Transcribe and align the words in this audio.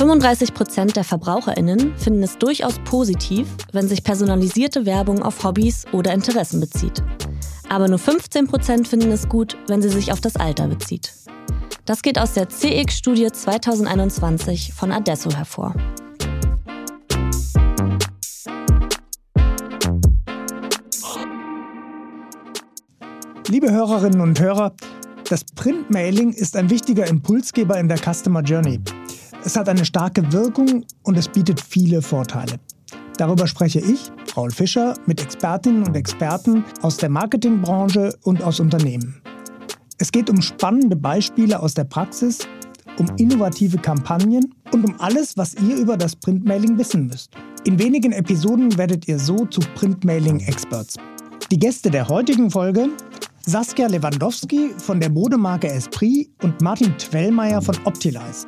35 0.00 0.54
Prozent 0.54 0.96
der 0.96 1.04
VerbraucherInnen 1.04 1.94
finden 1.98 2.22
es 2.22 2.38
durchaus 2.38 2.78
positiv, 2.86 3.46
wenn 3.72 3.86
sich 3.86 4.02
personalisierte 4.02 4.86
Werbung 4.86 5.22
auf 5.22 5.44
Hobbys 5.44 5.84
oder 5.92 6.14
Interessen 6.14 6.58
bezieht. 6.58 7.02
Aber 7.68 7.86
nur 7.86 7.98
15 7.98 8.46
Prozent 8.46 8.88
finden 8.88 9.12
es 9.12 9.28
gut, 9.28 9.58
wenn 9.68 9.82
sie 9.82 9.90
sich 9.90 10.10
auf 10.10 10.22
das 10.22 10.36
Alter 10.36 10.68
bezieht. 10.68 11.12
Das 11.84 12.00
geht 12.00 12.18
aus 12.18 12.32
der 12.32 12.48
CX-Studie 12.48 13.30
2021 13.30 14.72
von 14.72 14.90
Adesso 14.90 15.36
hervor. 15.36 15.74
Liebe 23.48 23.70
Hörerinnen 23.70 24.22
und 24.22 24.40
Hörer, 24.40 24.72
das 25.28 25.44
Printmailing 25.44 26.32
ist 26.32 26.56
ein 26.56 26.70
wichtiger 26.70 27.06
Impulsgeber 27.06 27.78
in 27.78 27.88
der 27.88 27.98
Customer 27.98 28.40
Journey. 28.40 28.80
Es 29.42 29.56
hat 29.56 29.70
eine 29.70 29.86
starke 29.86 30.32
Wirkung 30.32 30.84
und 31.02 31.16
es 31.16 31.26
bietet 31.26 31.60
viele 31.60 32.02
Vorteile. 32.02 32.60
Darüber 33.16 33.46
spreche 33.46 33.80
ich, 33.80 34.12
Raul 34.36 34.50
Fischer, 34.50 34.94
mit 35.06 35.22
Expertinnen 35.22 35.82
und 35.82 35.96
Experten 35.96 36.64
aus 36.82 36.98
der 36.98 37.08
Marketingbranche 37.08 38.14
und 38.22 38.42
aus 38.42 38.60
Unternehmen. 38.60 39.22
Es 39.98 40.12
geht 40.12 40.28
um 40.28 40.42
spannende 40.42 40.94
Beispiele 40.94 41.60
aus 41.60 41.74
der 41.74 41.84
Praxis, 41.84 42.40
um 42.98 43.06
innovative 43.16 43.78
Kampagnen 43.78 44.54
und 44.72 44.84
um 44.84 44.94
alles, 45.00 45.36
was 45.36 45.54
ihr 45.54 45.76
über 45.76 45.96
das 45.96 46.16
Printmailing 46.16 46.76
wissen 46.76 47.06
müsst. 47.06 47.30
In 47.64 47.78
wenigen 47.78 48.12
Episoden 48.12 48.76
werdet 48.76 49.08
ihr 49.08 49.18
so 49.18 49.46
zu 49.46 49.60
Printmailing-Experts. 49.74 50.96
Die 51.50 51.58
Gäste 51.58 51.90
der 51.90 52.08
heutigen 52.08 52.50
Folge 52.50 52.88
Saskia 53.46 53.86
Lewandowski 53.86 54.70
von 54.76 55.00
der 55.00 55.10
Modemarke 55.10 55.68
Esprit 55.68 56.30
und 56.42 56.60
Martin 56.60 56.96
Twellmeier 56.98 57.62
von 57.62 57.76
Optilize. 57.84 58.46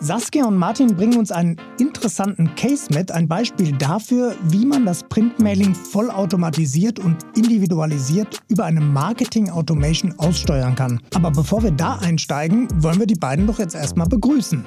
Saskia 0.00 0.44
und 0.44 0.56
Martin 0.56 0.94
bringen 0.94 1.18
uns 1.18 1.32
einen 1.32 1.56
interessanten 1.80 2.54
Case 2.54 2.86
mit, 2.94 3.10
ein 3.10 3.26
Beispiel 3.26 3.72
dafür, 3.72 4.36
wie 4.44 4.64
man 4.64 4.86
das 4.86 5.02
Printmailing 5.02 5.74
vollautomatisiert 5.74 7.00
und 7.00 7.16
individualisiert 7.34 8.40
über 8.48 8.64
eine 8.64 8.80
Marketing-Automation 8.80 10.14
aussteuern 10.18 10.76
kann. 10.76 11.00
Aber 11.14 11.32
bevor 11.32 11.64
wir 11.64 11.72
da 11.72 11.96
einsteigen, 11.96 12.68
wollen 12.76 13.00
wir 13.00 13.06
die 13.06 13.16
beiden 13.16 13.48
doch 13.48 13.58
jetzt 13.58 13.74
erstmal 13.74 14.06
begrüßen. 14.06 14.64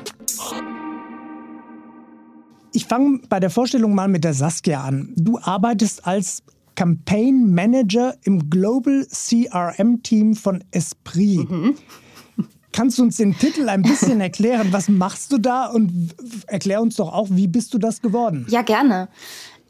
Ich 2.74 2.86
fange 2.86 3.22
bei 3.30 3.40
der 3.40 3.50
Vorstellung 3.50 3.96
mal 3.96 4.10
mit 4.10 4.26
der 4.26 4.34
Saskia 4.34 4.84
an. 4.84 5.14
Du 5.16 5.40
arbeitest 5.40 6.06
als 6.06 6.44
Campaign 6.76 7.54
Manager 7.54 8.16
im 8.24 8.50
Global 8.50 9.06
CRM 9.10 10.04
Team 10.04 10.36
von 10.36 10.62
Esprit. 10.72 11.50
Mhm. 11.50 11.76
Kannst 12.72 12.98
du 12.98 13.04
uns 13.04 13.18
den 13.18 13.38
Titel 13.38 13.70
ein 13.70 13.82
bisschen 13.82 14.22
erklären? 14.22 14.70
Was 14.72 14.90
machst 14.90 15.32
du 15.32 15.38
da 15.38 15.68
und 15.68 16.14
erklär 16.48 16.82
uns 16.82 16.96
doch 16.96 17.12
auch, 17.12 17.28
wie 17.32 17.48
bist 17.48 17.74
du 17.74 17.78
das 17.78 18.02
geworden? 18.02 18.46
Ja, 18.50 18.62
gerne. 18.62 19.10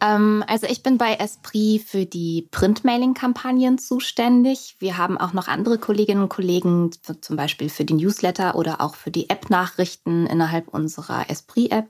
Ähm, 0.02 0.44
also 0.48 0.68
ich 0.68 0.82
bin 0.82 0.98
bei 0.98 1.14
Esprit 1.14 1.84
für 1.84 2.06
die 2.06 2.48
Printmailing-Kampagnen 2.52 3.78
zuständig. 3.78 4.76
Wir 4.80 4.98
haben 4.98 5.18
auch 5.18 5.34
noch 5.34 5.48
andere 5.48 5.78
Kolleginnen 5.78 6.24
und 6.24 6.30
Kollegen, 6.30 6.90
zum 7.22 7.36
Beispiel 7.36 7.70
für 7.70 7.86
die 7.86 7.94
Newsletter 7.94 8.56
oder 8.56 8.82
auch 8.82 8.96
für 8.96 9.12
die 9.12 9.30
App-Nachrichten 9.30 10.26
innerhalb 10.26 10.68
unserer 10.70 11.30
Esprit-App. 11.30 11.88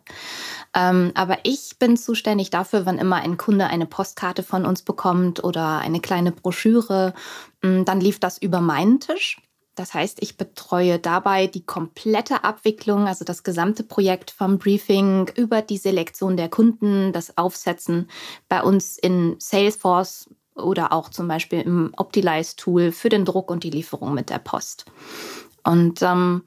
Ähm, 0.75 1.11
aber 1.15 1.39
ich 1.43 1.77
bin 1.79 1.95
zuständig 1.95 2.49
dafür, 2.49 2.85
wann 2.85 2.97
immer 2.97 3.17
ein 3.17 3.37
Kunde 3.37 3.67
eine 3.67 3.85
Postkarte 3.85 4.43
von 4.43 4.65
uns 4.65 4.81
bekommt 4.81 5.43
oder 5.43 5.79
eine 5.79 6.01
kleine 6.01 6.33
Broschüre, 6.33 7.13
mm, 7.61 7.85
dann 7.85 8.01
lief 8.01 8.19
das 8.19 8.37
über 8.37 8.59
meinen 8.59 8.99
Tisch. 8.99 9.37
Das 9.75 9.93
heißt, 9.93 10.21
ich 10.21 10.37
betreue 10.37 10.99
dabei 10.99 11.47
die 11.47 11.65
komplette 11.65 12.43
Abwicklung, 12.43 13.07
also 13.07 13.23
das 13.23 13.43
gesamte 13.43 13.83
Projekt 13.83 14.31
vom 14.31 14.57
Briefing 14.57 15.29
über 15.35 15.61
die 15.61 15.77
Selektion 15.77 16.35
der 16.35 16.49
Kunden, 16.49 17.13
das 17.13 17.37
Aufsetzen 17.37 18.09
bei 18.49 18.61
uns 18.61 18.97
in 18.97 19.35
Salesforce 19.39 20.29
oder 20.55 20.91
auch 20.91 21.09
zum 21.09 21.27
Beispiel 21.27 21.61
im 21.61 21.93
Optilize-Tool 21.95 22.91
für 22.91 23.09
den 23.09 23.23
Druck 23.23 23.49
und 23.49 23.63
die 23.63 23.69
Lieferung 23.69 24.13
mit 24.13 24.29
der 24.29 24.39
Post. 24.39 24.85
Und 25.63 26.01
ähm, 26.01 26.43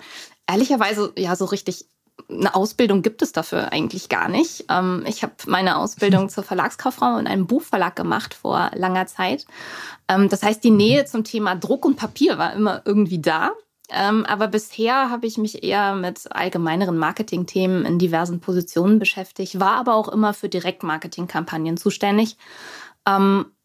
ehrlicherweise, 0.47 1.13
ja, 1.17 1.35
so 1.37 1.47
richtig 1.47 1.87
eine 2.29 2.55
Ausbildung 2.55 3.03
gibt 3.03 3.23
es 3.23 3.33
dafür 3.33 3.73
eigentlich 3.73 4.09
gar 4.09 4.29
nicht. 4.29 4.65
Ähm, 4.71 5.05
ich 5.07 5.23
habe 5.23 5.35
meine 5.47 5.79
Ausbildung 5.79 6.29
zur 6.31 6.45
Verlagskauffrau 6.45 7.19
in 7.19 7.27
einem 7.27 7.47
Buchverlag 7.47 7.97
gemacht 7.97 8.35
vor 8.35 8.71
langer 8.75 9.07
Zeit. 9.07 9.47
Ähm, 10.09 10.29
das 10.29 10.43
heißt, 10.43 10.63
die 10.65 10.71
Nähe 10.71 11.05
zum 11.05 11.25
Thema 11.25 11.55
Druck 11.55 11.85
und 11.85 11.97
Papier 11.97 12.39
war 12.39 12.53
immer 12.53 12.83
irgendwie 12.85 13.21
da. 13.21 13.53
Ähm, 13.91 14.25
aber 14.25 14.49
bisher 14.49 15.11
habe 15.11 15.27
ich 15.27 15.37
mich 15.37 15.63
eher 15.63 15.95
mit 15.95 16.33
allgemeineren 16.33 16.97
Marketingthemen 16.97 17.85
in 17.85 17.99
diversen 17.99 18.41
Positionen 18.41 18.99
beschäftigt, 18.99 19.61
war 19.61 19.73
aber 19.77 19.95
auch 19.95 20.09
immer 20.09 20.33
für 20.33 20.49
Direktmarketingkampagnen 20.49 21.77
zuständig, 21.77 22.39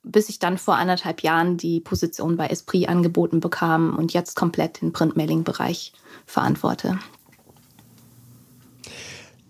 bis 0.04 0.28
ich 0.28 0.40
dann 0.40 0.58
vor 0.58 0.76
anderthalb 0.76 1.24
Jahren 1.24 1.56
die 1.56 1.80
Position 1.80 2.36
bei 2.36 2.48
Esprit 2.48 2.90
angeboten 2.90 3.40
bekam 3.40 3.96
und 3.98 4.12
jetzt 4.12 4.36
komplett 4.36 4.82
den 4.82 4.92
Printmailing-Bereich 4.92 5.94
verantworte. 6.26 7.00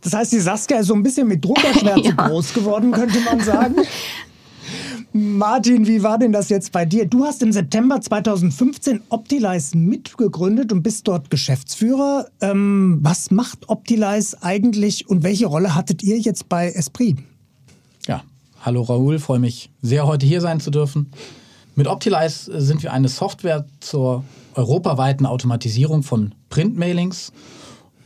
Das 0.01 0.13
heißt, 0.13 0.31
die 0.31 0.39
Saskia 0.39 0.79
ist 0.79 0.87
so 0.87 0.93
ein 0.93 1.03
bisschen 1.03 1.27
mit 1.27 1.43
Druckerschwärze 1.43 2.01
ja. 2.17 2.27
groß 2.27 2.53
geworden, 2.53 2.91
könnte 2.91 3.19
man 3.21 3.39
sagen. 3.41 3.75
Martin, 5.11 5.87
wie 5.87 6.03
war 6.03 6.19
denn 6.19 6.31
das 6.31 6.49
jetzt 6.49 6.71
bei 6.71 6.85
dir? 6.85 7.05
Du 7.05 7.25
hast 7.25 7.41
im 7.41 7.51
September 7.51 7.99
2015 7.99 9.01
Optilize 9.09 9.75
mitgegründet 9.75 10.71
und 10.71 10.83
bist 10.83 11.07
dort 11.07 11.31
Geschäftsführer. 11.31 12.27
Ähm, 12.41 12.99
was 13.01 13.31
macht 13.31 13.69
Optilize 13.69 14.37
eigentlich 14.41 15.09
und 15.09 15.23
welche 15.23 15.47
Rolle 15.47 15.73
hattet 15.73 16.03
ihr 16.03 16.19
jetzt 16.19 16.47
bei 16.47 16.69
Esprit? 16.69 17.17
Ja, 18.05 18.23
hallo 18.61 18.83
Raoul, 18.83 19.17
freue 19.17 19.39
mich 19.39 19.71
sehr, 19.81 20.05
heute 20.05 20.27
hier 20.27 20.41
sein 20.41 20.59
zu 20.59 20.69
dürfen. 20.69 21.11
Mit 21.75 21.87
Optilize 21.87 22.61
sind 22.61 22.83
wir 22.83 22.93
eine 22.93 23.07
Software 23.07 23.65
zur 23.79 24.23
europaweiten 24.53 25.25
Automatisierung 25.25 26.03
von 26.03 26.35
Printmailings 26.49 27.31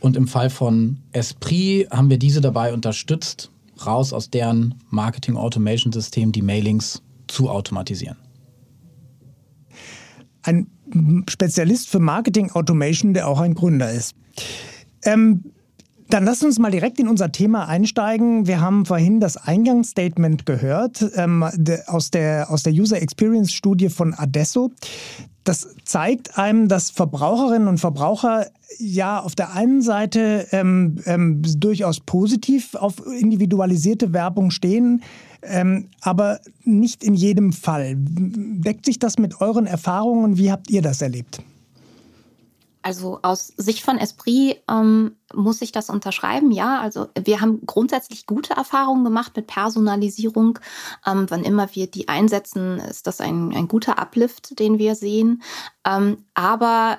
und 0.04 0.18
im 0.18 0.28
Fall 0.28 0.50
von 0.50 0.98
Esprit 1.12 1.90
haben 1.90 2.10
wir 2.10 2.18
diese 2.18 2.42
dabei 2.42 2.74
unterstützt, 2.74 3.50
raus 3.86 4.12
aus 4.12 4.28
deren 4.28 4.74
Marketing 4.90 5.38
Automation 5.38 5.94
System 5.94 6.30
die 6.30 6.42
Mailings 6.42 7.02
zu 7.26 7.48
automatisieren. 7.48 8.18
Ein 10.42 10.66
Spezialist 11.26 11.88
für 11.88 12.00
Marketing 12.00 12.50
Automation, 12.50 13.14
der 13.14 13.26
auch 13.26 13.40
ein 13.40 13.54
Gründer 13.54 13.90
ist. 13.90 14.14
Ähm, 15.04 15.53
dann 16.14 16.26
lasst 16.26 16.44
uns 16.44 16.60
mal 16.60 16.70
direkt 16.70 17.00
in 17.00 17.08
unser 17.08 17.32
Thema 17.32 17.66
einsteigen. 17.66 18.46
Wir 18.46 18.60
haben 18.60 18.86
vorhin 18.86 19.18
das 19.18 19.36
Eingangsstatement 19.36 20.46
gehört 20.46 21.04
ähm, 21.16 21.44
aus, 21.88 22.12
der, 22.12 22.52
aus 22.52 22.62
der 22.62 22.72
User 22.72 23.02
Experience 23.02 23.52
Studie 23.52 23.88
von 23.88 24.14
Adesso. 24.14 24.70
Das 25.42 25.74
zeigt 25.84 26.38
einem, 26.38 26.68
dass 26.68 26.90
Verbraucherinnen 26.90 27.66
und 27.66 27.78
Verbraucher 27.78 28.46
ja 28.78 29.18
auf 29.18 29.34
der 29.34 29.54
einen 29.54 29.82
Seite 29.82 30.46
ähm, 30.52 31.00
ähm, 31.04 31.42
durchaus 31.58 31.98
positiv 31.98 32.76
auf 32.76 33.04
individualisierte 33.18 34.12
Werbung 34.12 34.52
stehen, 34.52 35.02
ähm, 35.42 35.88
aber 36.00 36.38
nicht 36.62 37.02
in 37.02 37.14
jedem 37.14 37.52
Fall. 37.52 37.96
Deckt 37.96 38.86
sich 38.86 39.00
das 39.00 39.18
mit 39.18 39.40
euren 39.40 39.66
Erfahrungen? 39.66 40.38
Wie 40.38 40.52
habt 40.52 40.70
ihr 40.70 40.80
das 40.80 41.02
erlebt? 41.02 41.42
Also 42.84 43.18
aus 43.22 43.46
Sicht 43.56 43.82
von 43.82 43.96
Esprit 43.96 44.62
ähm, 44.70 45.16
muss 45.32 45.62
ich 45.62 45.72
das 45.72 45.88
unterschreiben, 45.88 46.50
ja. 46.50 46.82
Also 46.82 47.08
wir 47.18 47.40
haben 47.40 47.64
grundsätzlich 47.64 48.26
gute 48.26 48.52
Erfahrungen 48.52 49.04
gemacht 49.04 49.34
mit 49.36 49.46
Personalisierung. 49.46 50.58
Ähm, 51.06 51.24
wann 51.30 51.44
immer 51.44 51.74
wir 51.74 51.90
die 51.90 52.08
einsetzen, 52.08 52.78
ist 52.80 53.06
das 53.06 53.22
ein, 53.22 53.56
ein 53.56 53.68
guter 53.68 53.98
Uplift, 53.98 54.58
den 54.58 54.78
wir 54.78 54.96
sehen. 54.96 55.42
Ähm, 55.86 56.26
aber 56.34 56.98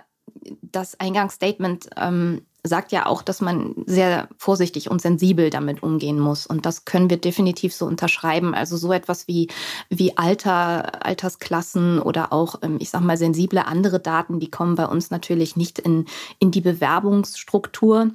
das 0.64 1.00
Eingangsstatement 1.00 1.88
ähm, 1.98 2.42
sagt 2.68 2.92
ja 2.92 3.06
auch, 3.06 3.22
dass 3.22 3.42
man 3.42 3.76
sehr 3.86 4.28
vorsichtig 4.38 4.90
und 4.90 5.02
sensibel 5.02 5.50
damit 5.50 5.84
umgehen 5.84 6.20
muss. 6.20 6.46
Und 6.48 6.66
das 6.66 6.86
können 6.86 7.10
wir 7.10 7.18
definitiv 7.18 7.74
so 7.74 7.86
unterschreiben. 7.86 8.54
Also 8.54 8.78
so 8.78 8.92
etwas 8.92 9.28
wie, 9.28 9.50
wie 9.90 10.18
Alter, 10.18 11.06
Altersklassen 11.06 12.00
oder 12.00 12.34
auch, 12.34 12.56
ähm, 12.62 12.78
ich 12.80 12.90
sag 12.90 13.02
mal, 13.02 13.18
sensible 13.18 13.66
andere 13.66 14.00
Daten, 14.00 14.40
die 14.40 14.50
kommen 14.50 14.76
bei 14.76 14.86
uns 14.86 15.12
natürlich 15.12 15.56
nicht 15.56 15.80
in, 15.80 16.06
in 16.40 16.52
die 16.52 16.62
Bewerbungsstruktur. 16.62 18.12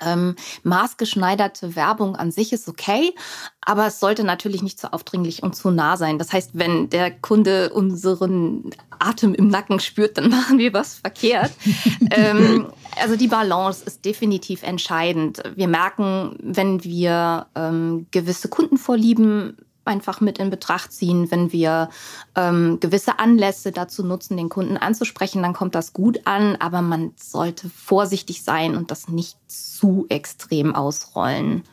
Ähm, 0.00 0.36
maßgeschneiderte 0.62 1.76
Werbung 1.76 2.16
an 2.16 2.30
sich 2.30 2.52
ist 2.52 2.68
okay, 2.68 3.14
aber 3.60 3.86
es 3.86 4.00
sollte 4.00 4.24
natürlich 4.24 4.62
nicht 4.62 4.78
zu 4.78 4.92
aufdringlich 4.92 5.42
und 5.42 5.54
zu 5.56 5.70
nah 5.70 5.96
sein. 5.96 6.18
Das 6.18 6.32
heißt, 6.32 6.50
wenn 6.54 6.90
der 6.90 7.10
Kunde 7.10 7.70
unseren 7.70 8.70
Atem 8.98 9.34
im 9.34 9.48
Nacken 9.48 9.80
spürt, 9.80 10.18
dann 10.18 10.30
machen 10.30 10.58
wir 10.58 10.72
was 10.72 10.94
verkehrt. 10.94 11.52
ähm, 12.10 12.66
also 13.00 13.16
die 13.16 13.28
Balance 13.28 13.84
ist 13.84 14.04
definitiv 14.04 14.62
entscheidend. 14.62 15.42
Wir 15.54 15.68
merken, 15.68 16.36
wenn 16.40 16.84
wir 16.84 17.46
ähm, 17.54 18.06
gewisse 18.10 18.48
Kundenvorlieben 18.48 19.56
einfach 19.84 20.20
mit 20.20 20.38
in 20.38 20.50
Betracht 20.50 20.92
ziehen, 20.92 21.30
wenn 21.30 21.52
wir 21.52 21.88
ähm, 22.34 22.78
gewisse 22.80 23.18
Anlässe 23.18 23.72
dazu 23.72 24.04
nutzen, 24.04 24.36
den 24.36 24.48
Kunden 24.48 24.76
anzusprechen, 24.76 25.42
dann 25.42 25.52
kommt 25.52 25.74
das 25.74 25.92
gut 25.92 26.20
an, 26.26 26.56
aber 26.56 26.82
man 26.82 27.12
sollte 27.16 27.68
vorsichtig 27.70 28.42
sein 28.42 28.76
und 28.76 28.90
das 28.90 29.08
nicht 29.08 29.36
zu 29.46 30.06
extrem 30.08 30.74
ausrollen. 30.74 31.64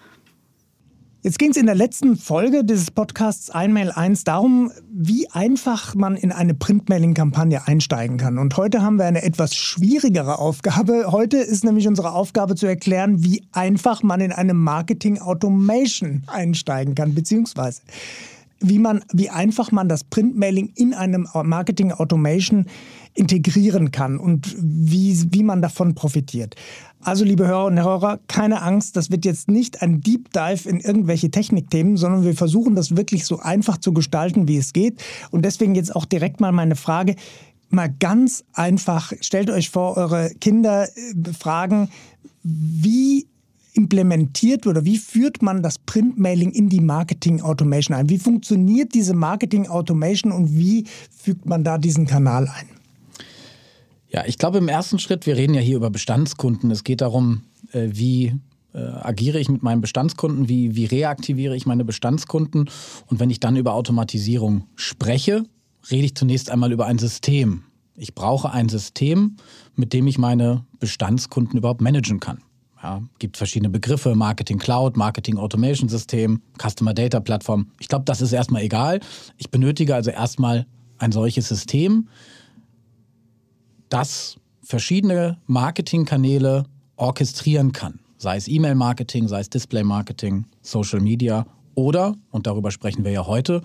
Jetzt 1.23 1.37
ging 1.37 1.51
es 1.51 1.57
in 1.57 1.67
der 1.67 1.75
letzten 1.75 2.17
Folge 2.17 2.63
dieses 2.63 2.89
Podcasts 2.89 3.51
Einmail 3.51 3.91
1 3.91 4.23
darum, 4.23 4.71
wie 4.91 5.29
einfach 5.29 5.93
man 5.93 6.15
in 6.15 6.31
eine 6.31 6.55
Printmailing-Kampagne 6.55 7.67
einsteigen 7.67 8.17
kann. 8.17 8.39
Und 8.39 8.57
heute 8.57 8.81
haben 8.81 8.95
wir 8.95 9.05
eine 9.05 9.21
etwas 9.21 9.55
schwierigere 9.55 10.39
Aufgabe. 10.39 11.11
Heute 11.11 11.37
ist 11.37 11.63
nämlich 11.63 11.87
unsere 11.87 12.13
Aufgabe 12.13 12.55
zu 12.55 12.65
erklären, 12.65 13.23
wie 13.23 13.43
einfach 13.51 14.01
man 14.01 14.19
in 14.19 14.31
eine 14.31 14.55
Marketing-Automation 14.55 16.23
einsteigen 16.25 16.95
kann, 16.95 17.13
beziehungsweise 17.13 17.83
wie, 18.59 18.79
man, 18.79 19.03
wie 19.13 19.29
einfach 19.29 19.71
man 19.71 19.89
das 19.89 20.03
Printmailing 20.03 20.71
in 20.75 20.95
einem 20.95 21.27
Marketing 21.43 21.91
Automation 21.91 22.65
integrieren 23.13 23.91
kann 23.91 24.17
und 24.17 24.55
wie, 24.57 25.17
wie 25.31 25.43
man 25.43 25.61
davon 25.61 25.95
profitiert. 25.95 26.55
Also, 27.03 27.25
liebe 27.25 27.47
Hörer 27.47 27.65
und 27.65 27.81
Hörer, 27.81 28.19
keine 28.27 28.61
Angst, 28.61 28.95
das 28.95 29.09
wird 29.09 29.25
jetzt 29.25 29.49
nicht 29.49 29.81
ein 29.81 30.01
Deep 30.01 30.31
Dive 30.31 30.69
in 30.69 30.79
irgendwelche 30.79 31.31
Technikthemen, 31.31 31.97
sondern 31.97 32.23
wir 32.23 32.35
versuchen 32.35 32.75
das 32.75 32.95
wirklich 32.95 33.25
so 33.25 33.39
einfach 33.39 33.77
zu 33.79 33.91
gestalten, 33.91 34.47
wie 34.47 34.57
es 34.57 34.71
geht. 34.71 35.01
Und 35.31 35.43
deswegen 35.43 35.73
jetzt 35.73 35.95
auch 35.95 36.05
direkt 36.05 36.39
mal 36.39 36.51
meine 36.51 36.75
Frage, 36.75 37.15
mal 37.69 37.93
ganz 37.99 38.43
einfach, 38.53 39.13
stellt 39.21 39.49
euch 39.49 39.71
vor, 39.71 39.97
eure 39.97 40.29
Kinder 40.39 40.87
äh, 40.87 41.33
fragen, 41.33 41.89
wie 42.43 43.27
implementiert 43.73 44.67
oder 44.67 44.85
wie 44.85 44.97
führt 44.97 45.41
man 45.41 45.63
das 45.63 45.79
Printmailing 45.79 46.51
in 46.51 46.69
die 46.69 46.81
Marketing 46.81 47.41
Automation 47.41 47.95
ein? 47.95 48.09
Wie 48.09 48.19
funktioniert 48.19 48.93
diese 48.93 49.13
Marketing 49.13 49.67
Automation 49.67 50.31
und 50.31 50.55
wie 50.57 50.85
fügt 51.09 51.45
man 51.45 51.63
da 51.63 51.77
diesen 51.77 52.05
Kanal 52.05 52.47
ein? 52.47 52.80
Ja, 54.11 54.25
ich 54.25 54.37
glaube 54.37 54.57
im 54.57 54.67
ersten 54.67 54.99
Schritt, 54.99 55.25
wir 55.25 55.37
reden 55.37 55.53
ja 55.53 55.61
hier 55.61 55.77
über 55.77 55.89
Bestandskunden. 55.89 56.69
Es 56.69 56.83
geht 56.83 57.01
darum, 57.01 57.43
äh, 57.71 57.87
wie 57.91 58.35
äh, 58.73 58.79
agiere 58.79 59.39
ich 59.39 59.49
mit 59.49 59.63
meinen 59.63 59.79
Bestandskunden, 59.79 60.49
wie, 60.49 60.75
wie 60.75 60.85
reaktiviere 60.85 61.55
ich 61.55 61.65
meine 61.65 61.85
Bestandskunden. 61.85 62.69
Und 63.07 63.19
wenn 63.19 63.29
ich 63.29 63.39
dann 63.39 63.55
über 63.55 63.73
Automatisierung 63.73 64.65
spreche, 64.75 65.43
rede 65.89 66.05
ich 66.05 66.15
zunächst 66.15 66.51
einmal 66.51 66.73
über 66.73 66.87
ein 66.87 66.97
System. 66.97 67.63
Ich 67.95 68.13
brauche 68.13 68.51
ein 68.51 68.67
System, 68.67 69.37
mit 69.75 69.93
dem 69.93 70.07
ich 70.07 70.17
meine 70.17 70.65
Bestandskunden 70.79 71.57
überhaupt 71.57 71.81
managen 71.81 72.19
kann. 72.19 72.39
Ja, 72.83 73.03
gibt 73.19 73.37
verschiedene 73.37 73.69
Begriffe, 73.69 74.15
Marketing 74.15 74.57
Cloud, 74.57 74.97
Marketing 74.97 75.37
Automation 75.37 75.87
System, 75.87 76.41
Customer 76.57 76.93
Data 76.93 77.19
Plattform. 77.19 77.67
Ich 77.79 77.87
glaube, 77.87 78.05
das 78.05 78.21
ist 78.21 78.33
erstmal 78.33 78.63
egal. 78.63 78.99
Ich 79.37 79.51
benötige 79.51 79.93
also 79.93 80.09
erstmal 80.09 80.65
ein 80.97 81.11
solches 81.11 81.47
System, 81.47 82.07
das 83.91 84.37
verschiedene 84.63 85.37
Marketingkanäle 85.47 86.65
orchestrieren 86.95 87.71
kann. 87.71 87.99
Sei 88.17 88.37
es 88.37 88.47
E-Mail-Marketing, 88.47 89.27
sei 89.27 89.41
es 89.41 89.49
Display-Marketing, 89.49 90.45
Social 90.61 91.01
Media 91.01 91.45
oder, 91.75 92.15
und 92.31 92.47
darüber 92.47 92.71
sprechen 92.71 93.03
wir 93.03 93.11
ja 93.11 93.25
heute, 93.25 93.61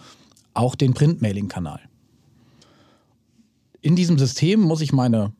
auch 0.55 0.75
den 0.75 0.95
Print-Mailing-Kanal. 0.95 1.81
In 3.83 3.95
diesem 3.95 4.19
System 4.19 4.61
muss 4.61 4.81
ich 4.81 4.93
meine 4.93 5.33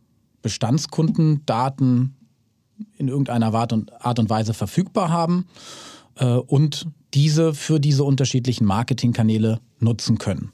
Bestandskundendaten 0.43 2.15
in 2.97 3.09
irgendeiner 3.09 3.53
Art 3.55 3.73
und, 3.73 4.31
Weise 4.31 4.55
verfügbar 4.55 5.09
haben 5.09 5.47
äh, 6.17 6.27
und 6.27 6.87
diese 7.15 7.55
für 7.55 7.81
diese 7.81 8.05
unterschiedlichen 8.05 8.67
Marketingkanäle 8.67 9.61
nutzen 9.81 10.19
können. 10.19 10.53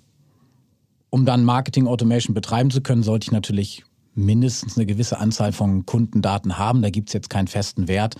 Um 1.10 1.26
dann 1.26 1.44
Marketing 1.44 1.86
Automation 1.86 2.32
betreiben 2.32 2.70
zu 2.70 2.80
können, 2.80 3.02
sollte 3.02 3.26
ich 3.26 3.32
natürlich 3.32 3.84
mindestens 4.14 4.76
eine 4.76 4.86
gewisse 4.86 5.18
Anzahl 5.18 5.52
von 5.52 5.86
Kundendaten 5.86 6.58
haben. 6.58 6.82
Da 6.82 6.90
gibt 6.90 7.08
es 7.08 7.12
jetzt 7.12 7.30
keinen 7.30 7.48
festen 7.48 7.88
Wert. 7.88 8.16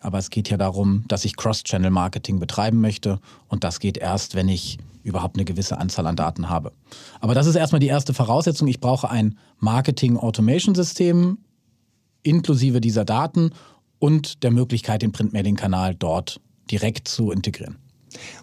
Aber 0.00 0.18
es 0.18 0.30
geht 0.30 0.48
ja 0.48 0.56
darum, 0.56 1.04
dass 1.08 1.24
ich 1.24 1.36
Cross-Channel-Marketing 1.36 2.38
betreiben 2.38 2.80
möchte. 2.80 3.18
Und 3.48 3.64
das 3.64 3.80
geht 3.80 3.98
erst, 3.98 4.34
wenn 4.34 4.48
ich 4.48 4.78
überhaupt 5.02 5.36
eine 5.36 5.44
gewisse 5.44 5.78
Anzahl 5.78 6.06
an 6.06 6.16
Daten 6.16 6.48
habe. 6.48 6.72
Aber 7.20 7.34
das 7.34 7.46
ist 7.46 7.56
erstmal 7.56 7.80
die 7.80 7.88
erste 7.88 8.14
Voraussetzung. 8.14 8.68
Ich 8.68 8.80
brauche 8.80 9.10
ein 9.10 9.38
Marketing-Automation-System 9.58 11.38
inklusive 12.22 12.80
dieser 12.80 13.04
Daten 13.04 13.50
und 13.98 14.42
der 14.42 14.50
Möglichkeit, 14.50 15.02
den 15.02 15.12
Printmailing-Kanal 15.12 15.94
dort 15.94 16.40
direkt 16.70 17.08
zu 17.08 17.30
integrieren. 17.30 17.76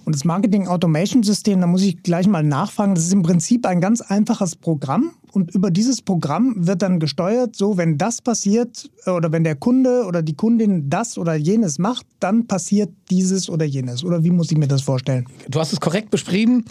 Und 0.06 0.16
das 0.16 0.26
Marketing 0.26 0.68
Automation 0.68 1.24
System, 1.24 1.62
da 1.62 1.68
muss 1.68 1.82
ich 1.82 2.04
gleich 2.04 2.28
mal 2.28 2.44
nachfragen, 2.44 2.96
das 2.96 3.06
ist 3.06 3.14
im 3.14 3.24
Prinzip 3.24 3.66
ein 3.66 3.82
ganz 3.82 4.02
einfaches 4.02 4.56
Programm 4.56 5.12
und 5.36 5.54
über 5.54 5.70
dieses 5.70 6.02
Programm 6.02 6.56
wird 6.56 6.82
dann 6.82 7.00
gesteuert, 7.00 7.56
so 7.56 7.78
wenn 7.78 7.98
das 7.98 8.22
passiert 8.22 8.90
äh, 9.06 9.12
oder 9.12 9.32
wenn 9.34 9.44
der 9.44 9.56
Kunde 9.56 10.06
oder 10.06 10.22
die 10.22 10.36
Kundin 10.36 10.90
das 10.90 11.18
oder 11.18 11.36
jenes 11.36 11.78
macht, 11.78 12.06
dann 12.22 12.48
passiert 12.48 12.90
dieses 13.10 13.50
oder 13.50 13.66
jenes. 13.66 14.04
Oder 14.04 14.24
wie 14.24 14.32
muss 14.32 14.52
ich 14.52 14.58
mir 14.58 14.68
das 14.68 14.82
vorstellen? 14.82 15.28
Du 15.50 15.60
hast 15.60 15.74
es 15.74 15.80
korrekt 15.80 16.10
beschrieben. 16.10 16.64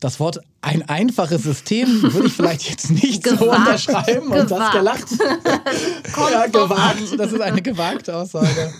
Das 0.00 0.18
Wort 0.18 0.40
ein 0.60 0.88
einfaches 0.88 1.42
System 1.42 2.02
würde 2.02 2.26
ich 2.26 2.32
vielleicht 2.32 2.68
jetzt 2.68 2.90
nicht 2.90 3.22
gewagt, 3.22 3.40
so 3.40 3.50
unterschreiben 3.50 4.30
gewagt. 4.30 4.50
und 4.50 4.58
das 4.58 4.72
gelacht. 4.72 5.06
ja, 6.32 6.46
gewagt. 6.46 7.18
Das 7.18 7.32
ist 7.32 7.40
eine 7.40 7.62
gewagte 7.62 8.16
Aussage. 8.16 8.72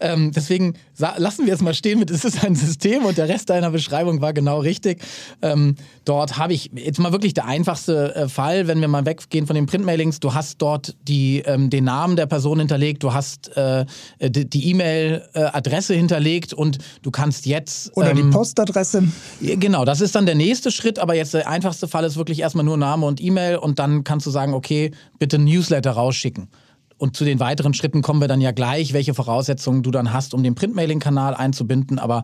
ähm, 0.00 0.30
deswegen 0.32 0.74
lassen 0.96 1.46
wir 1.46 1.54
es 1.54 1.60
mal 1.60 1.74
stehen 1.74 1.98
mit, 1.98 2.10
es 2.10 2.24
ist 2.24 2.44
ein 2.44 2.54
System 2.54 3.04
und 3.04 3.18
der 3.18 3.28
Rest 3.28 3.50
deiner 3.50 3.70
Beschreibung 3.70 4.20
war 4.20 4.32
genau 4.32 4.60
richtig. 4.60 5.02
Ähm, 5.42 5.74
dort 6.04 6.38
habe 6.38 6.52
ich 6.52 6.70
jetzt 6.74 7.00
mal 7.00 7.12
wirklich 7.12 7.34
der 7.34 7.46
einfachste 7.46 8.14
äh, 8.24 8.28
Fall, 8.28 8.66
wenn 8.66 8.80
wir 8.80 8.88
mal 8.88 9.06
weggehen 9.06 9.46
von 9.46 9.54
den 9.54 9.66
Printmailings. 9.66 10.20
Du 10.20 10.34
hast 10.34 10.60
dort 10.60 10.96
die, 11.02 11.42
ähm, 11.46 11.70
den 11.70 11.84
Namen 11.84 12.16
der 12.16 12.26
Person 12.26 12.58
hinterlegt, 12.58 13.02
du 13.02 13.12
hast 13.12 13.56
äh, 13.56 13.84
die 14.20 14.70
E-Mail-Adresse 14.70 15.94
hinterlegt 15.94 16.52
und 16.52 16.78
du 17.02 17.10
kannst 17.10 17.46
jetzt. 17.46 17.96
Oder 17.96 18.14
die 18.14 18.22
ähm, 18.22 18.30
Postadresse. 18.30 19.04
Genau, 19.40 19.84
das 19.84 20.00
ist 20.00 20.14
dann 20.14 20.26
der 20.26 20.34
nächste 20.34 20.70
Schritt, 20.70 20.98
aber 20.98 21.14
jetzt 21.14 21.34
der 21.34 21.48
einfachste 21.48 21.88
Fall 21.88 22.04
ist 22.04 22.16
wirklich 22.16 22.40
erstmal 22.40 22.64
nur 22.64 22.76
Name 22.76 23.06
und 23.06 23.20
E-Mail 23.20 23.56
und 23.56 23.78
dann 23.78 24.04
kannst 24.04 24.26
du 24.26 24.30
sagen, 24.30 24.54
okay, 24.54 24.90
bitte 25.18 25.38
Newsletter 25.38 25.92
rausschicken. 25.92 26.48
Und 26.96 27.16
zu 27.16 27.24
den 27.24 27.40
weiteren 27.40 27.74
Schritten 27.74 28.02
kommen 28.02 28.20
wir 28.20 28.28
dann 28.28 28.40
ja 28.40 28.52
gleich, 28.52 28.92
welche 28.92 29.14
Voraussetzungen 29.14 29.82
du 29.82 29.90
dann 29.90 30.12
hast, 30.12 30.32
um 30.32 30.42
den 30.42 30.54
Printmailing-Kanal 30.54 31.34
einzubinden. 31.34 31.98
Aber 31.98 32.22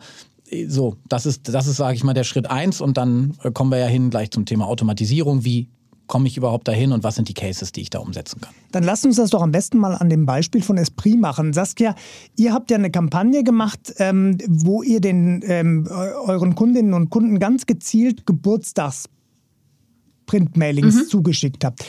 äh, 0.50 0.66
so, 0.68 0.96
das 1.08 1.26
ist, 1.26 1.52
das 1.52 1.66
ist, 1.66 1.76
sage 1.76 1.96
ich 1.96 2.04
mal, 2.04 2.14
der 2.14 2.24
Schritt 2.24 2.50
eins 2.50 2.80
und 2.80 2.96
dann 2.96 3.36
äh, 3.42 3.50
kommen 3.50 3.70
wir 3.70 3.78
ja 3.78 3.86
hin 3.86 4.10
gleich 4.10 4.30
zum 4.30 4.46
Thema 4.46 4.66
Automatisierung. 4.66 5.44
Wie 5.44 5.68
komme 6.10 6.26
ich 6.26 6.36
überhaupt 6.36 6.68
dahin 6.68 6.92
und 6.92 7.02
was 7.04 7.14
sind 7.14 7.28
die 7.28 7.34
Cases, 7.34 7.70
die 7.72 7.82
ich 7.82 7.88
da 7.88 8.00
umsetzen 8.00 8.40
kann? 8.40 8.52
Dann 8.72 8.82
lasst 8.82 9.06
uns 9.06 9.14
das 9.16 9.30
doch 9.30 9.42
am 9.42 9.52
besten 9.52 9.78
mal 9.78 9.94
an 9.94 10.10
dem 10.10 10.26
Beispiel 10.26 10.60
von 10.60 10.76
Esprit 10.76 11.18
machen. 11.18 11.54
Saskia, 11.54 11.94
ihr 12.36 12.52
habt 12.52 12.70
ja 12.70 12.76
eine 12.76 12.90
Kampagne 12.90 13.42
gemacht, 13.44 13.94
ähm, 13.98 14.36
wo 14.48 14.82
ihr 14.82 15.00
den 15.00 15.42
ähm, 15.46 15.86
euren 15.88 16.56
Kundinnen 16.56 16.94
und 16.94 17.10
Kunden 17.10 17.38
ganz 17.38 17.64
gezielt 17.64 18.26
Geburtstagsprintmailings 18.26 20.96
mhm. 20.96 21.06
zugeschickt 21.06 21.64
habt. 21.64 21.84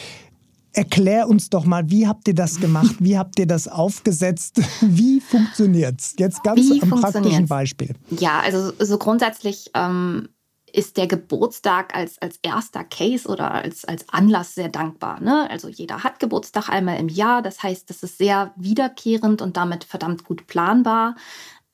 Erklär 0.73 1.27
uns 1.27 1.49
doch 1.49 1.65
mal, 1.65 1.89
wie 1.89 2.07
habt 2.07 2.27
ihr 2.27 2.35
das 2.35 2.59
gemacht? 2.59 2.97
Wie 2.99 3.17
habt 3.17 3.39
ihr 3.39 3.47
das 3.47 3.67
aufgesetzt? 3.67 4.61
Wie 4.81 5.19
funktioniert 5.19 5.99
es? 5.99 6.13
Jetzt 6.17 6.43
ganz 6.43 6.61
wie 6.61 6.81
am 6.81 6.91
praktischen 6.91 7.47
Beispiel. 7.47 7.93
Ja, 8.11 8.39
also 8.39 8.71
so 8.79 8.97
grundsätzlich 8.97 9.69
ähm, 9.73 10.29
ist 10.73 10.97
der 10.97 11.07
Geburtstag 11.07 11.95
als, 11.95 12.21
als 12.21 12.39
erster 12.41 12.83
Case 12.83 13.27
oder 13.27 13.51
als, 13.51 13.85
als 13.85 14.07
Anlass 14.09 14.55
sehr 14.55 14.69
dankbar. 14.69 15.19
Ne? 15.21 15.49
Also 15.49 15.67
jeder 15.67 16.03
hat 16.03 16.19
Geburtstag 16.19 16.69
einmal 16.69 16.99
im 16.99 17.09
Jahr. 17.09 17.41
Das 17.41 17.63
heißt, 17.63 17.89
das 17.89 18.03
ist 18.03 18.17
sehr 18.17 18.53
wiederkehrend 18.55 19.41
und 19.41 19.57
damit 19.57 19.83
verdammt 19.83 20.23
gut 20.23 20.47
planbar. 20.47 21.15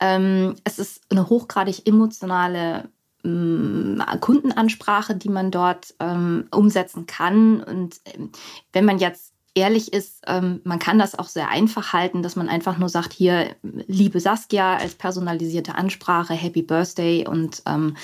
Ähm, 0.00 0.56
es 0.64 0.78
ist 0.78 1.02
eine 1.10 1.28
hochgradig 1.28 1.86
emotionale 1.86 2.88
ähm, 3.24 4.02
Kundenansprache, 4.20 5.14
die 5.16 5.28
man 5.28 5.50
dort 5.50 5.94
ähm, 6.00 6.46
umsetzen 6.50 7.06
kann. 7.06 7.62
Und 7.62 8.00
ähm, 8.04 8.30
wenn 8.72 8.84
man 8.84 8.98
jetzt 8.98 9.32
ehrlich 9.54 9.92
ist, 9.92 10.22
ähm, 10.26 10.60
man 10.64 10.78
kann 10.78 10.98
das 10.98 11.18
auch 11.18 11.28
sehr 11.28 11.48
einfach 11.48 11.92
halten, 11.92 12.22
dass 12.22 12.36
man 12.36 12.48
einfach 12.48 12.78
nur 12.78 12.88
sagt, 12.88 13.12
hier, 13.12 13.56
liebe 13.62 14.20
Saskia, 14.20 14.76
als 14.76 14.94
personalisierte 14.94 15.74
Ansprache, 15.74 16.34
Happy 16.34 16.62
Birthday 16.62 17.26
und 17.26 17.62
ähm, 17.66 17.96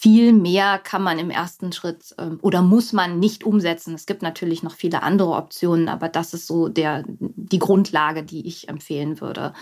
viel 0.00 0.32
mehr 0.32 0.78
kann 0.78 1.02
man 1.02 1.18
im 1.18 1.28
ersten 1.28 1.72
Schritt 1.72 2.14
ähm, 2.18 2.38
oder 2.40 2.62
muss 2.62 2.92
man 2.92 3.18
nicht 3.18 3.42
umsetzen. 3.42 3.94
Es 3.94 4.06
gibt 4.06 4.22
natürlich 4.22 4.62
noch 4.62 4.74
viele 4.74 5.02
andere 5.02 5.32
Optionen, 5.32 5.88
aber 5.88 6.08
das 6.08 6.34
ist 6.34 6.46
so 6.46 6.68
der, 6.68 7.02
die 7.08 7.58
Grundlage, 7.58 8.22
die 8.22 8.46
ich 8.46 8.68
empfehlen 8.68 9.20
würde. 9.20 9.52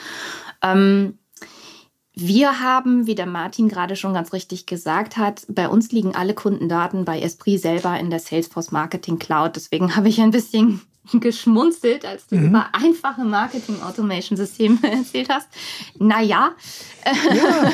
Ähm, 0.63 1.19
wir 2.13 2.61
haben, 2.61 3.07
wie 3.07 3.15
der 3.15 3.25
Martin 3.25 3.71
gerade 3.71 3.97
schon 3.97 4.13
ganz 4.13 4.35
richtig 4.35 4.67
gesagt 4.67 5.17
hat, 5.17 5.47
bei 5.49 5.71
uns 5.71 5.91
liegen 5.91 6.15
alle 6.15 6.35
Kundendaten 6.35 7.07
bei 7.07 7.19
Esprit 7.19 7.61
selber 7.61 7.99
in 7.99 8.11
der 8.11 8.21
Salesforce 8.21 8.73
Marketing 8.73 9.19
Cloud. 9.19 9.57
Deswegen 9.57 9.97
habe 9.97 10.11
ich 10.11 10.21
ein 10.21 10.33
bisschen 10.33 10.83
geschmunzelt, 11.21 12.05
als 12.05 12.27
du 12.27 12.37
mhm. 12.37 12.49
über 12.49 12.69
einfache 12.73 13.25
Marketing-Automation-Systeme 13.25 14.79
erzählt 14.91 15.29
hast. 15.29 15.49
Naja, 15.99 16.53
ja. 17.05 17.73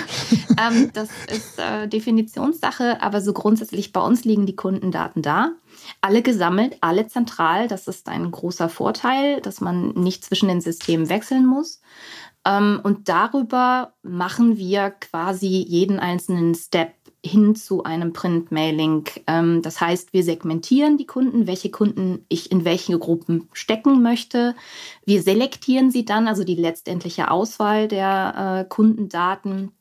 ähm, 0.69 0.91
das 0.93 1.09
ist 1.31 1.59
äh, 1.59 1.89
Definitionssache, 1.89 3.03
aber 3.03 3.21
so 3.21 3.33
grundsätzlich 3.33 3.93
bei 3.93 4.01
uns 4.01 4.25
liegen 4.25 4.47
die 4.47 4.57
Kundendaten 4.57 5.23
da. 5.23 5.53
Alle 6.01 6.23
gesammelt, 6.23 6.77
alle 6.81 7.07
zentral. 7.09 7.69
Das 7.69 7.89
ist 7.89 8.09
ein 8.09 8.31
großer 8.31 8.69
Vorteil, 8.69 9.41
dass 9.41 9.61
man 9.61 9.91
nicht 9.91 10.25
zwischen 10.25 10.49
den 10.49 10.61
Systemen 10.61 11.09
wechseln 11.09 11.47
muss. 11.47 11.81
Ähm, 12.45 12.81
und 12.83 13.09
darüber 13.09 13.95
machen 14.03 14.57
wir 14.57 14.91
quasi 14.91 15.47
jeden 15.47 15.99
einzelnen 15.99 16.55
Step 16.55 16.95
hin 17.25 17.55
zu 17.55 17.85
einem 17.85 18.12
Printmailing. 18.12 19.05
Ähm, 19.26 19.62
das 19.62 19.81
heißt, 19.81 20.12
wir 20.12 20.25
segmentieren 20.25 20.99
die 20.99 21.07
Kunden, 21.07 21.47
welche 21.47 21.71
Kunden 21.71 22.25
ich 22.29 22.50
in 22.50 22.64
welche 22.64 22.99
Gruppen 22.99 23.49
stecken 23.52 24.02
möchte. 24.02 24.55
Wir 25.05 25.23
selektieren 25.23 25.91
sie 25.91 26.05
dann, 26.05 26.26
also 26.26 26.45
die 26.45 26.57
letztendliche 26.57 27.31
Auswahl 27.31 27.88
der 27.88 28.64
äh, 28.67 28.69
Kundendaten 28.69 29.73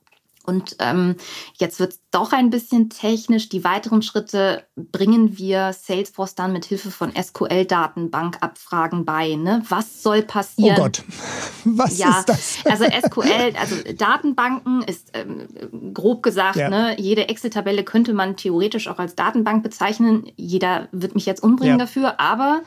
und 0.44 0.76
ähm, 0.80 1.16
jetzt 1.58 1.80
wird 1.80 1.94
es 1.94 2.00
doch 2.12 2.34
ein 2.34 2.50
bisschen 2.50 2.90
technisch. 2.90 3.50
Die 3.50 3.64
weiteren 3.64 4.02
Schritte 4.02 4.66
bringen 4.76 5.38
wir 5.38 5.74
Salesforce 5.74 6.36
dann 6.36 6.54
mit 6.54 6.66
Hilfe 6.66 6.92
von 6.92 7.12
SQL-Datenbankabfragen 7.16 9.06
bei. 9.06 9.36
Ne? 9.36 9.64
Was 9.70 10.04
soll 10.04 10.22
passieren? 10.24 10.78
Oh 10.78 10.84
Gott, 10.84 11.04
was 11.66 11.98
ja, 11.98 12.20
ist 12.20 12.30
das? 12.30 12.58
also 12.66 12.86
SQL, 12.86 13.54
also 13.60 13.76
Datenbanken 13.96 14.82
ist 14.84 15.12
ähm, 15.14 15.94
grob 15.94 16.24
gesagt, 16.24 16.58
ja. 16.58 16.70
ne, 16.70 16.96
jede 17.00 17.30
Excel-Tabelle 17.30 17.84
könnte 17.84 18.14
man 18.14 18.36
theoretisch 18.38 18.88
auch 18.88 19.00
als 19.00 19.16
Datenbank 19.16 19.64
bezeichnen. 19.64 20.32
Jeder 20.36 20.88
wird 20.92 21.16
mich 21.16 21.26
jetzt 21.26 21.44
umbringen 21.44 21.80
ja. 21.80 21.86
dafür, 21.86 22.20
aber 22.20 22.62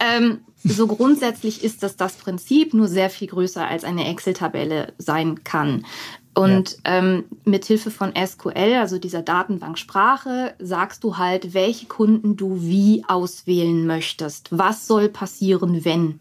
ähm, 0.00 0.40
so 0.64 0.86
grundsätzlich 0.86 1.62
ist 1.62 1.82
das 1.82 1.96
das 1.96 2.14
Prinzip, 2.14 2.74
nur 2.74 2.88
sehr 2.88 3.10
viel 3.10 3.28
größer 3.28 3.66
als 3.66 3.84
eine 3.84 4.08
Excel-Tabelle 4.08 4.92
sein 4.98 5.44
kann. 5.44 5.86
Und 6.34 6.78
ja. 6.86 6.98
ähm, 6.98 7.24
mit 7.44 7.64
Hilfe 7.64 7.90
von 7.90 8.12
SQL, 8.14 8.76
also 8.78 8.98
dieser 8.98 9.22
Datenbanksprache, 9.22 10.54
sagst 10.60 11.02
du 11.02 11.16
halt, 11.16 11.54
welche 11.54 11.86
Kunden 11.86 12.36
du 12.36 12.62
wie 12.62 13.04
auswählen 13.08 13.86
möchtest. 13.86 14.56
Was 14.56 14.86
soll 14.86 15.08
passieren, 15.08 15.84
wenn? 15.84 16.20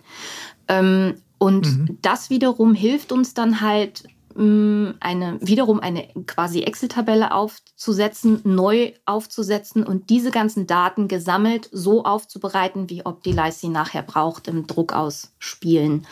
Ähm, 0.67 1.15
und 1.37 1.65
mhm. 1.65 1.97
das 2.01 2.29
wiederum 2.29 2.73
hilft 2.73 3.11
uns 3.11 3.33
dann 3.33 3.61
halt, 3.61 4.03
mm, 4.35 4.89
eine, 4.99 5.37
wiederum 5.41 5.79
eine 5.79 6.07
quasi 6.25 6.63
Excel-Tabelle 6.63 7.31
aufzusetzen, 7.31 8.41
neu 8.43 8.93
aufzusetzen 9.05 9.83
und 9.83 10.09
diese 10.09 10.31
ganzen 10.31 10.65
Daten 10.65 11.07
gesammelt 11.07 11.69
so 11.71 12.03
aufzubereiten, 12.03 12.89
wie 12.89 13.05
Optilize 13.05 13.59
sie 13.59 13.69
nachher 13.69 14.03
braucht 14.03 14.47
im 14.47 14.65
Druckausspielen. 14.65 16.05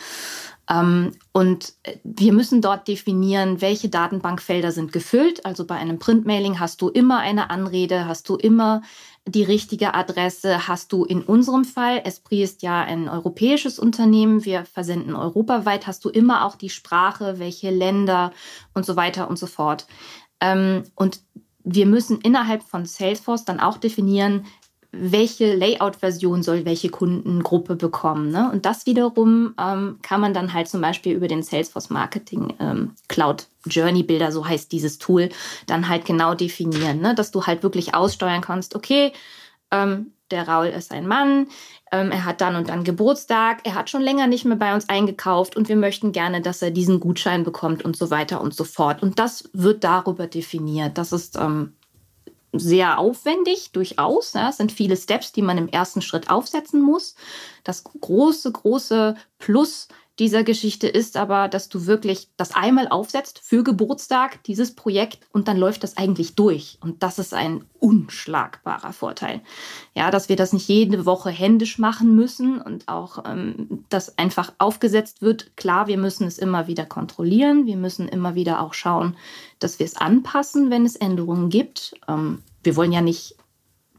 Ähm, 0.70 1.14
und 1.32 1.74
äh, 1.84 1.98
wir 2.04 2.34
müssen 2.34 2.62
dort 2.62 2.88
definieren, 2.88 3.62
welche 3.62 3.90
Datenbankfelder 3.90 4.72
sind 4.72 4.92
gefüllt. 4.92 5.46
Also 5.46 5.66
bei 5.66 5.76
einem 5.76 6.00
Printmailing 6.00 6.60
hast 6.60 6.82
du 6.82 6.90
immer 6.90 7.20
eine 7.20 7.50
Anrede, 7.50 8.06
hast 8.06 8.28
du 8.30 8.36
immer 8.36 8.82
die 9.26 9.44
richtige 9.44 9.94
Adresse, 9.94 10.68
hast 10.68 10.92
du 10.94 11.04
in 11.04 11.22
unserem 11.22 11.66
Fall, 11.66 12.02
Esprit 12.06 12.44
ist 12.44 12.62
ja 12.62 12.82
ein 12.82 13.10
europäisches 13.10 13.78
Unternehmen, 13.78 14.46
wir 14.46 14.66
versenden 14.66 15.16
europaweit, 15.16 15.86
hast 15.86 16.06
du 16.06 16.10
immer 16.10 16.46
auch 16.46 16.56
die 16.56 16.70
Sprache, 16.70 17.40
welche 17.40 17.70
Länder 17.70 18.32
und 18.74 18.86
so 18.86 18.96
weiter 18.96 19.30
und 19.30 19.38
so 19.38 19.48
fort. 19.48 19.86
Ähm, 20.40 20.84
und 20.96 21.22
wir 21.70 21.86
müssen 21.86 22.22
innerhalb 22.22 22.64
von 22.64 22.86
Salesforce 22.86 23.44
dann 23.44 23.60
auch 23.60 23.78
definieren, 23.78 24.46
welche 24.92 25.56
Layout-Version 25.56 26.44
soll 26.44 26.66
welche 26.66 26.90
Kundengruppe 26.90 27.76
bekommen. 27.76 28.32
Ne? 28.32 28.50
Und 28.52 28.66
das 28.66 28.86
wiederum 28.86 29.54
ähm, 29.60 30.00
kann 30.02 30.22
man 30.22 30.34
dann 30.34 30.54
halt 30.54 30.68
zum 30.68 30.82
Beispiel 30.82 31.14
über 31.14 31.28
den 31.28 31.44
Salesforce 31.44 31.90
Marketing 31.90 32.54
ähm, 32.60 32.94
Cloud 33.08 33.48
Journey 33.66 34.04
Builder, 34.04 34.32
so 34.32 34.48
heißt 34.48 34.72
dieses 34.72 34.98
Tool, 34.98 35.30
dann 35.66 35.90
halt 35.90 36.06
genau 36.06 36.34
definieren, 36.34 37.02
ne? 37.02 37.16
dass 37.16 37.32
du 37.32 37.46
halt 37.46 37.64
wirklich 37.64 37.96
aussteuern 37.96 38.42
kannst, 38.42 38.76
okay, 38.76 39.12
ähm, 39.72 40.14
der 40.32 40.48
Raul 40.48 40.68
ist 40.68 40.92
ein 40.92 41.08
Mann, 41.08 41.48
ähm, 41.92 42.12
er 42.12 42.26
hat 42.26 42.42
dann 42.42 42.56
und 42.56 42.70
dann 42.70 42.84
Geburtstag, 42.84 43.62
er 43.64 43.76
hat 43.76 43.90
schon 43.90 44.02
länger 44.02 44.28
nicht 44.28 44.46
mehr 44.46 44.58
bei 44.58 44.74
uns 44.74 44.90
eingekauft 44.90 45.56
und 45.56 45.70
wir 45.70 45.78
möchten 45.78 46.12
gerne, 46.12 46.42
dass 46.42 46.62
er 46.62 46.72
diesen 46.72 47.00
Gutschein 47.00 47.44
bekommt 47.44 47.86
und 47.86 47.96
so 47.96 48.10
weiter 48.10 48.42
und 48.42 48.54
so 48.54 48.66
fort. 48.66 49.02
Und 49.02 49.20
das 49.20 49.50
wird 49.54 49.84
darüber 49.84 50.28
definiert. 50.28 50.98
Das 50.98 51.14
ist 51.14 51.38
ähm, 51.38 51.74
sehr 52.60 53.00
aufwendig, 53.00 53.72
durchaus. 53.72 54.34
Ja, 54.34 54.50
es 54.50 54.58
sind 54.58 54.72
viele 54.72 54.98
Steps, 54.98 55.32
die 55.32 55.42
man 55.42 55.58
im 55.58 55.68
ersten 55.68 56.02
Schritt 56.02 56.30
aufsetzen 56.30 56.82
muss. 56.82 57.16
Das 57.64 57.84
große, 57.84 58.52
große 58.52 59.16
Plus 59.40 59.88
dieser 60.20 60.44
Geschichte 60.44 60.88
ist 60.88 61.16
aber, 61.16 61.48
dass 61.48 61.70
du 61.70 61.86
wirklich 61.86 62.30
das 62.38 62.56
einmal 62.56 62.88
aufsetzt 62.88 63.40
für 63.44 63.64
Geburtstag, 63.64 64.44
dieses 64.46 64.74
Projekt, 64.74 65.20
und 65.32 65.48
dann 65.48 65.58
läuft 65.58 65.84
das 65.84 65.96
eigentlich 65.96 66.34
durch. 66.34 66.80
Und 66.82 67.04
das 67.04 67.20
ist 67.20 67.36
ein 67.36 67.66
unschlagbarer 67.80 68.94
Vorteil. 68.94 69.42
Ja, 69.94 70.10
dass 70.10 70.28
wir 70.28 70.36
das 70.36 70.54
nicht 70.54 70.68
jede 70.68 71.06
Woche 71.06 71.30
händisch 71.30 71.78
machen 71.78 72.16
müssen 72.16 72.60
und 72.60 72.88
auch 72.88 73.24
ähm, 73.26 73.84
das 73.90 74.18
einfach 74.18 74.54
aufgesetzt 74.58 75.22
wird. 75.22 75.56
Klar, 75.56 75.88
wir 75.88 75.98
müssen 75.98 76.26
es 76.26 76.40
immer 76.40 76.66
wieder 76.66 76.86
kontrollieren. 76.86 77.68
Wir 77.68 77.78
müssen 77.78 78.08
immer 78.08 78.34
wieder 78.34 78.62
auch 78.62 78.74
schauen, 78.74 79.16
dass 79.60 79.78
wir 79.78 79.86
es 79.86 79.96
anpassen, 79.96 80.72
wenn 80.72 80.86
es 80.86 80.96
Änderungen 80.96 81.50
gibt. 81.50 81.94
Ähm, 82.08 82.42
wir 82.64 82.76
wollen 82.76 82.92
ja 82.92 83.02
nicht 83.02 83.36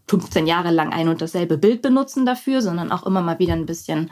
15 0.09 0.47
Jahre 0.47 0.71
lang 0.71 0.93
ein 0.93 1.09
und 1.09 1.21
dasselbe 1.21 1.59
Bild 1.59 1.83
benutzen 1.83 2.27
dafür, 2.27 2.63
sondern 2.63 2.91
auch 2.91 3.07
immer 3.07 3.21
mal 3.21 3.39
wieder 3.39 3.53
ein 3.53 3.67
bisschen, 3.67 4.11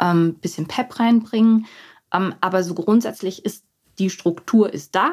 ähm, 0.00 0.34
bisschen 0.40 0.66
Pep 0.66 0.98
reinbringen. 0.98 1.66
Ähm, 2.12 2.34
aber 2.40 2.62
so 2.62 2.74
grundsätzlich 2.74 3.44
ist 3.44 3.64
die 3.98 4.10
Struktur 4.10 4.72
ist 4.72 4.94
da 4.94 5.12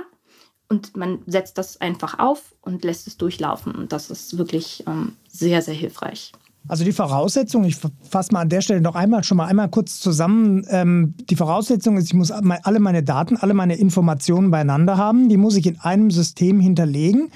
und 0.69 0.95
man 0.95 1.19
setzt 1.27 1.57
das 1.57 1.79
einfach 1.81 2.19
auf 2.19 2.55
und 2.61 2.83
lässt 2.83 3.07
es 3.07 3.17
durchlaufen. 3.17 3.75
Und 3.75 3.91
das 3.91 4.09
ist 4.09 4.37
wirklich 4.37 4.83
ähm, 4.87 5.17
sehr, 5.27 5.61
sehr 5.61 5.73
hilfreich. 5.73 6.31
Also 6.67 6.83
die 6.83 6.91
Voraussetzung, 6.91 7.63
ich 7.63 7.75
fasse 7.75 8.31
mal 8.33 8.41
an 8.41 8.49
der 8.49 8.61
Stelle 8.61 8.81
noch 8.81 8.95
einmal 8.95 9.23
schon 9.23 9.37
mal 9.37 9.47
einmal 9.47 9.69
kurz 9.69 9.99
zusammen. 9.99 10.63
Ähm, 10.69 11.15
die 11.29 11.35
Voraussetzung 11.35 11.97
ist, 11.97 12.05
ich 12.05 12.13
muss 12.13 12.31
alle 12.31 12.79
meine 12.79 13.03
Daten, 13.03 13.35
alle 13.37 13.55
meine 13.55 13.75
Informationen 13.77 14.51
beieinander 14.51 14.97
haben. 14.97 15.27
Die 15.27 15.37
muss 15.37 15.55
ich 15.55 15.65
in 15.65 15.79
einem 15.79 16.11
System 16.11 16.59
hinterlegen. 16.59 17.31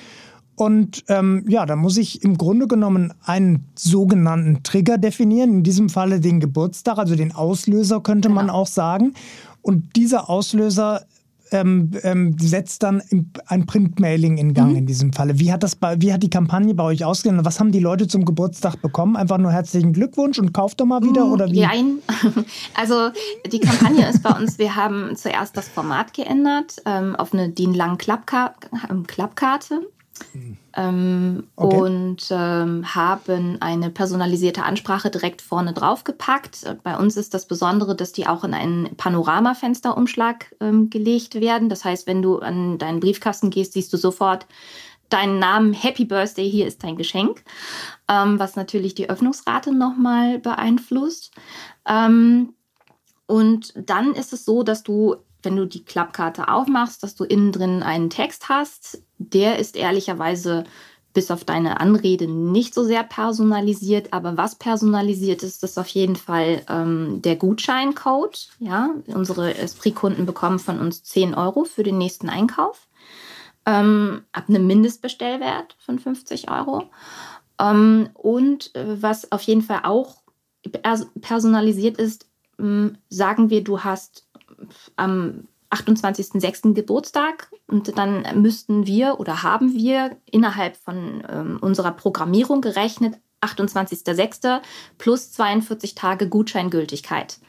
Und 0.55 1.03
ähm, 1.09 1.43
ja, 1.47 1.65
da 1.65 1.75
muss 1.75 1.97
ich 1.97 2.23
im 2.23 2.37
Grunde 2.37 2.67
genommen 2.67 3.13
einen 3.23 3.65
sogenannten 3.75 4.63
Trigger 4.63 4.97
definieren, 4.97 5.51
in 5.55 5.63
diesem 5.63 5.89
Falle 5.89 6.21
den 6.21 6.39
Geburtstag, 6.39 6.97
also 6.97 7.15
den 7.15 7.33
Auslöser 7.33 7.99
könnte 7.99 8.29
genau. 8.29 8.41
man 8.41 8.49
auch 8.49 8.67
sagen. 8.67 9.13
Und 9.61 9.95
dieser 9.95 10.29
Auslöser 10.29 11.05
ähm, 11.51 11.91
ähm, 12.03 12.35
setzt 12.39 12.83
dann 12.83 13.01
ein 13.47 13.65
Printmailing 13.65 14.37
in 14.37 14.53
Gang 14.53 14.71
mhm. 14.71 14.77
in 14.77 14.85
diesem 14.85 15.13
Falle. 15.13 15.39
Wie 15.39 15.51
hat, 15.51 15.63
das 15.63 15.75
bei, 15.75 16.01
wie 16.01 16.13
hat 16.13 16.23
die 16.23 16.29
Kampagne 16.29 16.73
bei 16.73 16.83
euch 16.83 17.05
ausgesehen? 17.05 17.43
Was 17.45 17.59
haben 17.59 17.71
die 17.71 17.79
Leute 17.79 18.07
zum 18.07 18.25
Geburtstag 18.25 18.81
bekommen? 18.81 19.15
Einfach 19.15 19.37
nur 19.37 19.51
herzlichen 19.51 19.93
Glückwunsch 19.93 20.39
und 20.39 20.53
kauft 20.53 20.79
doch 20.79 20.85
mal 20.85 21.03
wieder? 21.03 21.25
Mhm, 21.25 21.31
oder 21.31 21.51
wie? 21.51 21.61
Nein, 21.61 21.99
also 22.73 23.09
die 23.51 23.59
Kampagne 23.59 24.09
ist 24.09 24.23
bei 24.23 24.31
uns, 24.31 24.57
wir 24.57 24.75
haben 24.75 25.15
zuerst 25.15 25.55
das 25.55 25.67
Format 25.67 26.13
geändert 26.13 26.75
ähm, 26.85 27.15
auf 27.15 27.33
eine 27.33 27.49
DIN-Lang 27.49 27.97
Klappkarte. 27.97 29.81
Ähm, 30.73 31.47
okay. 31.55 31.77
Und 31.77 32.27
ähm, 32.31 32.95
haben 32.95 33.57
eine 33.61 33.89
personalisierte 33.89 34.63
Ansprache 34.63 35.09
direkt 35.09 35.41
vorne 35.41 35.73
drauf 35.73 36.03
gepackt. 36.03 36.65
Bei 36.83 36.97
uns 36.97 37.17
ist 37.17 37.33
das 37.33 37.47
Besondere, 37.47 37.95
dass 37.95 38.11
die 38.11 38.27
auch 38.27 38.43
in 38.43 38.53
einen 38.53 38.95
Panoramafensterumschlag 38.95 40.55
ähm, 40.59 40.89
gelegt 40.89 41.35
werden. 41.35 41.69
Das 41.69 41.85
heißt, 41.85 42.07
wenn 42.07 42.21
du 42.21 42.39
an 42.39 42.77
deinen 42.77 42.99
Briefkasten 42.99 43.49
gehst, 43.49 43.73
siehst 43.73 43.91
du 43.93 43.97
sofort 43.97 44.47
deinen 45.09 45.39
Namen 45.39 45.73
Happy 45.73 46.03
Birthday, 46.03 46.49
hier 46.49 46.67
ist 46.67 46.83
dein 46.83 46.97
Geschenk, 46.97 47.43
ähm, 48.09 48.39
was 48.39 48.55
natürlich 48.55 48.95
die 48.95 49.09
Öffnungsrate 49.09 49.73
nochmal 49.73 50.39
beeinflusst. 50.39 51.31
Ähm, 51.87 52.53
und 53.27 53.73
dann 53.77 54.13
ist 54.13 54.33
es 54.33 54.45
so, 54.45 54.63
dass 54.63 54.83
du 54.83 55.15
wenn 55.45 55.55
du 55.55 55.65
die 55.65 55.85
Klappkarte 55.85 56.49
aufmachst, 56.49 57.03
dass 57.03 57.15
du 57.15 57.23
innen 57.23 57.51
drin 57.51 57.83
einen 57.83 58.09
Text 58.09 58.49
hast. 58.49 59.04
Der 59.17 59.59
ist 59.59 59.75
ehrlicherweise 59.75 60.65
bis 61.13 61.31
auf 61.31 61.45
deine 61.45 61.79
Anrede 61.79 62.27
nicht 62.27 62.73
so 62.73 62.83
sehr 62.83 63.03
personalisiert, 63.03 64.11
aber 64.11 64.35
was 64.37 64.55
personalisiert 64.55 65.43
ist, 65.43 65.63
ist 65.63 65.79
auf 65.79 65.87
jeden 65.87 66.17
Fall 66.17 66.61
ähm, 66.69 67.21
der 67.21 67.37
Gutscheincode. 67.37 68.49
Ja, 68.59 68.91
unsere 69.07 69.57
Esprit-Kunden 69.57 70.25
bekommen 70.25 70.59
von 70.59 70.79
uns 70.79 71.03
10 71.03 71.33
Euro 71.33 71.63
für 71.63 71.83
den 71.83 71.97
nächsten 71.97 72.29
Einkauf 72.29 72.87
ähm, 73.65 74.23
ab 74.31 74.45
einem 74.47 74.67
Mindestbestellwert 74.67 75.75
von 75.79 75.99
50 75.99 76.51
Euro. 76.51 76.83
Ähm, 77.59 78.09
und 78.13 78.75
äh, 78.75 79.01
was 79.01 79.31
auf 79.31 79.41
jeden 79.41 79.61
Fall 79.61 79.81
auch 79.83 80.21
personalisiert 81.21 81.97
ist, 81.97 82.27
sagen 83.09 83.49
wir, 83.49 83.63
du 83.63 83.83
hast 83.83 84.27
am 84.95 85.47
28.06. 85.71 86.73
Geburtstag 86.73 87.51
und 87.67 87.97
dann 87.97 88.41
müssten 88.41 88.85
wir 88.85 89.19
oder 89.19 89.43
haben 89.43 89.73
wir 89.73 90.17
innerhalb 90.25 90.77
von 90.77 91.23
ähm, 91.29 91.57
unserer 91.61 91.91
Programmierung 91.91 92.61
gerechnet 92.61 93.15
28.06. 93.41 94.61
plus 94.97 95.31
42 95.31 95.95
Tage 95.95 96.29
Gutscheingültigkeit. 96.29 97.39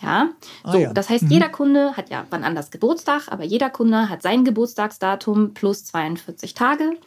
Ja, 0.00 0.30
Ah, 0.64 0.72
so, 0.72 0.78
ja. 0.78 0.92
das 0.92 1.08
heißt, 1.08 1.24
jeder 1.30 1.48
Kunde 1.48 1.96
hat 1.96 2.10
ja 2.10 2.26
wann 2.30 2.44
anders 2.44 2.70
Geburtstag, 2.70 3.28
aber 3.28 3.44
jeder 3.44 3.70
Kunde 3.70 4.08
hat 4.08 4.22
sein 4.22 4.44
Geburtstagsdatum 4.44 5.54
plus 5.54 5.84
42 5.84 6.54
Tage. 6.54 6.98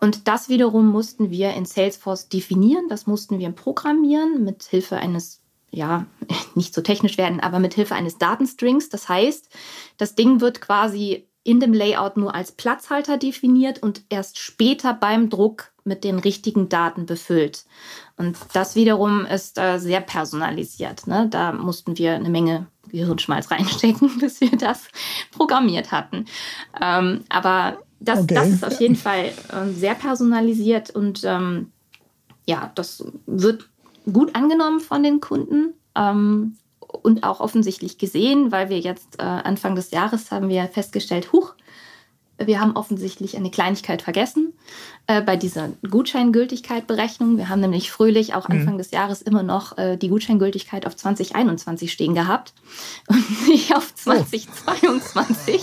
Und 0.00 0.26
das 0.26 0.48
wiederum 0.48 0.88
mussten 0.88 1.30
wir 1.30 1.52
in 1.52 1.64
Salesforce 1.64 2.28
definieren, 2.28 2.88
das 2.88 3.06
mussten 3.06 3.38
wir 3.38 3.50
programmieren 3.50 4.42
mit 4.42 4.64
Hilfe 4.64 4.96
eines, 4.96 5.39
ja, 5.70 6.06
nicht 6.54 6.74
so 6.74 6.80
technisch 6.80 7.18
werden, 7.18 7.40
aber 7.40 7.58
mit 7.58 7.74
Hilfe 7.74 7.94
eines 7.94 8.18
Datenstrings. 8.18 8.88
Das 8.88 9.08
heißt, 9.08 9.48
das 9.96 10.14
Ding 10.14 10.40
wird 10.40 10.60
quasi 10.60 11.26
in 11.42 11.58
dem 11.58 11.72
Layout 11.72 12.16
nur 12.16 12.34
als 12.34 12.52
Platzhalter 12.52 13.16
definiert 13.16 13.82
und 13.82 14.02
erst 14.10 14.38
später 14.38 14.92
beim 14.92 15.30
Druck 15.30 15.72
mit 15.84 16.04
den 16.04 16.18
richtigen 16.18 16.68
Daten 16.68 17.06
befüllt. 17.06 17.64
Und 18.16 18.36
das 18.52 18.76
wiederum 18.76 19.24
ist 19.24 19.58
äh, 19.58 19.78
sehr 19.78 20.02
personalisiert. 20.02 21.06
Ne? 21.06 21.28
Da 21.30 21.52
mussten 21.52 21.96
wir 21.96 22.12
eine 22.14 22.28
Menge 22.28 22.66
Gehirnschmalz 22.88 23.50
reinstecken, 23.50 24.18
bis 24.18 24.40
wir 24.40 24.56
das 24.56 24.88
programmiert 25.32 25.90
hatten. 25.92 26.26
Ähm, 26.80 27.24
aber 27.30 27.78
das, 28.00 28.20
Okay. 28.20 28.34
das 28.34 28.48
ist 28.48 28.64
auf 28.64 28.80
jeden 28.80 28.96
Fall 28.96 29.32
äh, 29.52 29.68
sehr 29.72 29.94
personalisiert 29.94 30.90
und 30.90 31.22
ähm, 31.24 31.72
ja, 32.46 32.72
das 32.74 33.04
wird 33.26 33.68
gut 34.12 34.34
angenommen 34.34 34.80
von 34.80 35.02
den 35.02 35.20
Kunden 35.20 35.74
ähm, 35.96 36.56
und 36.80 37.24
auch 37.24 37.40
offensichtlich 37.40 37.98
gesehen, 37.98 38.52
weil 38.52 38.68
wir 38.68 38.78
jetzt 38.80 39.18
äh, 39.18 39.22
Anfang 39.22 39.74
des 39.74 39.90
Jahres 39.90 40.30
haben 40.30 40.48
wir 40.48 40.66
festgestellt, 40.68 41.32
huch, 41.32 41.54
wir 42.38 42.60
haben 42.60 42.74
offensichtlich 42.76 43.36
eine 43.36 43.50
Kleinigkeit 43.50 44.00
vergessen 44.02 44.54
äh, 45.06 45.20
bei 45.20 45.36
dieser 45.36 45.70
Gutscheingültigkeit-Berechnung. 45.88 47.36
Wir 47.36 47.48
haben 47.48 47.60
nämlich 47.60 47.90
fröhlich 47.90 48.34
auch 48.34 48.46
Anfang 48.46 48.78
des 48.78 48.92
Jahres 48.92 49.20
immer 49.20 49.42
noch 49.42 49.76
äh, 49.76 49.96
die 49.96 50.08
Gutscheingültigkeit 50.08 50.86
auf 50.86 50.96
2021 50.96 51.92
stehen 51.92 52.14
gehabt 52.14 52.54
und 53.08 53.48
nicht 53.48 53.76
auf 53.76 53.94
2022. 53.94 55.62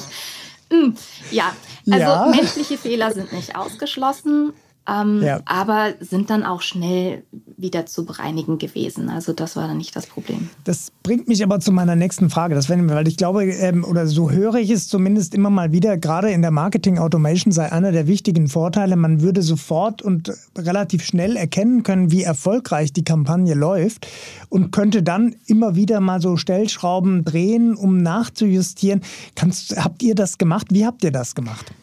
Mm, 0.70 0.90
ja, 1.32 1.56
also 1.90 2.06
Ja. 2.06 2.26
menschliche 2.28 2.78
Fehler 2.78 3.12
sind 3.12 3.34
nicht 3.34 3.56
ausgeschlossen. 3.56 4.54
Ähm, 4.88 5.22
Ja. 5.22 5.42
aber 5.46 5.94
sind 6.00 6.30
dann 6.30 6.44
auch 6.44 6.62
schnell 6.62 7.24
wieder 7.58 7.86
zu 7.86 8.06
bereinigen 8.06 8.58
gewesen. 8.58 9.10
Also 9.10 9.34
das 9.34 9.56
war 9.56 9.68
dann 9.68 9.78
nicht 9.78 9.96
das 9.96 10.06
Problem. 10.08 10.50
Das 10.64 10.92
bringt 11.04 11.28
mich 11.28 11.44
aber 11.44 11.60
zu 11.60 11.72
meiner 11.72 11.96
nächsten 11.96 12.30
Frage. 12.30 12.56
Das 12.56 12.70
wäre, 12.70 12.88
weil 12.90 13.08
ich 13.08 13.18
glaube, 13.18 13.46
ähm, 13.46 13.84
oder 13.84 14.08
so 14.08 14.32
höre 14.32 14.56
ich 14.56 14.70
es 14.70 14.88
zumindest 14.88 15.34
immer 15.34 15.50
mal 15.50 15.72
wieder, 15.72 15.98
gerade 15.98 16.32
in 16.32 16.42
der 16.42 16.52
Marketing 16.52 17.00
Automation 17.00 17.52
sei 17.52 17.72
einer 17.72 17.92
der 17.92 18.08
wichtigen 18.08 18.48
Vorteile, 18.48 18.96
man 18.96 19.22
würde 19.22 19.42
sofort 19.42 20.02
und 20.02 20.32
relativ 20.58 21.04
schnell 21.04 21.36
erkennen 21.36 21.84
können, 21.84 22.12
wie 22.12 22.24
erfolgreich 22.24 22.94
die 22.94 23.04
Kampagne 23.04 23.56
läuft 23.56 24.08
und 24.50 24.72
könnte 24.72 25.04
dann 25.04 25.36
immer 25.48 25.76
wieder 25.76 26.00
mal 26.00 26.22
so 26.22 26.38
Stellschrauben 26.38 27.26
drehen, 27.26 27.76
um 27.76 27.98
nachzujustieren. 28.04 29.02
Kannst, 29.36 29.76
habt 29.84 30.04
ihr 30.04 30.16
das 30.16 30.38
gemacht? 30.38 30.68
Wie 30.70 30.86
habt 30.86 31.04
ihr 31.04 31.12
das 31.12 31.36
gemacht? 31.36 31.74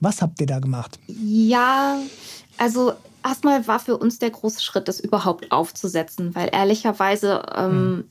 Was 0.00 0.20
habt 0.20 0.40
ihr 0.40 0.46
da 0.48 0.58
gemacht? 0.58 0.98
Ja, 1.06 1.96
also 2.58 2.92
erstmal 3.24 3.66
war 3.66 3.78
für 3.78 3.96
uns 3.96 4.18
der 4.18 4.30
große 4.30 4.62
Schritt, 4.62 4.88
das 4.88 5.00
überhaupt 5.00 5.52
aufzusetzen, 5.52 6.34
weil 6.34 6.50
ehrlicherweise 6.52 7.42
ähm, 7.54 8.04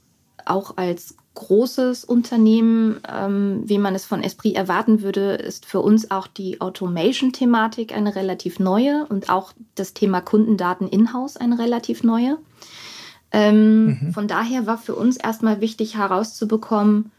auch 0.46 0.78
als 0.78 1.16
großes 1.34 2.04
Unternehmen, 2.04 3.00
ähm, 3.10 3.64
wie 3.66 3.78
man 3.78 3.96
es 3.96 4.06
von 4.06 4.22
Esprit 4.22 4.56
erwarten 4.56 5.02
würde, 5.02 5.36
ist 5.36 5.66
für 5.66 5.80
uns 5.80 6.12
auch 6.12 6.28
die 6.28 6.60
Automation-Thematik 6.60 7.96
eine 7.96 8.16
relativ 8.16 8.60
neue 8.60 9.06
und 9.08 9.30
auch 9.30 9.54
das 9.76 9.94
Thema 9.94 10.22
Kundendaten 10.22 10.90
in-house 10.90 11.38
eine 11.38 11.58
relativ 11.58 12.04
neue. 12.04 12.38
Ähm, 13.32 14.12
Von 14.14 14.28
daher 14.28 14.68
war 14.68 14.78
für 14.78 14.96
uns 14.96 15.16
erstmal 15.16 15.62
wichtig 15.62 15.96
herauszubekommen, 15.96 17.12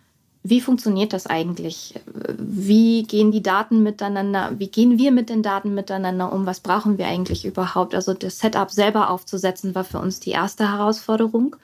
wie 0.45 0.61
funktioniert 0.61 1.13
das 1.13 1.27
eigentlich? 1.27 1.95
Wie 2.37 3.05
gehen 3.05 3.31
die 3.31 3.43
Daten 3.43 3.83
miteinander? 3.83 4.53
Wie 4.59 4.67
gehen 4.67 4.99
wir 4.99 5.13
mit 5.13 5.29
den 5.29 5.43
Daten 5.43 5.73
miteinander 5.75 6.33
um? 6.33 6.47
Was 6.47 6.61
brauchen 6.61 6.99
wir 6.99 7.07
eigentlich 7.07 7.45
überhaupt? 7.45 7.95
Also 7.95 8.13
das 8.13 8.41
Setup 8.41 8.71
selber 8.71 9.11
aufzusetzen 9.11 9.75
war 9.77 9.85
für 9.85 10.01
uns 10.01 10.19
die 10.19 10.31
erste 10.31 10.73
Herausforderung. 10.73 11.55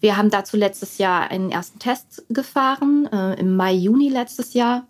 Wir 0.00 0.16
haben 0.16 0.30
dazu 0.30 0.56
letztes 0.56 0.98
Jahr 0.98 1.30
einen 1.30 1.50
ersten 1.50 1.78
Test 1.78 2.24
gefahren, 2.28 3.06
äh, 3.12 3.34
im 3.38 3.56
Mai, 3.56 3.74
Juni 3.74 4.08
letztes 4.08 4.54
Jahr 4.54 4.84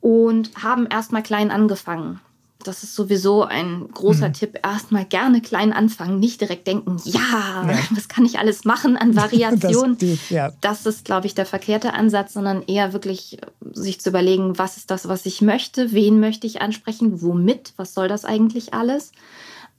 und 0.00 0.50
haben 0.62 0.86
erstmal 0.86 1.22
klein 1.22 1.50
angefangen. 1.50 2.20
Das 2.68 2.82
ist 2.82 2.94
sowieso 2.94 3.44
ein 3.44 3.88
großer 3.94 4.30
Tipp. 4.34 4.58
Erstmal 4.62 5.06
gerne 5.06 5.40
klein 5.40 5.72
anfangen, 5.72 6.20
nicht 6.20 6.42
direkt 6.42 6.66
denken, 6.66 6.98
ja, 7.04 7.66
was 7.90 8.08
kann 8.08 8.26
ich 8.26 8.38
alles 8.38 8.66
machen 8.66 8.98
an 8.98 9.16
Variationen. 9.16 9.96
Das, 10.08 10.30
ja. 10.30 10.52
Das 10.60 10.86
ist, 10.86 11.04
glaube 11.04 11.26
ich, 11.26 11.34
der 11.34 11.46
verkehrte 11.46 11.94
Ansatz, 11.94 12.34
sondern 12.34 12.62
eher 12.62 12.92
wirklich 12.92 13.38
sich 13.72 14.00
zu 14.00 14.10
überlegen, 14.10 14.58
was 14.58 14.76
ist 14.76 14.90
das, 14.90 15.08
was 15.08 15.24
ich 15.24 15.40
möchte, 15.40 15.92
wen 15.92 16.20
möchte 16.20 16.46
ich 16.46 16.60
ansprechen, 16.60 17.22
womit, 17.22 17.72
was 17.76 17.94
soll 17.94 18.06
das 18.06 18.24
eigentlich 18.24 18.74
alles. 18.74 19.12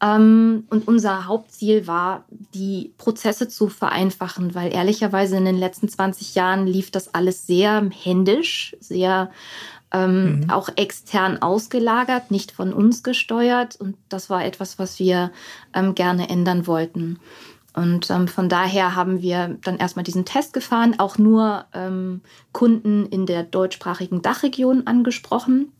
Ähm, 0.01 0.65
und 0.69 0.87
unser 0.87 1.27
Hauptziel 1.27 1.87
war, 1.87 2.25
die 2.53 2.93
Prozesse 2.97 3.47
zu 3.47 3.67
vereinfachen, 3.67 4.55
weil 4.55 4.73
ehrlicherweise 4.73 5.37
in 5.37 5.45
den 5.45 5.57
letzten 5.57 5.89
20 5.89 6.35
Jahren 6.35 6.65
lief 6.65 6.89
das 6.89 7.13
alles 7.13 7.45
sehr 7.45 7.87
händisch, 8.03 8.75
sehr 8.79 9.29
ähm, 9.91 10.41
Mhm. 10.41 10.49
auch 10.49 10.69
extern 10.75 11.41
ausgelagert, 11.41 12.31
nicht 12.31 12.51
von 12.51 12.73
uns 12.73 13.03
gesteuert. 13.03 13.75
Und 13.75 13.97
das 14.09 14.29
war 14.29 14.45
etwas, 14.45 14.79
was 14.79 14.99
wir 14.99 15.31
ähm, 15.73 15.95
gerne 15.95 16.29
ändern 16.29 16.67
wollten. 16.67 17.19
Und 17.73 18.09
ähm, 18.09 18.27
von 18.27 18.49
daher 18.49 18.95
haben 18.95 19.21
wir 19.21 19.57
dann 19.63 19.77
erstmal 19.77 20.03
diesen 20.03 20.25
Test 20.25 20.53
gefahren, 20.53 20.95
auch 20.99 21.17
nur 21.17 21.65
ähm, 21.73 22.21
Kunden 22.51 23.05
in 23.05 23.25
der 23.25 23.43
deutschsprachigen 23.43 24.21
Dachregion 24.21 24.87
angesprochen, 24.87 25.71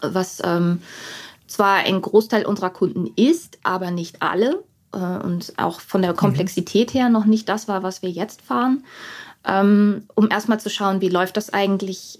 was 0.00 0.42
ähm, 0.44 0.82
zwar 1.46 1.76
ein 1.76 2.02
Großteil 2.02 2.44
unserer 2.44 2.70
Kunden 2.70 3.10
ist, 3.16 3.58
aber 3.62 3.90
nicht 3.90 4.20
alle. 4.20 4.62
Äh, 4.92 4.98
und 4.98 5.54
auch 5.56 5.80
von 5.80 6.02
der 6.02 6.12
Komplexität 6.12 6.92
her 6.92 7.08
noch 7.08 7.24
nicht 7.24 7.48
das 7.48 7.68
war, 7.68 7.82
was 7.82 8.02
wir 8.02 8.10
jetzt 8.10 8.42
fahren. 8.42 8.84
Ähm, 9.44 10.02
um 10.14 10.28
erstmal 10.30 10.60
zu 10.60 10.68
schauen, 10.68 11.00
wie 11.00 11.08
läuft 11.08 11.36
das 11.36 11.52
eigentlich? 11.52 12.18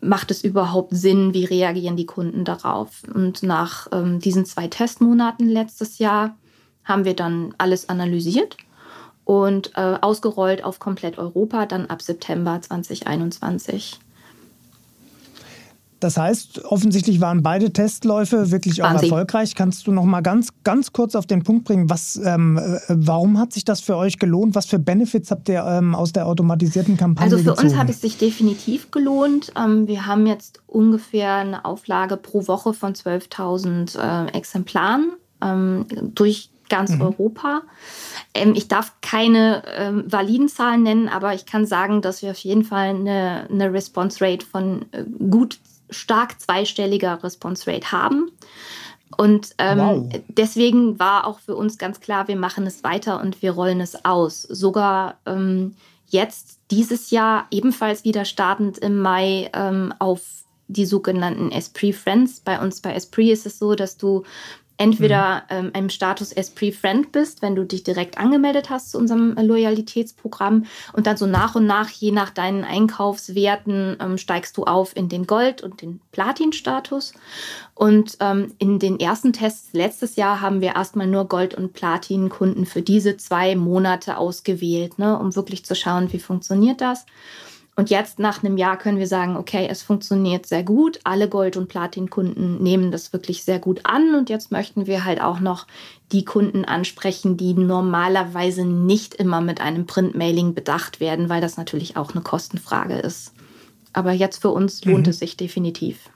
Macht 0.00 0.30
es 0.30 0.44
überhaupt 0.44 0.94
Sinn? 0.94 1.34
Wie 1.34 1.44
reagieren 1.44 1.96
die 1.96 2.06
Kunden 2.06 2.44
darauf? 2.44 3.02
Und 3.12 3.42
nach 3.42 3.88
ähm, 3.92 4.20
diesen 4.20 4.44
zwei 4.46 4.68
Testmonaten 4.68 5.48
letztes 5.48 5.98
Jahr 5.98 6.36
haben 6.84 7.04
wir 7.04 7.14
dann 7.14 7.54
alles 7.58 7.88
analysiert 7.88 8.56
und 9.24 9.72
äh, 9.76 9.98
ausgerollt 10.00 10.64
auf 10.64 10.78
komplett 10.78 11.18
Europa, 11.18 11.66
dann 11.66 11.86
ab 11.86 12.02
September 12.02 12.60
2021. 12.60 13.98
Das 16.04 16.18
heißt, 16.18 16.66
offensichtlich 16.66 17.22
waren 17.22 17.42
beide 17.42 17.72
Testläufe 17.72 18.50
wirklich 18.50 18.82
auch 18.82 18.90
erfolgreich. 18.92 19.54
Kannst 19.54 19.86
du 19.86 19.90
noch 19.90 20.04
mal 20.04 20.20
ganz, 20.20 20.50
ganz 20.62 20.92
kurz 20.92 21.14
auf 21.14 21.24
den 21.24 21.42
Punkt 21.44 21.64
bringen, 21.64 21.88
was, 21.88 22.20
ähm, 22.22 22.58
äh, 22.58 22.78
warum 22.88 23.38
hat 23.38 23.54
sich 23.54 23.64
das 23.64 23.80
für 23.80 23.96
euch 23.96 24.18
gelohnt? 24.18 24.54
Was 24.54 24.66
für 24.66 24.78
Benefits 24.78 25.30
habt 25.30 25.48
ihr 25.48 25.64
ähm, 25.66 25.94
aus 25.94 26.12
der 26.12 26.26
automatisierten 26.26 26.98
Kampagne 26.98 27.32
Also 27.32 27.38
für 27.42 27.52
gezogen? 27.52 27.68
uns 27.68 27.78
hat 27.78 27.88
es 27.88 28.02
sich 28.02 28.18
definitiv 28.18 28.90
gelohnt. 28.90 29.50
Ähm, 29.56 29.86
wir 29.86 30.04
haben 30.04 30.26
jetzt 30.26 30.60
ungefähr 30.66 31.36
eine 31.36 31.64
Auflage 31.64 32.18
pro 32.18 32.46
Woche 32.48 32.74
von 32.74 32.92
12.000 32.92 33.98
äh, 33.98 34.36
Exemplaren 34.36 35.12
ähm, 35.40 35.86
durch 36.14 36.50
ganz 36.68 37.00
Europa. 37.00 37.62
Ähm, 38.34 38.52
ich 38.54 38.68
darf 38.68 38.92
keine 39.00 39.62
ähm, 39.74 40.04
validen 40.06 40.50
Zahlen 40.50 40.82
nennen, 40.82 41.08
aber 41.08 41.32
ich 41.32 41.46
kann 41.46 41.64
sagen, 41.64 42.02
dass 42.02 42.20
wir 42.20 42.32
auf 42.32 42.38
jeden 42.38 42.64
Fall 42.64 42.90
eine, 42.90 43.48
eine 43.50 43.72
Response 43.72 44.22
Rate 44.22 44.44
von 44.44 44.84
äh, 44.92 45.04
gut 45.30 45.58
stark 45.90 46.40
zweistelliger 46.40 47.22
Response 47.22 47.70
Rate 47.70 47.92
haben. 47.92 48.30
Und 49.16 49.54
ähm, 49.58 49.78
Wow. 49.78 50.08
deswegen 50.28 50.98
war 50.98 51.26
auch 51.26 51.38
für 51.38 51.54
uns 51.54 51.78
ganz 51.78 52.00
klar, 52.00 52.26
wir 52.28 52.36
machen 52.36 52.66
es 52.66 52.82
weiter 52.82 53.20
und 53.20 53.42
wir 53.42 53.52
rollen 53.52 53.80
es 53.80 54.04
aus. 54.04 54.42
Sogar 54.42 55.18
ähm, 55.26 55.76
jetzt 56.06 56.58
dieses 56.70 57.10
Jahr 57.10 57.46
ebenfalls 57.50 58.04
wieder 58.04 58.24
startend 58.24 58.78
im 58.78 58.98
Mai 58.98 59.50
ähm, 59.52 59.94
auf 59.98 60.20
die 60.66 60.86
sogenannten 60.86 61.52
Esprit 61.52 61.94
Friends. 61.94 62.40
Bei 62.40 62.60
uns 62.60 62.80
bei 62.80 62.94
Esprit 62.94 63.30
ist 63.32 63.46
es 63.46 63.58
so, 63.58 63.74
dass 63.74 63.96
du 63.96 64.24
entweder 64.76 65.44
ähm, 65.50 65.70
im 65.74 65.88
Status 65.88 66.32
Esprit 66.32 66.74
Friend 66.74 67.12
bist, 67.12 67.42
wenn 67.42 67.54
du 67.54 67.64
dich 67.64 67.84
direkt 67.84 68.18
angemeldet 68.18 68.70
hast 68.70 68.90
zu 68.90 68.98
unserem 68.98 69.36
äh, 69.36 69.42
Loyalitätsprogramm 69.42 70.66
und 70.92 71.06
dann 71.06 71.16
so 71.16 71.26
nach 71.26 71.54
und 71.54 71.66
nach, 71.66 71.90
je 71.90 72.10
nach 72.10 72.30
deinen 72.30 72.64
Einkaufswerten, 72.64 73.96
ähm, 74.00 74.18
steigst 74.18 74.56
du 74.56 74.64
auf 74.64 74.96
in 74.96 75.08
den 75.08 75.26
Gold- 75.26 75.62
und 75.62 75.80
den 75.80 76.00
Platin-Status. 76.12 77.14
Und 77.74 78.16
ähm, 78.20 78.54
in 78.58 78.78
den 78.78 78.98
ersten 78.98 79.32
Tests 79.32 79.70
letztes 79.72 80.16
Jahr 80.16 80.40
haben 80.40 80.60
wir 80.60 80.74
erstmal 80.74 81.06
nur 81.06 81.26
Gold- 81.28 81.54
und 81.54 81.72
Platin-Kunden 81.72 82.66
für 82.66 82.82
diese 82.82 83.16
zwei 83.16 83.54
Monate 83.56 84.16
ausgewählt, 84.18 84.98
ne, 84.98 85.18
um 85.18 85.36
wirklich 85.36 85.64
zu 85.64 85.74
schauen, 85.74 86.12
wie 86.12 86.18
funktioniert 86.18 86.80
das. 86.80 87.06
Und 87.76 87.90
jetzt 87.90 88.20
nach 88.20 88.44
einem 88.44 88.56
Jahr 88.56 88.78
können 88.78 88.98
wir 88.98 89.08
sagen, 89.08 89.36
okay, 89.36 89.66
es 89.68 89.82
funktioniert 89.82 90.46
sehr 90.46 90.62
gut. 90.62 91.00
Alle 91.02 91.28
Gold- 91.28 91.56
und 91.56 91.68
Platin-Kunden 91.68 92.62
nehmen 92.62 92.92
das 92.92 93.12
wirklich 93.12 93.42
sehr 93.42 93.58
gut 93.58 93.80
an. 93.82 94.14
Und 94.14 94.30
jetzt 94.30 94.52
möchten 94.52 94.86
wir 94.86 95.04
halt 95.04 95.20
auch 95.20 95.40
noch 95.40 95.66
die 96.12 96.24
Kunden 96.24 96.64
ansprechen, 96.64 97.36
die 97.36 97.54
normalerweise 97.54 98.64
nicht 98.64 99.14
immer 99.14 99.40
mit 99.40 99.60
einem 99.60 99.86
Printmailing 99.86 100.54
bedacht 100.54 101.00
werden, 101.00 101.28
weil 101.28 101.40
das 101.40 101.56
natürlich 101.56 101.96
auch 101.96 102.12
eine 102.12 102.22
Kostenfrage 102.22 102.94
ist. 102.94 103.32
Aber 103.92 104.12
jetzt 104.12 104.40
für 104.40 104.50
uns 104.50 104.84
lohnt 104.84 105.06
mhm. 105.06 105.10
es 105.10 105.18
sich 105.18 105.36
definitiv. 105.36 106.10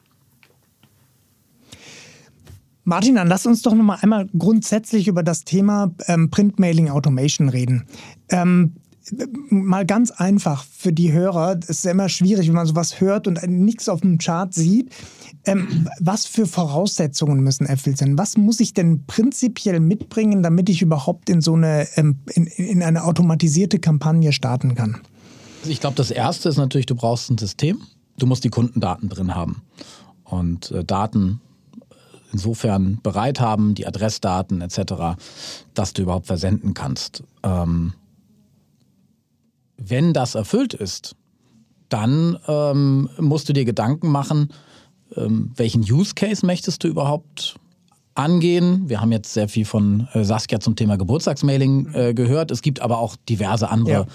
Martin, 2.85 3.17
dann 3.17 3.29
lass 3.29 3.47
uns 3.47 3.63
doch 3.63 3.75
noch 3.75 3.85
mal 3.85 3.99
einmal 4.01 4.29
grundsätzlich 4.39 5.09
über 5.09 5.23
das 5.23 5.45
Thema 5.45 5.91
ähm, 6.07 6.31
Printmailing 6.31 6.89
Automation 6.89 7.49
reden. 7.49 7.87
Ähm, 8.31 8.77
mal 9.51 9.87
ganz 9.87 10.11
einfach 10.11 10.65
für 10.65 10.93
die 10.93 11.13
Hörer, 11.13 11.59
es 11.63 11.71
ist 11.71 11.87
immer 11.87 12.09
schwierig, 12.09 12.49
wenn 12.49 12.55
man 12.55 12.67
sowas 12.67 13.01
hört 13.01 13.27
und 13.27 13.43
nichts 13.47 13.89
auf 13.89 14.01
dem 14.01 14.19
Chart 14.19 14.53
sieht. 14.53 14.91
Ähm, 15.45 15.89
was 16.01 16.27
für 16.27 16.47
Voraussetzungen 16.47 17.41
müssen 17.41 17.67
erfüllt 17.67 17.99
sein? 17.99 18.19
Was 18.19 18.37
muss 18.37 18.61
ich 18.61 18.75
denn 18.75 19.05
prinzipiell 19.07 19.81
mitbringen, 19.81 20.43
damit 20.43 20.69
ich 20.69 20.83
überhaupt 20.83 21.31
in 21.31 21.41
so 21.41 21.55
eine, 21.55 21.87
ähm, 21.97 22.19
in, 22.35 22.47
in 22.47 22.83
eine 22.83 23.05
automatisierte 23.05 23.79
Kampagne 23.79 24.33
starten 24.33 24.75
kann? 24.75 24.99
Also 25.61 25.71
ich 25.71 25.81
glaube, 25.81 25.97
das 25.97 26.11
erste 26.11 26.49
ist 26.49 26.57
natürlich, 26.57 26.87
du 26.87 26.95
brauchst 26.95 27.31
ein 27.31 27.39
System. 27.39 27.81
Du 28.19 28.27
musst 28.27 28.45
die 28.45 28.51
Kundendaten 28.51 29.09
drin 29.09 29.35
haben. 29.35 29.63
Und 30.25 30.71
äh, 30.73 30.85
Daten 30.85 31.41
insofern 32.33 33.01
bereit 33.03 33.41
haben, 33.41 33.75
die 33.75 33.87
Adressdaten 33.87 34.61
etc., 34.61 35.17
dass 35.75 35.93
du 35.93 36.03
überhaupt 36.03 36.27
versenden 36.27 36.75
kannst. 36.75 37.23
Ähm, 37.43 37.95
wenn 39.79 40.13
das 40.13 40.35
erfüllt 40.35 40.75
ist, 40.75 41.17
dann 41.89 42.39
ähm, 42.47 43.09
musst 43.19 43.49
du 43.49 43.53
dir 43.53 43.65
Gedanken 43.65 44.11
machen, 44.11 44.53
ähm, 45.17 45.53
welchen 45.57 45.81
Use 45.81 46.15
Case 46.15 46.45
möchtest 46.45 46.85
du 46.85 46.89
überhaupt 46.89 47.59
angehen. 48.19 48.89
Wir 48.89 49.01
haben 49.01 49.13
jetzt 49.13 49.33
sehr 49.33 49.49
viel 49.49 49.65
von 49.65 50.09
äh, 50.13 50.25
Saskia 50.25 50.61
zum 50.61 50.77
Thema 50.77 50.97
Geburtstagsmailing 50.97 51.95
äh, 51.95 52.15
gehört. 52.15 52.51
Es 52.51 52.63
gibt 52.63 52.83
aber 52.83 52.99
auch 52.99 53.17
diverse 53.29 53.71
andere 53.71 54.07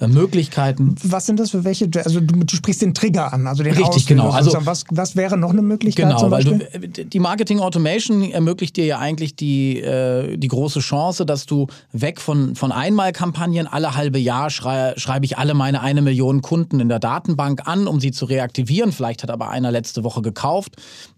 ja. 0.00 0.06
äh, 0.06 0.08
Möglichkeiten. 0.08 0.94
Was 1.02 1.26
sind 1.26 1.38
das 1.38 1.50
für 1.50 1.62
welche? 1.64 1.88
Also 2.04 2.20
du, 2.20 2.44
du 2.44 2.56
sprichst 2.56 2.82
den 2.82 2.94
Trigger 2.94 3.32
an, 3.32 3.46
also 3.46 3.62
den 3.62 3.72
Richtig, 3.72 3.88
Auslöser. 3.88 4.08
genau. 4.08 4.30
Also 4.30 4.56
was, 4.64 4.84
was 4.90 5.14
wäre 5.14 5.36
noch 5.36 5.50
eine 5.50 5.62
Möglichkeit? 5.62 6.08
Genau, 6.08 6.30
weil 6.30 6.44
du, 6.44 6.52
äh, 6.54 6.88
die 6.88 7.20
Marketing 7.20 7.60
Automation 7.60 8.30
ermöglicht 8.30 8.76
dir 8.76 8.86
ja 8.86 8.98
eigentlich 8.98 9.36
die, 9.36 9.78
äh, 9.80 10.36
die 10.38 10.48
große 10.48 10.80
Chance, 10.80 11.26
dass 11.26 11.46
du 11.46 11.66
weg 11.92 12.20
von, 12.20 12.54
von 12.56 12.72
Einmalkampagnen 12.72 13.66
alle 13.66 13.94
halbe 13.94 14.18
Jahr 14.18 14.50
schrei, 14.50 14.94
schreibe 14.96 15.26
ich 15.26 15.36
alle 15.36 15.54
meine 15.54 15.82
eine 15.82 16.00
Million 16.00 16.40
Kunden 16.40 16.80
in 16.80 16.88
der 16.88 16.98
Datenbank 16.98 17.68
an, 17.68 17.86
um 17.86 18.00
sie 18.00 18.10
zu 18.10 18.24
reaktivieren. 18.24 18.92
Vielleicht 18.92 19.22
hat 19.22 19.30
aber 19.30 19.50
einer 19.50 19.70
letzte 19.70 20.02
Woche 20.02 20.22
gekauft 20.22 20.76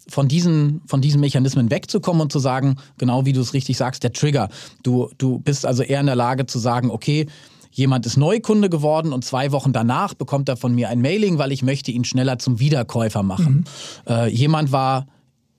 von 0.08 0.28
diesen, 0.28 0.82
von 0.86 1.00
diesen 1.00 1.20
Mechanismen 1.20 1.70
wegzukommen 1.70 2.22
und 2.22 2.32
zu 2.32 2.38
sagen, 2.38 2.76
genau 2.98 3.24
wie 3.24 3.32
du 3.32 3.40
es 3.40 3.54
richtig 3.54 3.76
sagst, 3.76 4.02
der 4.02 4.12
Trigger. 4.12 4.48
Du, 4.82 5.10
du 5.18 5.38
bist 5.38 5.66
also 5.66 5.82
eher 5.82 6.00
in 6.00 6.06
der 6.06 6.16
Lage 6.16 6.46
zu 6.46 6.58
sagen, 6.58 6.90
okay, 6.90 7.26
jemand 7.70 8.06
ist 8.06 8.16
Neukunde 8.16 8.68
geworden 8.68 9.12
und 9.12 9.24
zwei 9.24 9.52
Wochen 9.52 9.72
danach 9.72 10.14
bekommt 10.14 10.48
er 10.48 10.56
von 10.56 10.74
mir 10.74 10.88
ein 10.88 11.00
Mailing, 11.00 11.38
weil 11.38 11.52
ich 11.52 11.62
möchte 11.62 11.90
ihn 11.90 12.04
schneller 12.04 12.38
zum 12.38 12.60
Wiederkäufer 12.60 13.22
machen. 13.22 13.64
Mhm. 14.06 14.12
Äh, 14.12 14.28
jemand 14.28 14.72
war 14.72 15.06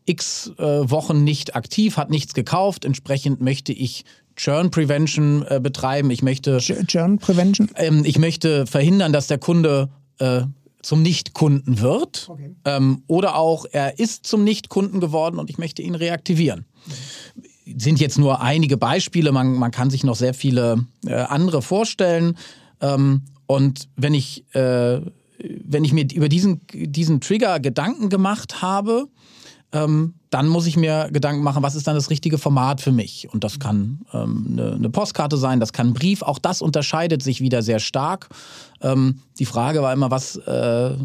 x 0.05 0.51
äh, 0.57 0.63
Wochen 0.89 1.23
nicht 1.23 1.55
aktiv, 1.55 1.97
hat 1.97 2.09
nichts 2.09 2.33
gekauft, 2.33 2.85
entsprechend 2.85 3.41
möchte 3.41 3.71
ich 3.71 4.03
Churn 4.35 4.71
Prevention 4.71 5.45
äh, 5.47 5.59
betreiben. 5.61 6.09
Ich 6.11 6.23
möchte 6.23 6.57
Churn 6.57 7.19
Prevention. 7.19 7.69
Ähm, 7.75 8.03
ich 8.05 8.17
möchte 8.17 8.65
verhindern, 8.65 9.13
dass 9.13 9.27
der 9.27 9.37
Kunde 9.37 9.89
äh, 10.19 10.41
zum 10.83 11.01
Nichtkunden 11.01 11.79
wird. 11.81 12.27
Okay. 12.29 12.55
Ähm, 12.65 13.03
oder 13.07 13.35
auch, 13.35 13.65
er 13.71 13.97
ist 13.97 14.27
zum 14.27 14.43
Nichtkunden 14.43 14.99
geworden 14.99 15.39
und 15.39 15.49
ich 15.49 15.57
möchte 15.57 15.81
ihn 15.81 15.95
reaktivieren. 15.95 16.65
Mhm. 17.65 17.79
Sind 17.79 17.99
jetzt 17.99 18.19
nur 18.19 18.41
einige 18.41 18.77
Beispiele, 18.77 19.31
man, 19.31 19.55
man 19.55 19.71
kann 19.71 19.89
sich 19.89 20.03
noch 20.03 20.15
sehr 20.15 20.33
viele 20.33 20.85
äh, 21.05 21.13
andere 21.13 21.61
vorstellen. 21.61 22.37
Ähm, 22.81 23.23
und 23.47 23.87
wenn 23.95 24.13
ich, 24.13 24.43
äh, 24.53 25.01
wenn 25.39 25.83
ich 25.83 25.93
mir 25.93 26.05
über 26.13 26.29
diesen, 26.29 26.61
diesen 26.73 27.21
Trigger 27.21 27.59
Gedanken 27.59 28.09
gemacht 28.09 28.61
habe, 28.61 29.07
ähm, 29.73 30.13
dann 30.29 30.47
muss 30.47 30.67
ich 30.67 30.77
mir 30.77 31.09
Gedanken 31.11 31.43
machen, 31.43 31.63
was 31.63 31.75
ist 31.75 31.87
dann 31.87 31.95
das 31.95 32.09
richtige 32.09 32.37
Format 32.37 32.79
für 32.79 32.91
mich? 32.91 33.27
Und 33.31 33.43
das 33.43 33.59
kann 33.59 34.01
ähm, 34.13 34.47
eine, 34.51 34.73
eine, 34.73 34.89
Postkarte 34.89 35.37
sein, 35.37 35.59
das 35.59 35.73
kann 35.73 35.87
ein 35.87 35.93
Brief. 35.93 36.21
Auch 36.21 36.39
das 36.39 36.61
unterscheidet 36.61 37.21
sich 37.21 37.41
wieder 37.41 37.61
sehr 37.63 37.79
stark. 37.79 38.29
Ähm, 38.81 39.19
die 39.39 39.45
Frage 39.45 39.81
war 39.81 39.91
immer, 39.91 40.11
was, 40.11 40.37
äh, 40.37 40.95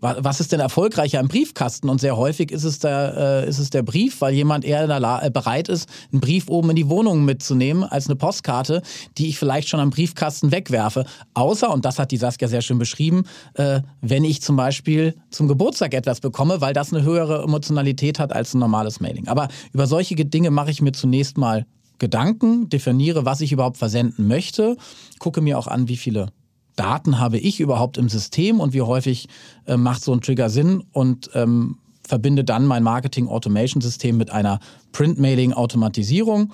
was 0.00 0.40
ist 0.40 0.52
denn 0.52 0.60
erfolgreicher 0.60 1.20
im 1.20 1.28
Briefkasten? 1.28 1.88
Und 1.88 2.00
sehr 2.00 2.16
häufig 2.16 2.50
ist 2.50 2.64
es 2.64 2.78
der, 2.78 3.44
äh, 3.44 3.48
ist 3.48 3.58
es 3.58 3.70
der 3.70 3.82
Brief, 3.82 4.20
weil 4.20 4.34
jemand 4.34 4.64
eher 4.64 4.84
äh, 4.84 5.30
bereit 5.30 5.68
ist, 5.68 5.88
einen 6.12 6.20
Brief 6.20 6.48
oben 6.48 6.70
in 6.70 6.76
die 6.76 6.88
Wohnung 6.88 7.24
mitzunehmen, 7.24 7.84
als 7.84 8.06
eine 8.06 8.16
Postkarte, 8.16 8.82
die 9.16 9.28
ich 9.28 9.38
vielleicht 9.38 9.68
schon 9.68 9.80
am 9.80 9.90
Briefkasten 9.90 10.52
wegwerfe. 10.52 11.06
Außer, 11.34 11.72
und 11.72 11.84
das 11.84 11.98
hat 11.98 12.10
die 12.10 12.18
Saskia 12.18 12.48
sehr 12.48 12.62
schön 12.62 12.78
beschrieben, 12.78 13.24
äh, 13.54 13.80
wenn 14.00 14.24
ich 14.24 14.42
zum 14.42 14.56
Beispiel 14.56 15.14
zum 15.30 15.48
Geburtstag 15.48 15.94
etwas 15.94 16.20
bekomme, 16.20 16.60
weil 16.60 16.74
das 16.74 16.92
eine 16.92 17.02
höhere 17.02 17.42
Emotionalität 17.42 18.18
hat 18.18 18.32
als 18.32 18.54
ein 18.54 18.58
normales 18.58 19.00
Mailing. 19.00 19.28
Aber 19.28 19.48
über 19.72 19.86
solche 19.86 20.14
Dinge 20.16 20.50
mache 20.50 20.70
ich 20.70 20.82
mir 20.82 20.92
zunächst 20.92 21.38
mal 21.38 21.64
Gedanken, 21.98 22.68
definiere, 22.68 23.24
was 23.24 23.40
ich 23.40 23.52
überhaupt 23.52 23.78
versenden 23.78 24.28
möchte, 24.28 24.76
gucke 25.18 25.40
mir 25.40 25.58
auch 25.58 25.66
an, 25.66 25.88
wie 25.88 25.96
viele 25.96 26.28
Daten 26.76 27.18
habe 27.18 27.38
ich 27.38 27.60
überhaupt 27.60 27.98
im 27.98 28.08
System 28.08 28.60
und 28.60 28.74
wie 28.74 28.82
häufig 28.82 29.28
äh, 29.66 29.76
macht 29.76 30.02
so 30.02 30.12
ein 30.12 30.20
Trigger 30.20 30.50
Sinn 30.50 30.84
und 30.92 31.30
ähm, 31.34 31.78
verbinde 32.06 32.44
dann 32.44 32.66
mein 32.66 32.82
Marketing 32.82 33.28
Automation 33.28 33.80
System 33.80 34.16
mit 34.16 34.30
einer 34.30 34.60
Print-Mailing 34.92 35.52
Automatisierung, 35.52 36.52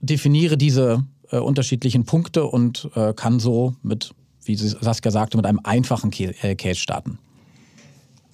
definiere 0.00 0.56
diese 0.56 1.04
äh, 1.30 1.38
unterschiedlichen 1.38 2.04
Punkte 2.04 2.44
und 2.44 2.90
äh, 2.94 3.12
kann 3.14 3.38
so 3.38 3.74
mit, 3.82 4.12
wie 4.44 4.56
Saskia 4.56 5.10
sagte, 5.10 5.36
mit 5.36 5.46
einem 5.46 5.60
einfachen 5.62 6.10
äh, 6.12 6.54
Case 6.56 6.80
starten. 6.80 7.18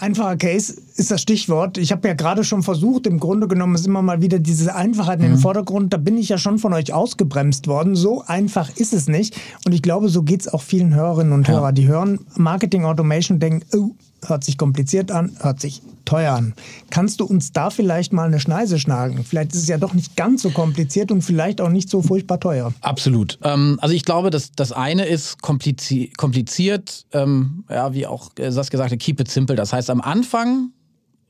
Einfacher 0.03 0.37
Case 0.37 0.83
ist 0.97 1.13
das 1.13 1.23
Stichwort. 1.23 1.79
Ich 1.79 1.93
habe 1.93 2.09
ja 2.09 2.15
gerade 2.15 2.43
schon 2.43 2.65
versucht, 2.65 3.07
im 3.07 3.21
Grunde 3.21 3.47
genommen 3.47 3.77
ist 3.77 3.87
immer 3.87 4.03
mal 4.03 4.21
wieder 4.21 4.41
diese 4.41 4.75
Einfachheit 4.75 5.21
in 5.21 5.27
den 5.27 5.35
mhm. 5.35 5.39
Vordergrund. 5.39 5.93
Da 5.93 5.97
bin 5.97 6.19
ich 6.19 6.29
ja 6.29 6.39
schon 6.39 6.59
von 6.59 6.73
euch 6.73 6.93
ausgebremst 6.93 7.69
worden. 7.69 7.95
So 7.95 8.25
einfach 8.27 8.69
ist 8.77 8.93
es 8.95 9.07
nicht. 9.07 9.41
Und 9.65 9.73
ich 9.73 9.81
glaube, 9.81 10.09
so 10.09 10.25
geht 10.25 10.41
es 10.41 10.53
auch 10.53 10.63
vielen 10.63 10.93
Hörerinnen 10.93 11.33
und 11.33 11.47
ja. 11.47 11.55
Hörern. 11.55 11.75
Die 11.77 11.87
hören 11.87 12.19
Marketing 12.35 12.85
Automation 12.85 13.37
und 13.37 13.45
denken, 13.45 13.65
oh, 13.77 13.93
hört 14.27 14.45
sich 14.45 14.59
kompliziert 14.59 15.11
an, 15.11 15.37
hört 15.41 15.61
sich 15.61 15.83
teuer 16.05 16.35
an. 16.35 16.55
Kannst 16.91 17.21
du 17.21 17.25
uns 17.25 17.53
da 17.53 17.71
vielleicht 17.71 18.13
mal 18.13 18.27
eine 18.27 18.41
Schneise 18.41 18.79
schlagen? 18.79 19.25
Vielleicht 19.25 19.53
ist 19.53 19.63
es 19.63 19.69
ja 19.69 19.79
doch 19.79 19.95
nicht 19.95 20.17
ganz 20.17 20.43
so 20.43 20.51
kompliziert 20.51 21.11
und 21.11 21.23
vielleicht 21.23 21.61
auch 21.61 21.69
nicht 21.69 21.89
so 21.89 22.03
furchtbar 22.03 22.41
teuer. 22.41 22.73
Absolut. 22.81 23.39
Ähm, 23.43 23.79
also 23.81 23.95
ich 23.95 24.05
glaube, 24.05 24.31
dass 24.31 24.53
das 24.53 24.73
eine 24.73 25.07
ist 25.07 25.43
kompliziert, 25.43 26.17
kompliziert 26.17 27.07
ähm, 27.13 27.65
ja, 27.71 27.95
wie 27.95 28.07
auch 28.07 28.31
Saskia 28.49 28.79
sagte, 28.79 28.97
keep 28.97 29.21
it 29.21 29.31
simple. 29.31 29.57
Das 29.57 29.73
heißt, 29.73 29.91
am 29.91 30.01
Anfang 30.01 30.71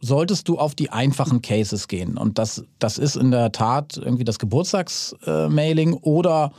solltest 0.00 0.48
du 0.48 0.58
auf 0.58 0.74
die 0.74 0.90
einfachen 0.90 1.42
Cases 1.42 1.86
gehen. 1.88 2.18
Und 2.18 2.38
das, 2.38 2.64
das 2.78 2.98
ist 2.98 3.16
in 3.16 3.30
der 3.30 3.52
Tat 3.52 3.96
irgendwie 3.96 4.24
das 4.24 4.38
Geburtstagsmailing 4.38 5.94
oder 5.94 6.52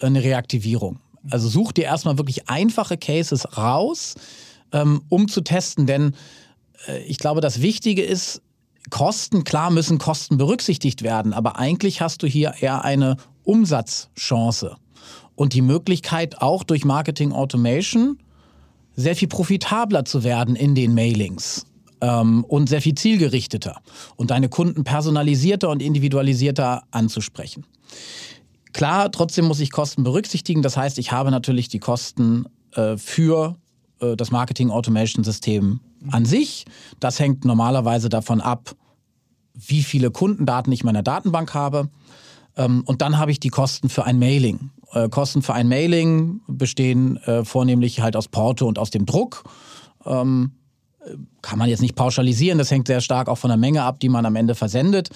eine 0.00 0.22
Reaktivierung. 0.22 1.00
Also 1.30 1.48
such 1.48 1.72
dir 1.72 1.84
erstmal 1.84 2.18
wirklich 2.18 2.48
einfache 2.48 2.96
Cases 2.96 3.56
raus, 3.56 4.14
ähm, 4.74 5.02
um 5.08 5.28
zu 5.28 5.40
testen. 5.40 5.86
Denn 5.86 6.14
äh, 6.86 7.02
ich 7.04 7.16
glaube, 7.16 7.40
das 7.40 7.62
Wichtige 7.62 8.02
ist, 8.02 8.42
Kosten, 8.90 9.44
klar 9.44 9.70
müssen 9.70 9.96
Kosten 9.96 10.36
berücksichtigt 10.36 11.02
werden, 11.02 11.32
aber 11.32 11.58
eigentlich 11.58 12.02
hast 12.02 12.22
du 12.22 12.26
hier 12.26 12.56
eher 12.60 12.84
eine 12.84 13.16
Umsatzchance 13.42 14.76
und 15.34 15.54
die 15.54 15.62
Möglichkeit 15.62 16.42
auch 16.42 16.64
durch 16.64 16.84
Marketing 16.84 17.32
Automation 17.32 18.18
sehr 18.94 19.16
viel 19.16 19.28
profitabler 19.28 20.04
zu 20.04 20.22
werden 20.22 20.54
in 20.54 20.74
den 20.74 20.92
Mailings 20.92 21.64
ähm, 22.02 22.44
und 22.44 22.68
sehr 22.68 22.82
viel 22.82 22.94
zielgerichteter 22.94 23.80
und 24.16 24.30
deine 24.30 24.50
Kunden 24.50 24.84
personalisierter 24.84 25.70
und 25.70 25.82
individualisierter 25.82 26.82
anzusprechen. 26.90 27.64
Klar, 28.74 29.10
trotzdem 29.10 29.46
muss 29.46 29.60
ich 29.60 29.72
Kosten 29.72 30.02
berücksichtigen. 30.04 30.60
Das 30.60 30.76
heißt, 30.76 30.98
ich 30.98 31.10
habe 31.10 31.30
natürlich 31.30 31.68
die 31.68 31.78
Kosten 31.78 32.44
äh, 32.72 32.96
für 32.96 33.56
äh, 34.00 34.16
das 34.16 34.30
Marketing 34.30 34.70
Automation 34.70 35.24
System 35.24 35.80
an 36.10 36.24
sich. 36.24 36.64
Das 37.00 37.18
hängt 37.18 37.44
normalerweise 37.44 38.08
davon 38.08 38.40
ab, 38.40 38.74
wie 39.54 39.82
viele 39.82 40.10
Kundendaten 40.10 40.72
ich 40.72 40.80
in 40.80 40.86
meiner 40.86 41.02
Datenbank 41.02 41.54
habe. 41.54 41.88
Ähm, 42.56 42.82
und 42.86 43.02
dann 43.02 43.18
habe 43.18 43.30
ich 43.30 43.40
die 43.40 43.48
Kosten 43.48 43.88
für 43.88 44.04
ein 44.04 44.18
Mailing. 44.18 44.70
Äh, 44.92 45.08
Kosten 45.08 45.42
für 45.42 45.54
ein 45.54 45.68
Mailing 45.68 46.40
bestehen 46.46 47.16
äh, 47.18 47.44
vornehmlich 47.44 48.00
halt 48.00 48.16
aus 48.16 48.28
Porto 48.28 48.66
und 48.66 48.78
aus 48.78 48.90
dem 48.90 49.06
Druck. 49.06 49.44
Ähm, 50.04 50.52
kann 51.42 51.58
man 51.58 51.68
jetzt 51.68 51.82
nicht 51.82 51.96
pauschalisieren, 51.96 52.56
das 52.56 52.70
hängt 52.70 52.86
sehr 52.86 53.02
stark 53.02 53.28
auch 53.28 53.36
von 53.36 53.48
der 53.48 53.58
Menge 53.58 53.82
ab, 53.82 54.00
die 54.00 54.08
man 54.08 54.24
am 54.24 54.36
Ende 54.36 54.54
versendet. 54.54 55.10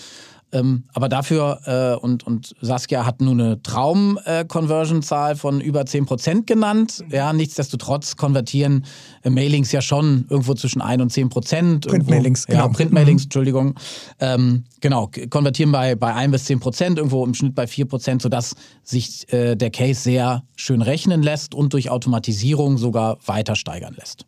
Ähm, 0.51 0.85
aber 0.95 1.09
dafür, 1.09 1.61
äh, 1.67 2.03
und, 2.03 2.27
und 2.27 2.55
Saskia 2.61 3.05
hat 3.05 3.21
nun 3.21 3.41
eine 3.41 3.63
Traum-Conversion-Zahl 3.63 5.37
von 5.37 5.61
über 5.61 5.83
10% 5.83 6.47
genannt. 6.47 7.05
Mhm. 7.07 7.15
Ja, 7.15 7.33
nichtsdestotrotz 7.33 8.17
konvertieren 8.17 8.87
äh, 9.23 9.31
Mailings 9.31 9.73
ja 9.73 9.83
schon 9.83 10.25
irgendwo 10.31 10.55
zwischen 10.55 10.81
1 10.81 11.03
und 11.03 11.13
10%. 11.13 11.87
Printmailings, 11.87 12.47
genau. 12.47 12.61
Ja, 12.61 12.69
Printmailings, 12.69 13.23
mhm. 13.23 13.27
Entschuldigung. 13.27 13.75
Ähm, 14.21 14.65
genau, 14.81 15.11
konvertieren 15.29 15.73
bei, 15.73 15.95
bei 15.95 16.15
1 16.15 16.33
bis 16.33 16.47
10%, 16.47 16.97
irgendwo 16.97 17.25
im 17.25 17.35
Schnitt 17.35 17.55
bei 17.55 17.65
4%, 17.65 18.23
sodass 18.23 18.55
sich 18.83 19.31
äh, 19.33 19.55
der 19.55 19.71
Case 19.71 20.01
sehr 20.01 20.45
schön 20.57 20.81
rechnen 20.81 21.23
lässt 21.23 21.55
und 21.55 21.75
durch 21.75 21.91
Automatisierung 21.91 22.79
sogar 22.79 23.19
weiter 23.27 23.55
steigern 23.55 23.95
lässt. 23.99 24.25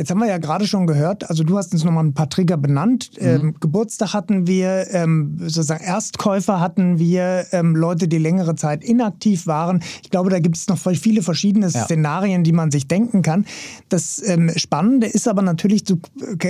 Jetzt 0.00 0.10
haben 0.10 0.20
wir 0.20 0.28
ja 0.28 0.38
gerade 0.38 0.66
schon 0.66 0.86
gehört, 0.86 1.28
also 1.28 1.44
du 1.44 1.58
hast 1.58 1.74
uns 1.74 1.84
nochmal 1.84 2.04
ein 2.04 2.14
paar 2.14 2.30
Trigger 2.30 2.56
benannt. 2.56 3.10
Mhm. 3.20 3.26
Ähm, 3.26 3.54
Geburtstag 3.60 4.14
hatten 4.14 4.46
wir, 4.46 4.86
ähm, 4.92 5.36
sozusagen 5.42 5.84
Erstkäufer 5.84 6.58
hatten 6.58 6.98
wir, 6.98 7.44
ähm, 7.52 7.76
Leute, 7.76 8.08
die 8.08 8.16
längere 8.16 8.54
Zeit 8.54 8.82
inaktiv 8.82 9.46
waren. 9.46 9.82
Ich 10.02 10.08
glaube, 10.08 10.30
da 10.30 10.38
gibt 10.38 10.56
es 10.56 10.68
noch 10.68 10.78
viele 10.78 11.20
verschiedene 11.20 11.68
ja. 11.68 11.84
Szenarien, 11.84 12.44
die 12.44 12.52
man 12.52 12.70
sich 12.70 12.88
denken 12.88 13.20
kann. 13.20 13.44
Das 13.90 14.22
ähm, 14.26 14.50
Spannende 14.56 15.06
ist 15.06 15.28
aber 15.28 15.42
natürlich, 15.42 15.84
du 15.84 16.00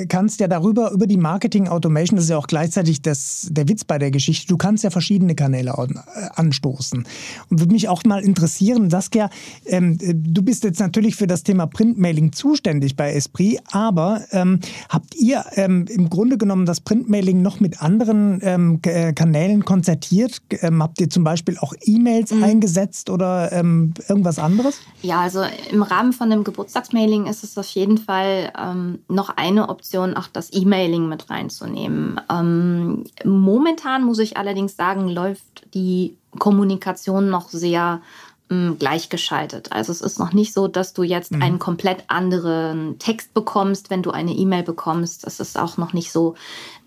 kannst 0.08 0.38
ja 0.38 0.46
darüber, 0.46 0.92
über 0.92 1.08
die 1.08 1.16
Marketing 1.16 1.66
Automation, 1.66 2.18
das 2.18 2.26
ist 2.26 2.30
ja 2.30 2.38
auch 2.38 2.46
gleichzeitig 2.46 3.02
das, 3.02 3.48
der 3.50 3.68
Witz 3.68 3.82
bei 3.82 3.98
der 3.98 4.12
Geschichte, 4.12 4.46
du 4.46 4.58
kannst 4.58 4.84
ja 4.84 4.90
verschiedene 4.90 5.34
Kanäle 5.34 5.70
äh, 5.70 6.28
anstoßen. 6.36 7.04
Und 7.48 7.58
würde 7.58 7.72
mich 7.72 7.88
auch 7.88 8.04
mal 8.04 8.22
interessieren, 8.22 8.90
Saskia, 8.90 9.28
ähm, 9.66 9.98
du 9.98 10.42
bist 10.42 10.62
jetzt 10.62 10.78
natürlich 10.78 11.16
für 11.16 11.26
das 11.26 11.42
Thema 11.42 11.66
Printmailing 11.66 12.30
zuständig 12.30 12.94
bei 12.94 13.12
Esprit. 13.12 13.39
Esprit. 13.40 13.60
Aber 13.72 14.22
ähm, 14.32 14.60
habt 14.88 15.14
ihr 15.14 15.44
ähm, 15.54 15.86
im 15.88 16.10
Grunde 16.10 16.38
genommen 16.38 16.66
das 16.66 16.80
Printmailing 16.80 17.42
noch 17.42 17.60
mit 17.60 17.82
anderen 17.82 18.40
ähm, 18.42 18.80
äh, 18.84 19.12
Kanälen 19.12 19.64
konzertiert? 19.64 20.42
Ähm, 20.50 20.82
habt 20.82 21.00
ihr 21.00 21.10
zum 21.10 21.24
Beispiel 21.24 21.58
auch 21.58 21.72
E-Mails 21.84 22.32
mhm. 22.32 22.44
eingesetzt 22.44 23.10
oder 23.10 23.52
ähm, 23.52 23.94
irgendwas 24.08 24.38
anderes? 24.38 24.80
Ja, 25.02 25.20
also 25.20 25.42
im 25.70 25.82
Rahmen 25.82 26.12
von 26.12 26.30
dem 26.30 26.44
Geburtstagsmailing 26.44 27.26
ist 27.26 27.44
es 27.44 27.56
auf 27.56 27.68
jeden 27.68 27.98
Fall 27.98 28.52
ähm, 28.58 29.00
noch 29.08 29.30
eine 29.36 29.68
Option, 29.68 30.14
auch 30.14 30.28
das 30.28 30.52
E-Mailing 30.52 31.08
mit 31.08 31.30
reinzunehmen. 31.30 32.20
momentan 33.24 34.04
muss 34.04 34.18
ich 34.18 34.36
allerdings 34.36 34.76
sagen, 34.76 35.08
läuft 35.08 35.74
die 35.74 36.16
Kommunikation 36.38 37.28
noch 37.28 37.48
sehr 37.48 38.00
gleichgeschaltet. 38.50 39.70
Also 39.70 39.92
es 39.92 40.00
ist 40.00 40.18
noch 40.18 40.32
nicht 40.32 40.52
so, 40.52 40.66
dass 40.66 40.92
du 40.92 41.04
jetzt 41.04 41.30
mhm. 41.30 41.40
einen 41.40 41.58
komplett 41.60 42.02
anderen 42.08 42.98
Text 42.98 43.32
bekommst, 43.32 43.90
wenn 43.90 44.02
du 44.02 44.10
eine 44.10 44.32
E-Mail 44.32 44.64
bekommst. 44.64 45.24
Es 45.24 45.38
ist 45.38 45.56
auch 45.56 45.76
noch 45.76 45.92
nicht 45.92 46.10
so, 46.10 46.34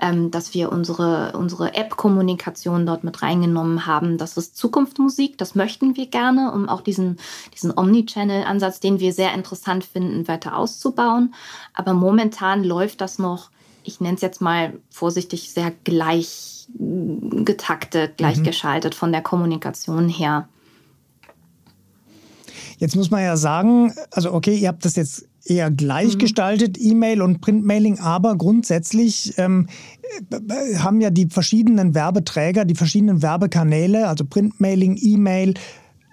ähm, 0.02 0.30
dass 0.30 0.54
wir 0.54 0.74
unsere, 0.74 1.38
unsere 1.38 1.74
App-Kommunikation 1.74 2.86
dort 2.86 3.06
mit 3.06 3.22
reingenommen 3.22 3.86
haben. 3.86 4.18
Das 4.18 4.36
ist 4.36 4.58
Zukunftsmusik, 4.58 5.38
das 5.38 5.56
möchten 5.56 5.96
wir 5.96 6.08
gerne, 6.08 6.52
um 6.52 6.68
auch 6.68 6.82
diesen, 6.82 7.18
diesen 7.54 7.72
Omnichannel-Ansatz, 7.72 8.82
den 8.82 9.00
wir 9.00 9.14
sehr 9.14 9.34
interessant 9.34 9.86
finden, 9.86 10.28
weiter 10.28 10.58
auszubauen. 10.58 11.34
Aber 11.74 11.94
momentan 11.94 12.66
läuft 12.66 13.00
das 13.00 13.20
noch, 13.20 13.52
ich 13.84 14.02
nenne 14.02 14.16
es 14.16 14.22
jetzt 14.22 14.42
mal 14.42 14.74
vorsichtig, 14.90 15.54
sehr 15.54 15.72
gleich 15.86 16.68
getaktet, 16.78 18.18
gleichgeschaltet 18.18 18.96
mhm. 18.96 18.98
von 18.98 19.12
der 19.14 19.22
Kommunikation 19.22 20.10
her. 20.10 20.50
Jetzt 22.84 22.98
muss 22.98 23.12
man 23.12 23.24
ja 23.24 23.38
sagen, 23.38 23.94
also 24.12 24.34
okay, 24.34 24.58
ihr 24.58 24.68
habt 24.68 24.84
das 24.84 24.98
jetzt 24.98 25.26
eher 25.46 25.72
gleichgestaltet, 25.72 26.78
mhm. 26.78 26.92
E-Mail 26.92 27.22
und 27.22 27.40
Printmailing, 27.40 28.00
aber 28.00 28.36
grundsätzlich 28.36 29.36
ähm, 29.38 29.68
äh, 30.30 30.76
haben 30.76 31.00
ja 31.00 31.10
die 31.10 31.28
verschiedenen 31.28 31.96
Werbeträger, 31.96 32.66
die 32.66 32.76
verschiedenen 32.76 33.22
Werbekanäle, 33.22 34.10
also 34.10 34.26
Printmailing, 34.26 35.00
E-Mail, 35.02 35.54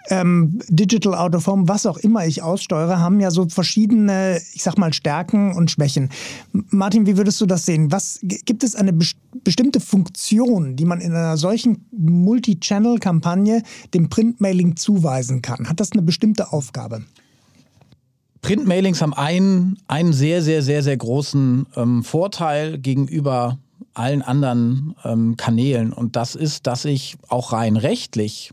ähm, 0.08 0.58
Digital 0.68 1.14
Out 1.14 1.34
of 1.34 1.46
Home, 1.46 1.68
was 1.68 1.86
auch 1.86 1.98
immer 1.98 2.26
ich 2.26 2.42
aussteuere, 2.42 2.98
haben 2.98 3.20
ja 3.20 3.30
so 3.30 3.48
verschiedene, 3.48 4.40
ich 4.54 4.62
sag 4.62 4.78
mal, 4.78 4.92
Stärken 4.92 5.54
und 5.54 5.70
Schwächen. 5.70 6.10
Martin, 6.52 7.06
wie 7.06 7.16
würdest 7.16 7.40
du 7.40 7.46
das 7.46 7.66
sehen? 7.66 7.92
Was 7.92 8.20
gibt 8.22 8.64
es 8.64 8.74
eine 8.74 8.92
best 8.92 9.16
bestimmte 9.44 9.78
Funktion, 9.78 10.74
die 10.74 10.84
man 10.84 11.00
in 11.00 11.12
einer 11.12 11.36
solchen 11.36 11.86
Multi-Channel-Kampagne 11.92 13.62
dem 13.94 14.08
Printmailing 14.08 14.76
zuweisen 14.76 15.40
kann? 15.40 15.68
Hat 15.68 15.78
das 15.78 15.92
eine 15.92 16.02
bestimmte 16.02 16.52
Aufgabe? 16.52 17.04
Printmailings 18.42 19.02
haben 19.02 19.14
einen, 19.14 19.78
einen 19.86 20.12
sehr, 20.12 20.42
sehr, 20.42 20.62
sehr, 20.62 20.82
sehr 20.82 20.96
großen 20.96 21.66
ähm, 21.76 22.02
Vorteil 22.02 22.78
gegenüber 22.78 23.58
allen 23.94 24.22
anderen 24.22 24.94
ähm, 25.04 25.36
Kanälen. 25.36 25.92
Und 25.92 26.16
das 26.16 26.34
ist, 26.34 26.66
dass 26.66 26.84
ich 26.84 27.16
auch 27.28 27.52
rein 27.52 27.76
rechtlich 27.76 28.52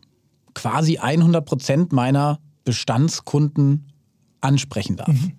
quasi 0.57 0.97
100 0.97 1.45
Prozent 1.45 1.93
meiner 1.93 2.39
Bestandskunden 2.65 3.91
ansprechen 4.41 4.97
darf. 4.97 5.09
Mhm. 5.09 5.33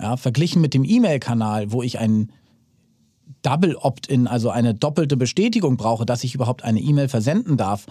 Ja, 0.00 0.16
verglichen 0.16 0.60
mit 0.60 0.74
dem 0.74 0.84
E-Mail-Kanal, 0.84 1.70
wo 1.70 1.84
ich 1.84 2.00
ein 2.00 2.32
Double 3.42 3.76
Opt-in, 3.76 4.26
also 4.26 4.50
eine 4.50 4.74
doppelte 4.74 5.16
Bestätigung 5.16 5.76
brauche, 5.76 6.04
dass 6.04 6.24
ich 6.24 6.34
überhaupt 6.34 6.64
eine 6.64 6.80
E-Mail 6.80 7.08
versenden 7.08 7.56
darf 7.56 7.86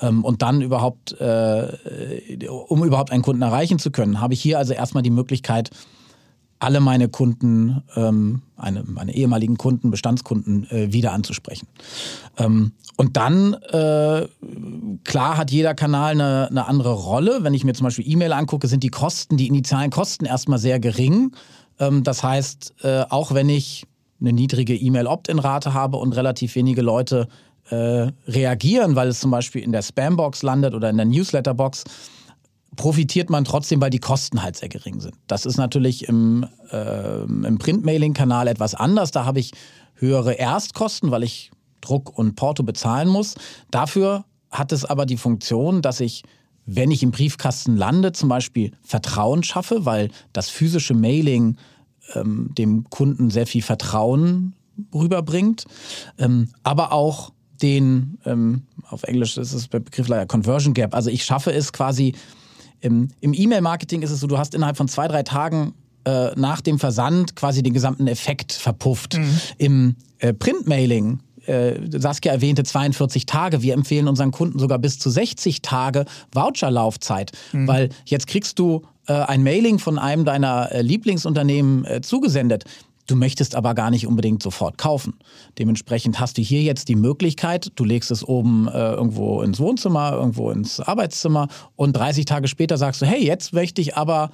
ähm, 0.00 0.24
und 0.24 0.40
dann 0.40 0.62
überhaupt, 0.62 1.12
äh, 1.20 2.48
um 2.48 2.82
überhaupt 2.82 3.12
einen 3.12 3.22
Kunden 3.22 3.42
erreichen 3.42 3.78
zu 3.78 3.90
können, 3.90 4.22
habe 4.22 4.32
ich 4.32 4.40
hier 4.40 4.58
also 4.58 4.72
erstmal 4.72 5.02
die 5.02 5.10
Möglichkeit, 5.10 5.70
alle 6.60 6.80
meine 6.80 7.08
Kunden, 7.08 7.82
ähm, 7.96 8.42
eine, 8.56 8.84
meine 8.84 9.14
ehemaligen 9.14 9.56
Kunden, 9.56 9.90
Bestandskunden 9.90 10.70
äh, 10.70 10.92
wieder 10.92 11.12
anzusprechen. 11.12 11.66
Ähm, 12.38 12.72
und 12.96 13.16
dann, 13.16 13.54
äh, 13.54 14.28
klar 15.04 15.38
hat 15.38 15.50
jeder 15.50 15.74
Kanal 15.74 16.12
eine, 16.12 16.48
eine 16.50 16.66
andere 16.66 16.92
Rolle. 16.92 17.42
Wenn 17.42 17.54
ich 17.54 17.64
mir 17.64 17.72
zum 17.72 17.84
Beispiel 17.84 18.06
E-Mail 18.06 18.32
angucke, 18.32 18.68
sind 18.68 18.82
die 18.82 18.90
Kosten, 18.90 19.38
die 19.38 19.48
initialen 19.48 19.90
Kosten 19.90 20.26
erstmal 20.26 20.58
sehr 20.58 20.78
gering. 20.78 21.32
Ähm, 21.78 22.04
das 22.04 22.22
heißt, 22.22 22.74
äh, 22.82 23.04
auch 23.08 23.32
wenn 23.32 23.48
ich 23.48 23.86
eine 24.20 24.34
niedrige 24.34 24.76
E-Mail-Opt-in-Rate 24.76 25.72
habe 25.72 25.96
und 25.96 26.12
relativ 26.14 26.54
wenige 26.54 26.82
Leute 26.82 27.26
äh, 27.70 28.08
reagieren, 28.28 28.96
weil 28.96 29.08
es 29.08 29.20
zum 29.20 29.30
Beispiel 29.30 29.62
in 29.62 29.72
der 29.72 29.82
Spambox 29.82 30.42
landet 30.42 30.74
oder 30.74 30.90
in 30.90 30.96
der 30.96 31.06
Newsletterbox, 31.06 31.84
profitiert 32.76 33.30
man 33.30 33.44
trotzdem, 33.44 33.80
weil 33.80 33.90
die 33.90 33.98
Kosten 33.98 34.42
halt 34.42 34.56
sehr 34.56 34.68
gering 34.68 35.00
sind. 35.00 35.14
Das 35.26 35.44
ist 35.46 35.56
natürlich 35.56 36.08
im, 36.08 36.46
äh, 36.70 37.22
im 37.22 37.58
Printmailing-Kanal 37.58 38.48
etwas 38.48 38.74
anders. 38.74 39.10
Da 39.10 39.24
habe 39.24 39.40
ich 39.40 39.52
höhere 39.94 40.32
Erstkosten, 40.32 41.10
weil 41.10 41.22
ich 41.22 41.50
Druck 41.80 42.16
und 42.16 42.36
Porto 42.36 42.62
bezahlen 42.62 43.08
muss. 43.08 43.34
Dafür 43.70 44.24
hat 44.50 44.72
es 44.72 44.84
aber 44.84 45.06
die 45.06 45.16
Funktion, 45.16 45.82
dass 45.82 46.00
ich, 46.00 46.22
wenn 46.66 46.90
ich 46.90 47.02
im 47.02 47.10
Briefkasten 47.10 47.76
lande, 47.76 48.12
zum 48.12 48.28
Beispiel 48.28 48.72
Vertrauen 48.82 49.42
schaffe, 49.42 49.84
weil 49.84 50.10
das 50.32 50.48
physische 50.48 50.94
Mailing 50.94 51.56
ähm, 52.14 52.50
dem 52.56 52.88
Kunden 52.90 53.30
sehr 53.30 53.46
viel 53.46 53.62
Vertrauen 53.62 54.54
rüberbringt, 54.94 55.64
ähm, 56.18 56.48
aber 56.62 56.92
auch 56.92 57.32
den, 57.62 58.18
ähm, 58.24 58.62
auf 58.88 59.02
Englisch 59.02 59.36
ist 59.36 59.52
es 59.52 59.68
der 59.68 59.80
Begriff 59.80 60.08
leider 60.08 60.26
Conversion 60.26 60.72
Gap. 60.72 60.94
Also 60.94 61.10
ich 61.10 61.24
schaffe 61.24 61.52
es 61.52 61.72
quasi, 61.72 62.14
im, 62.80 63.08
im 63.20 63.34
E-Mail-Marketing 63.34 64.02
ist 64.02 64.10
es 64.10 64.20
so, 64.20 64.26
du 64.26 64.38
hast 64.38 64.54
innerhalb 64.54 64.76
von 64.76 64.88
zwei, 64.88 65.08
drei 65.08 65.22
Tagen 65.22 65.74
äh, 66.04 66.30
nach 66.36 66.60
dem 66.60 66.78
Versand 66.78 67.36
quasi 67.36 67.62
den 67.62 67.74
gesamten 67.74 68.06
Effekt 68.06 68.52
verpufft. 68.52 69.18
Mhm. 69.18 69.40
Im 69.58 69.96
äh, 70.18 70.32
Print-Mailing 70.32 71.20
äh, 71.46 71.74
Saskia 71.98 72.32
erwähnte 72.32 72.64
42 72.64 73.26
Tage. 73.26 73.62
Wir 73.62 73.74
empfehlen 73.74 74.08
unseren 74.08 74.30
Kunden 74.30 74.58
sogar 74.58 74.78
bis 74.78 74.98
zu 74.98 75.10
60 75.10 75.62
Tage 75.62 76.04
Voucherlaufzeit, 76.32 77.32
mhm. 77.52 77.68
weil 77.68 77.88
jetzt 78.04 78.26
kriegst 78.26 78.58
du 78.58 78.82
äh, 79.06 79.12
ein 79.12 79.42
Mailing 79.42 79.78
von 79.78 79.98
einem 79.98 80.24
deiner 80.24 80.70
äh, 80.72 80.82
Lieblingsunternehmen 80.82 81.84
äh, 81.84 82.00
zugesendet. 82.00 82.64
Du 83.10 83.16
möchtest 83.16 83.56
aber 83.56 83.74
gar 83.74 83.90
nicht 83.90 84.06
unbedingt 84.06 84.40
sofort 84.40 84.78
kaufen. 84.78 85.14
Dementsprechend 85.58 86.20
hast 86.20 86.38
du 86.38 86.42
hier 86.42 86.62
jetzt 86.62 86.88
die 86.88 86.94
Möglichkeit, 86.94 87.72
du 87.74 87.82
legst 87.82 88.12
es 88.12 88.22
oben 88.22 88.68
äh, 88.68 88.92
irgendwo 88.92 89.42
ins 89.42 89.58
Wohnzimmer, 89.58 90.12
irgendwo 90.12 90.52
ins 90.52 90.78
Arbeitszimmer 90.78 91.48
und 91.74 91.96
30 91.96 92.24
Tage 92.24 92.46
später 92.46 92.76
sagst 92.76 93.02
du, 93.02 93.06
hey, 93.06 93.20
jetzt 93.20 93.52
möchte 93.52 93.80
ich 93.80 93.96
aber 93.96 94.30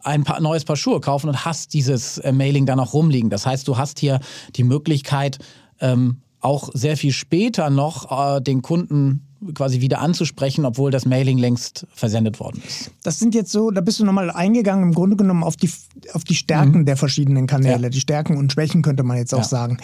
ein 0.00 0.22
paar, 0.22 0.38
neues 0.42 0.66
Paar 0.66 0.76
Schuhe 0.76 1.00
kaufen 1.00 1.30
und 1.30 1.46
hast 1.46 1.72
dieses 1.72 2.18
äh, 2.18 2.32
Mailing 2.32 2.66
dann 2.66 2.78
auch 2.78 2.92
rumliegen. 2.92 3.30
Das 3.30 3.46
heißt, 3.46 3.66
du 3.66 3.78
hast 3.78 3.98
hier 3.98 4.20
die 4.54 4.64
Möglichkeit, 4.64 5.38
ähm, 5.80 6.20
auch 6.40 6.68
sehr 6.74 6.98
viel 6.98 7.12
später 7.12 7.70
noch 7.70 8.36
äh, 8.36 8.42
den 8.42 8.60
Kunden 8.60 9.26
quasi 9.54 9.80
wieder 9.80 10.00
anzusprechen, 10.00 10.64
obwohl 10.64 10.90
das 10.90 11.06
Mailing 11.06 11.38
längst 11.38 11.86
versendet 11.94 12.40
worden 12.40 12.62
ist. 12.66 12.90
Das 13.02 13.18
sind 13.18 13.34
jetzt 13.34 13.52
so, 13.52 13.70
da 13.70 13.80
bist 13.80 14.00
du 14.00 14.04
nochmal 14.04 14.30
eingegangen, 14.30 14.84
im 14.84 14.94
Grunde 14.94 15.16
genommen 15.16 15.42
auf 15.42 15.56
die, 15.56 15.70
auf 16.12 16.24
die 16.24 16.34
Stärken 16.34 16.80
mhm. 16.80 16.86
der 16.86 16.96
verschiedenen 16.96 17.46
Kanäle, 17.46 17.84
ja. 17.84 17.88
die 17.88 18.00
Stärken 18.00 18.36
und 18.36 18.52
Schwächen 18.52 18.82
könnte 18.82 19.02
man 19.02 19.16
jetzt 19.16 19.34
auch 19.34 19.38
ja. 19.38 19.44
sagen. 19.44 19.78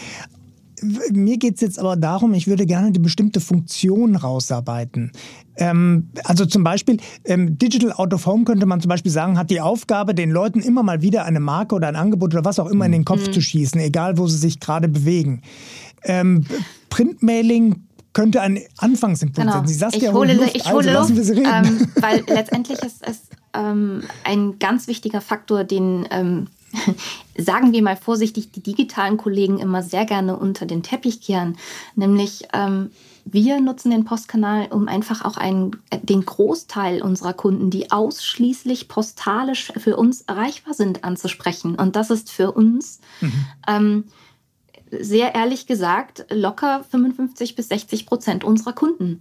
Mir 1.12 1.36
geht 1.36 1.56
es 1.56 1.60
jetzt 1.60 1.78
aber 1.78 1.96
darum, 1.96 2.32
ich 2.32 2.46
würde 2.46 2.64
gerne 2.64 2.90
die 2.90 3.00
bestimmte 3.00 3.40
Funktion 3.40 4.16
rausarbeiten. 4.16 5.12
Ähm, 5.56 6.08
also 6.24 6.46
zum 6.46 6.64
Beispiel, 6.64 6.96
ähm, 7.24 7.58
Digital 7.58 7.92
Out 7.92 8.14
of 8.14 8.24
Home 8.26 8.44
könnte 8.44 8.64
man 8.64 8.80
zum 8.80 8.88
Beispiel 8.88 9.12
sagen, 9.12 9.38
hat 9.38 9.50
die 9.50 9.60
Aufgabe, 9.60 10.14
den 10.14 10.30
Leuten 10.30 10.60
immer 10.60 10.82
mal 10.82 11.02
wieder 11.02 11.26
eine 11.26 11.40
Marke 11.40 11.74
oder 11.74 11.88
ein 11.88 11.96
Angebot 11.96 12.32
oder 12.34 12.44
was 12.44 12.58
auch 12.58 12.66
immer 12.66 12.86
in 12.86 12.92
den 12.92 13.04
Kopf 13.04 13.26
mhm. 13.26 13.32
zu 13.32 13.42
schießen, 13.42 13.78
egal 13.80 14.16
wo 14.16 14.26
sie 14.26 14.38
sich 14.38 14.58
gerade 14.58 14.88
bewegen. 14.88 15.42
Ähm, 16.02 16.44
Printmailing 16.88 17.84
könnte 18.12 18.40
ein 18.40 18.60
Anfangsimpuls 18.78 19.46
genau. 19.46 19.52
sein. 19.58 19.66
Sie 19.66 19.74
Saskia, 19.74 20.10
ich 20.10 20.14
hole, 20.14 20.34
Luft, 20.34 20.56
ich 20.56 20.64
hole 20.66 20.76
also 20.78 20.90
lassen 20.90 21.16
wir 21.16 21.24
sie 21.24 21.32
reden. 21.32 21.50
Ähm, 21.52 21.88
weil 22.00 22.24
letztendlich 22.26 22.80
ist 22.80 23.06
es 23.06 23.20
ähm, 23.54 24.02
ein 24.24 24.58
ganz 24.58 24.86
wichtiger 24.88 25.20
Faktor, 25.20 25.64
den 25.64 26.06
ähm, 26.10 26.48
sagen 27.38 27.72
wir 27.72 27.82
mal 27.82 27.96
vorsichtig, 27.96 28.52
die 28.52 28.62
digitalen 28.62 29.16
Kollegen 29.16 29.58
immer 29.58 29.82
sehr 29.82 30.04
gerne 30.04 30.36
unter 30.36 30.66
den 30.66 30.82
Teppich 30.82 31.20
kehren. 31.20 31.56
Nämlich, 31.94 32.48
ähm, 32.52 32.90
wir 33.24 33.60
nutzen 33.60 33.90
den 33.90 34.04
Postkanal, 34.04 34.68
um 34.70 34.88
einfach 34.88 35.24
auch 35.24 35.36
einen, 35.36 35.76
den 36.02 36.24
Großteil 36.24 37.02
unserer 37.02 37.34
Kunden, 37.34 37.70
die 37.70 37.90
ausschließlich 37.90 38.88
postalisch 38.88 39.72
für 39.76 39.96
uns 39.96 40.22
erreichbar 40.22 40.74
sind, 40.74 41.04
anzusprechen. 41.04 41.74
Und 41.74 41.96
das 41.96 42.10
ist 42.10 42.30
für 42.30 42.52
uns 42.52 43.00
mhm. 43.20 43.46
ähm, 43.68 44.04
sehr 44.90 45.34
ehrlich 45.34 45.66
gesagt 45.66 46.26
locker 46.30 46.84
55 46.90 47.54
bis 47.56 47.68
60 47.68 48.06
Prozent 48.06 48.44
unserer 48.44 48.72
Kunden. 48.72 49.20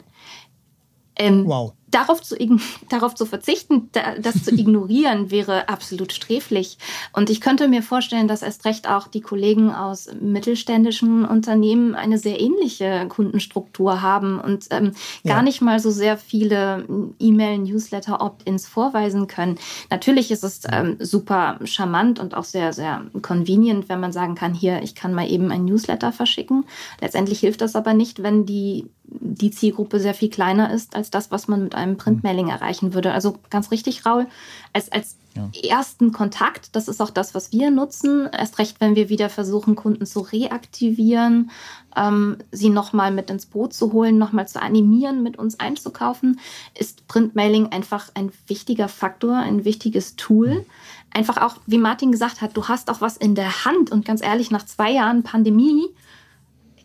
Ähm, 1.16 1.46
wow 1.48 1.74
darauf 1.92 2.22
zu, 2.22 2.36
darauf 2.90 3.16
zu 3.16 3.26
verzichten, 3.26 3.90
das 4.22 4.44
zu 4.44 4.52
ignorieren, 4.56 5.32
wäre 5.32 5.70
absolut 5.70 6.14
sträflich. 6.14 6.78
Und 7.14 7.30
ich 7.30 7.42
könnte 7.42 7.68
mir 7.68 7.84
vorstellen, 7.84 8.28
dass 8.28 8.42
erst 8.42 8.66
recht 8.66 8.90
auch 8.90 9.08
die 9.08 9.22
Kollegen 9.22 9.74
aus 9.74 10.10
mittelständischen 10.20 11.26
Unternehmen 11.26 11.96
eine 11.96 12.18
sehr 12.18 12.40
ähnliche 12.40 13.08
Kundenstruktur 13.10 14.02
haben 14.02 14.40
und 14.40 14.68
ähm, 14.72 14.94
ja. 15.24 15.36
gar 15.36 15.44
nicht 15.44 15.62
mal 15.62 15.80
so 15.80 15.92
sehr 15.92 16.18
viele 16.18 16.86
E-Mail, 17.20 17.60
Newsletter, 17.60 18.22
Opt-ins 18.22 18.68
vorweisen 18.68 19.28
können. 19.28 19.58
Natürlich 19.90 20.32
ist 20.32 20.44
es 20.44 20.62
ähm, 20.72 20.98
super 21.00 21.60
charmant 21.64 22.20
und 22.20 22.36
auch 22.36 22.44
sehr, 22.44 22.74
sehr 22.74 23.06
convenient, 23.22 23.90
wenn 23.90 24.00
man 24.00 24.12
sagen 24.12 24.36
kann, 24.36 24.54
hier, 24.54 24.82
ich 24.84 24.96
kann 24.96 25.14
mal 25.14 25.30
eben 25.30 25.52
ein 25.52 25.66
Newsletter 25.66 26.12
verschicken. 26.12 26.66
Letztendlich 27.02 27.40
hilft 27.40 27.62
das 27.62 27.76
aber 27.76 27.94
nicht, 27.94 28.24
wenn 28.24 28.46
die 28.46 28.88
die 29.12 29.52
Zielgruppe 29.52 30.00
sehr 30.00 30.14
viel 30.14 30.30
kleiner 30.30 30.72
ist 30.72 30.96
als 30.96 31.10
das, 31.10 31.32
was 31.32 31.48
man 31.48 31.64
mit 31.64 31.76
einem 31.80 31.98
Printmailing 31.98 32.46
mhm. 32.46 32.52
erreichen 32.52 32.94
würde. 32.94 33.12
Also 33.14 33.38
ganz 33.50 33.72
richtig, 33.72 34.06
Raul, 34.06 34.28
als, 34.74 34.92
als 34.92 35.16
ja. 35.36 35.78
ersten 35.78 36.12
Kontakt, 36.12 36.76
das 36.76 36.88
ist 36.88 37.02
auch 37.02 37.10
das, 37.10 37.34
was 37.34 37.52
wir 37.52 37.72
nutzen, 37.72 38.30
erst 38.32 38.60
recht, 38.60 38.80
wenn 38.80 38.96
wir 38.96 39.10
wieder 39.10 39.30
versuchen, 39.30 39.76
Kunden 39.76 40.06
zu 40.06 40.20
reaktivieren, 40.22 41.52
ähm, 41.96 42.38
sie 42.52 42.70
nochmal 42.70 43.12
mit 43.12 43.30
ins 43.30 43.46
Boot 43.46 43.74
zu 43.74 43.94
holen, 43.94 44.18
nochmal 44.18 44.48
zu 44.48 44.62
animieren, 44.62 45.24
mit 45.24 45.38
uns 45.38 45.60
einzukaufen, 45.60 46.40
ist 46.78 47.08
Printmailing 47.08 47.72
einfach 47.72 48.10
ein 48.14 48.32
wichtiger 48.48 48.88
Faktor, 48.88 49.38
ein 49.38 49.66
wichtiges 49.66 50.16
Tool. 50.16 50.66
Einfach 51.12 51.38
auch, 51.38 51.58
wie 51.66 51.80
Martin 51.80 52.12
gesagt 52.12 52.42
hat, 52.42 52.56
du 52.56 52.68
hast 52.68 52.90
auch 52.90 53.02
was 53.02 53.18
in 53.18 53.34
der 53.34 53.66
Hand 53.66 53.92
und 53.92 54.06
ganz 54.06 54.22
ehrlich, 54.22 54.52
nach 54.52 54.66
zwei 54.66 54.92
Jahren 54.92 55.24
Pandemie, 55.24 55.90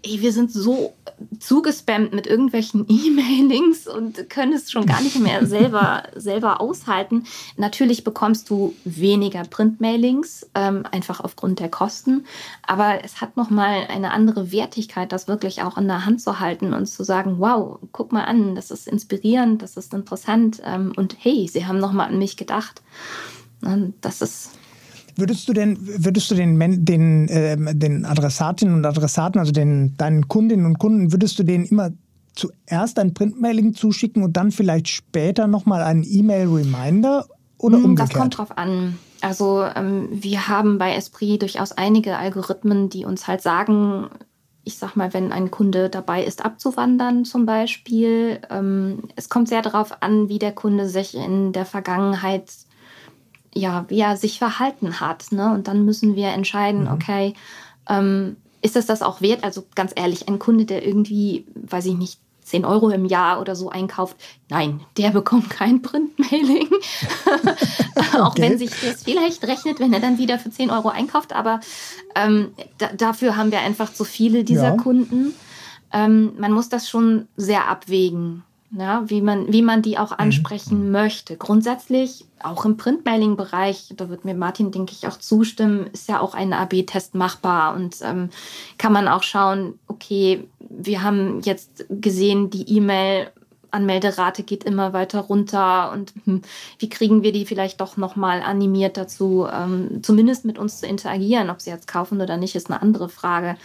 ey, 0.05 0.21
wir 0.21 0.33
sind 0.33 0.53
so 0.53 0.95
zugespammt 1.39 2.13
mit 2.13 2.27
irgendwelchen 2.27 2.87
E-Mailings 2.89 3.87
und 3.87 4.29
können 4.31 4.53
es 4.53 4.71
schon 4.71 4.87
gar 4.87 5.01
nicht 5.01 5.19
mehr 5.19 5.47
selber, 5.47 6.05
selber 6.15 6.61
aushalten. 6.61 7.25
Natürlich 7.57 8.05
bekommst 8.05 8.51
du 8.51 8.75
weniger 8.85 9.43
Printmailings, 9.45 10.49
ähm, 10.55 10.85
einfach 10.91 11.21
aufgrund 11.21 11.61
der 11.61 11.71
Kosten. 11.71 12.27
Aber 12.67 13.05
es 13.05 13.21
hat 13.21 13.37
nochmal 13.37 13.87
eine 13.89 14.13
andere 14.13 14.53
Wertigkeit, 14.53 15.13
das 15.13 15.29
wirklich 15.29 15.63
auch 15.63 15.79
in 15.79 15.89
der 15.89 16.05
Hand 16.05 16.21
zu 16.21 16.41
halten 16.41 16.75
und 16.75 16.87
zu 16.87 17.05
sagen, 17.05 17.37
wow, 17.39 17.79
guck 17.93 18.13
mal 18.13 18.25
an, 18.25 18.55
das 18.55 18.71
ist 18.71 18.87
inspirierend, 18.87 19.63
das 19.63 19.77
ist 19.77 19.95
interessant 19.95 20.61
ähm, 20.65 20.93
und 20.97 21.17
hey, 21.19 21.49
sie 21.49 21.67
haben 21.67 21.79
nochmal 21.79 22.09
an 22.09 22.19
mich 22.19 22.37
gedacht. 22.37 22.83
Und 23.63 23.95
das 24.03 24.21
ist 24.21 24.51
Würdest 25.17 25.49
du 25.49 25.53
denn, 25.53 25.79
würdest 25.81 26.31
du 26.31 26.35
den, 26.35 26.85
den, 26.85 27.29
äh, 27.29 27.75
den 27.75 28.05
Adressatinnen 28.05 28.75
und 28.75 28.85
Adressaten, 28.85 29.39
also 29.39 29.53
den, 29.53 29.97
deinen 29.97 30.29
Kundinnen 30.29 30.67
und 30.67 30.79
Kunden, 30.79 31.13
würdest 31.13 31.39
du 31.39 31.45
denen 31.45 31.65
immer 31.65 31.91
zuerst 32.35 32.99
ein 32.99 33.15
Printmailing 33.15 33.75
zuschicken 33.75 34.23
und 34.23 34.37
dann 34.37 34.51
vielleicht 34.51 34.89
später 34.89 35.47
nochmal 35.47 35.83
einen 35.83 36.05
E-Mail-Reminder 36.05 37.27
oder 37.59 37.77
hm, 37.77 37.85
umgekehrt? 37.85 38.11
Das 38.11 38.19
kommt 38.19 38.39
drauf 38.39 38.59
an. 38.59 38.99
Also 39.21 39.65
ähm, 39.75 40.09
wir 40.11 40.49
haben 40.49 40.79
bei 40.79 40.95
Esprit 40.95 41.41
durchaus 41.41 41.73
einige 41.73 42.19
Algorithmen, 42.19 42.91
die 42.91 43.05
uns 43.05 43.27
halt 43.27 43.41
sagen, 43.41 44.11
ich 44.65 44.79
sag 44.79 44.97
mal, 44.97 45.15
wenn 45.15 45.33
ein 45.33 45.51
Kunde 45.51 45.91
dabei 45.91 46.25
ist, 46.25 46.45
abzuwandern 46.45 47.25
zum 47.25 47.47
Beispiel. 47.47 48.41
Ähm, 48.51 49.05
es 49.15 49.29
kommt 49.29 49.49
sehr 49.49 49.63
darauf 49.63 50.03
an, 50.03 50.29
wie 50.29 50.39
der 50.39 50.53
Kunde 50.53 50.89
sich 50.89 51.15
in 51.15 51.53
der 51.53 51.67
Vergangenheit 51.67 52.51
ja, 53.55 53.85
wie 53.89 54.01
er 54.01 54.17
sich 54.17 54.39
verhalten 54.39 55.01
hat. 55.01 55.33
Ne? 55.33 55.53
Und 55.53 55.69
dann 55.69 55.85
müssen 55.85 56.17
wir 56.17 56.29
entscheiden, 56.29 56.83
mhm. 56.83 56.93
okay, 56.93 57.35
ähm, 57.89 58.37
ist 58.63 58.77
es 58.77 58.87
das 58.87 59.03
auch 59.03 59.21
wert? 59.21 59.45
Also 59.45 59.65
ganz 59.75 59.93
ehrlich, 59.95 60.29
ein 60.29 60.39
Kunde, 60.39 60.65
der 60.65 60.87
irgendwie, 60.87 61.47
weiß 61.55 61.87
ich 61.87 61.95
nicht, 61.95 62.19
10 62.45 62.65
Euro 62.65 62.91
im 62.91 63.07
Jahr 63.07 63.41
oder 63.41 63.57
so 63.57 63.71
einkauft, 63.71 64.17
nein, 64.51 64.81
der 64.99 65.11
bekommt 65.11 65.49
kein 65.51 65.81
Printmailing. 65.83 66.69
auch 68.15 68.31
okay. 68.31 68.43
wenn 68.43 68.59
sich 68.59 68.71
das 68.71 69.03
vielleicht 69.03 69.47
rechnet, 69.47 69.81
wenn 69.81 69.93
er 69.93 70.01
dann 70.01 70.19
wieder 70.19 70.39
für 70.39 70.51
10 70.51 70.71
Euro 70.71 70.89
einkauft. 70.89 71.33
Aber 71.33 71.61
ähm, 72.15 72.53
da, 72.79 72.89
dafür 72.89 73.37
haben 73.37 73.51
wir 73.51 73.61
einfach 73.61 73.93
zu 73.93 74.05
viele 74.05 74.45
dieser 74.45 74.75
ja. 74.75 74.77
Kunden. 74.77 75.35
Ähm, 75.93 76.33
man 76.39 76.53
muss 76.53 76.69
das 76.69 76.89
schon 76.89 77.29
sehr 77.37 77.69
abwägen 77.69 78.45
ja, 78.77 79.03
wie, 79.07 79.21
man, 79.21 79.53
wie 79.53 79.63
man 79.63 79.83
die 79.83 79.99
auch 79.99 80.11
mhm. 80.11 80.19
ansprechen 80.19 80.87
mhm. 80.87 80.93
möchte. 80.93 81.37
Grundsätzlich, 81.37 82.27
auch 82.43 82.65
im 82.65 82.77
Printmailing-Bereich, 82.77 83.95
da 83.97 84.09
wird 84.09 84.25
mir 84.25 84.35
Martin, 84.35 84.71
denke 84.71 84.93
ich, 84.93 85.07
auch 85.07 85.19
zustimmen, 85.19 85.87
ist 85.93 86.09
ja 86.09 86.21
auch 86.21 86.35
ein 86.35 86.53
AB-Test 86.53 87.15
machbar 87.15 87.75
und 87.75 87.97
ähm, 88.03 88.31
kann 88.79 88.93
man 88.93 89.09
auch 89.09 89.23
schauen, 89.23 89.79
okay, 89.87 90.47
wir 90.59 91.03
haben 91.03 91.41
jetzt 91.43 91.87
gesehen, 91.89 92.51
die 92.51 92.77
E-Mail 92.77 93.31
Anmelderate 93.75 94.45
geht 94.45 94.63
immer 94.65 94.93
weiter 94.93 95.21
runter 95.21 95.91
und 95.93 96.15
hm, 96.25 96.43
wie 96.79 96.89
kriegen 96.89 97.25
wir 97.25 97.33
die 97.33 97.45
vielleicht 97.45 97.81
doch 97.81 97.97
nochmal 97.97 98.41
animiert 98.41 98.97
dazu, 98.97 99.49
ähm, 99.53 100.01
zumindest 100.03 100.45
mit 100.45 100.59
uns 100.59 100.79
zu 100.79 100.87
interagieren. 100.87 101.51
Ob 101.51 101.61
sie 101.61 101.71
jetzt 101.71 101.89
kaufen 101.89 102.21
oder 102.21 102.37
nicht, 102.37 102.55
ist 102.55 102.71
eine 102.71 102.81
andere 102.81 103.09
Frage. 103.09 103.57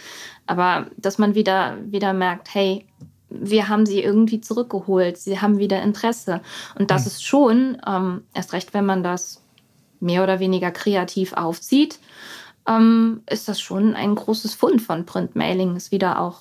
Aber 0.46 0.86
dass 0.96 1.18
man 1.18 1.36
wieder, 1.36 1.76
wieder 1.84 2.12
merkt, 2.12 2.52
hey, 2.52 2.86
wir 3.30 3.68
haben 3.68 3.86
sie 3.86 4.02
irgendwie 4.02 4.40
zurückgeholt, 4.40 5.16
sie 5.16 5.40
haben 5.40 5.58
wieder 5.58 5.82
Interesse. 5.82 6.40
Und 6.78 6.90
das 6.90 7.02
mhm. 7.02 7.06
ist 7.06 7.24
schon, 7.24 7.78
ähm, 7.86 8.22
erst 8.34 8.52
recht, 8.52 8.74
wenn 8.74 8.84
man 8.84 9.02
das 9.02 9.40
mehr 10.00 10.22
oder 10.22 10.40
weniger 10.40 10.70
kreativ 10.70 11.32
aufzieht, 11.34 11.98
ähm, 12.66 13.22
ist 13.28 13.48
das 13.48 13.60
schon 13.60 13.94
ein 13.94 14.14
großes 14.14 14.54
Fund 14.54 14.82
von 14.82 15.06
Printmailing, 15.06 15.76
es 15.76 15.92
wieder 15.92 16.20
auch 16.20 16.40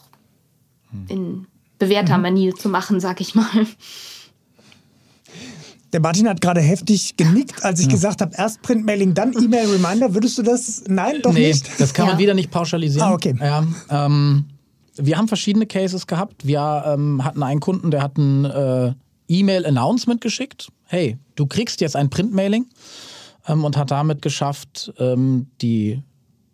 mhm. 0.92 1.06
in 1.08 1.48
bewährter 1.78 2.18
mhm. 2.18 2.24
Manier 2.24 2.56
zu 2.56 2.70
machen, 2.70 3.00
sag 3.00 3.22
ich 3.22 3.36
mal. 3.36 3.68
Der 5.92 6.02
Martin 6.02 6.30
hat 6.30 6.40
gerade 6.40 6.62
heftig 6.62 7.18
genickt, 7.18 7.64
als 7.64 7.80
ich 7.80 7.88
ja. 7.88 7.94
gesagt 7.94 8.22
habe, 8.22 8.32
erst 8.36 8.62
Printmailing, 8.62 9.16
dann 9.16 9.34
E-Mail-Reminder. 9.34 10.14
Würdest 10.14 10.38
du 10.38 10.44
das? 10.44 10.84
Nein, 10.88 11.22
doch 11.24 11.34
nee, 11.34 11.48
nicht? 11.48 11.80
Das 11.80 11.94
kann 11.94 12.06
ja. 12.06 12.12
man 12.12 12.20
wieder 12.20 12.36
nicht 12.36 12.52
pauschalisieren. 12.52 13.08
Ah, 13.08 13.14
okay. 13.14 13.34
Ja, 13.40 13.66
ähm, 13.90 14.46
wir 14.96 15.18
haben 15.18 15.28
verschiedene 15.28 15.66
Cases 15.66 16.08
gehabt. 16.08 16.46
Wir 16.46 16.84
ähm, 16.86 17.24
hatten 17.24 17.44
einen 17.44 17.60
Kunden, 17.60 17.92
der 17.92 18.02
hat 18.02 18.18
ein 18.18 18.46
äh, 18.46 18.94
E-Mail-Announcement 19.28 20.22
geschickt. 20.22 20.70
Hey, 20.86 21.18
du 21.36 21.46
kriegst 21.46 21.82
jetzt 21.82 21.96
ein 21.96 22.10
Printmailing 22.10 22.68
ähm, 23.48 23.64
und 23.64 23.78
hat 23.78 23.92
damit 23.92 24.22
geschafft, 24.22 24.92
ähm, 24.98 25.48
die, 25.62 26.02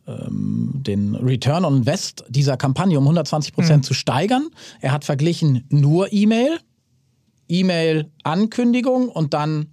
ähm, 0.07 0.71
den 0.75 1.15
Return 1.15 1.65
on 1.65 1.77
Invest 1.77 2.25
dieser 2.29 2.57
Kampagne 2.57 2.97
um 2.97 3.05
120 3.05 3.53
Prozent 3.53 3.83
mhm. 3.83 3.87
zu 3.87 3.93
steigern. 3.93 4.49
Er 4.81 4.91
hat 4.91 5.05
verglichen 5.05 5.63
nur 5.69 6.11
E-Mail, 6.11 6.59
E-Mail-Ankündigung 7.47 9.09
und 9.09 9.33
dann 9.33 9.67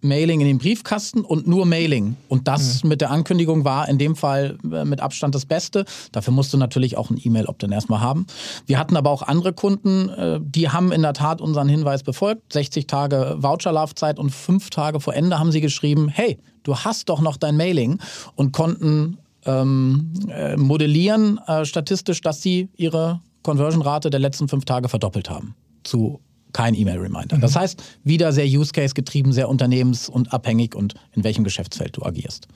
Mailing 0.00 0.40
in 0.40 0.46
den 0.46 0.58
Briefkasten 0.58 1.22
und 1.22 1.46
nur 1.46 1.66
Mailing. 1.66 2.16
Und 2.28 2.46
das 2.46 2.82
mhm. 2.82 2.90
mit 2.90 3.00
der 3.00 3.10
Ankündigung 3.10 3.64
war 3.64 3.88
in 3.88 3.98
dem 3.98 4.14
Fall 4.14 4.56
äh, 4.72 4.84
mit 4.84 5.00
Abstand 5.00 5.34
das 5.34 5.46
Beste. 5.46 5.84
Dafür 6.12 6.32
musst 6.32 6.52
du 6.52 6.56
natürlich 6.56 6.96
auch 6.96 7.10
ein 7.10 7.20
E-Mail-Opt-in 7.22 7.72
erstmal 7.72 8.00
haben. 8.00 8.26
Wir 8.66 8.78
hatten 8.78 8.96
aber 8.96 9.10
auch 9.10 9.22
andere 9.22 9.52
Kunden, 9.52 10.08
äh, 10.08 10.40
die 10.42 10.68
haben 10.68 10.92
in 10.92 11.02
der 11.02 11.14
Tat 11.14 11.40
unseren 11.40 11.68
Hinweis 11.68 12.02
befolgt. 12.02 12.52
60 12.52 12.86
Tage 12.86 13.36
Voucherlaufzeit 13.38 14.18
und 14.18 14.30
fünf 14.30 14.70
Tage 14.70 15.00
vor 15.00 15.14
Ende 15.14 15.38
haben 15.38 15.52
sie 15.52 15.60
geschrieben, 15.60 16.08
hey, 16.08 16.38
du 16.62 16.76
hast 16.76 17.08
doch 17.08 17.20
noch 17.20 17.36
dein 17.36 17.56
Mailing 17.56 17.98
und 18.36 18.52
konnten 18.52 19.18
ähm, 19.46 20.12
äh, 20.28 20.56
modellieren 20.56 21.38
äh, 21.46 21.64
statistisch, 21.64 22.20
dass 22.20 22.42
sie 22.42 22.68
ihre 22.76 23.20
Conversion-Rate 23.42 24.10
der 24.10 24.20
letzten 24.20 24.48
fünf 24.48 24.64
Tage 24.64 24.88
verdoppelt 24.88 25.30
haben 25.30 25.54
zu 25.84 26.20
kein 26.52 26.74
E-Mail-Reminder. 26.74 27.36
Mhm. 27.36 27.40
Das 27.40 27.56
heißt, 27.56 27.82
wieder 28.04 28.32
sehr 28.32 28.46
Use-Case 28.46 28.94
getrieben, 28.94 29.32
sehr 29.32 29.48
unternehmens- 29.48 30.08
und 30.08 30.32
abhängig 30.32 30.74
und 30.74 30.94
in 31.14 31.24
welchem 31.24 31.44
Geschäftsfeld 31.44 31.96
du 31.96 32.02
agierst. 32.04 32.48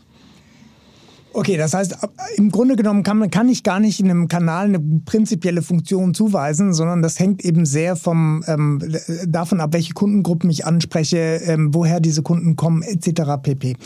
Okay, 1.34 1.56
das 1.56 1.72
heißt, 1.72 1.96
im 2.36 2.50
Grunde 2.50 2.76
genommen 2.76 3.02
kann, 3.02 3.30
kann 3.30 3.48
ich 3.48 3.62
gar 3.62 3.80
nicht 3.80 4.00
in 4.00 4.10
einem 4.10 4.28
Kanal 4.28 4.66
eine 4.66 4.80
prinzipielle 4.80 5.62
Funktion 5.62 6.12
zuweisen, 6.12 6.74
sondern 6.74 7.00
das 7.00 7.18
hängt 7.18 7.44
eben 7.44 7.64
sehr 7.64 7.96
vom, 7.96 8.44
ähm, 8.46 8.80
davon 9.26 9.60
ab, 9.60 9.72
welche 9.72 9.94
Kundengruppen 9.94 10.50
ich 10.50 10.66
anspreche, 10.66 11.40
ähm, 11.46 11.72
woher 11.72 12.00
diese 12.00 12.22
Kunden 12.22 12.56
kommen, 12.56 12.82
etc. 12.82 13.22
pp. 13.42 13.76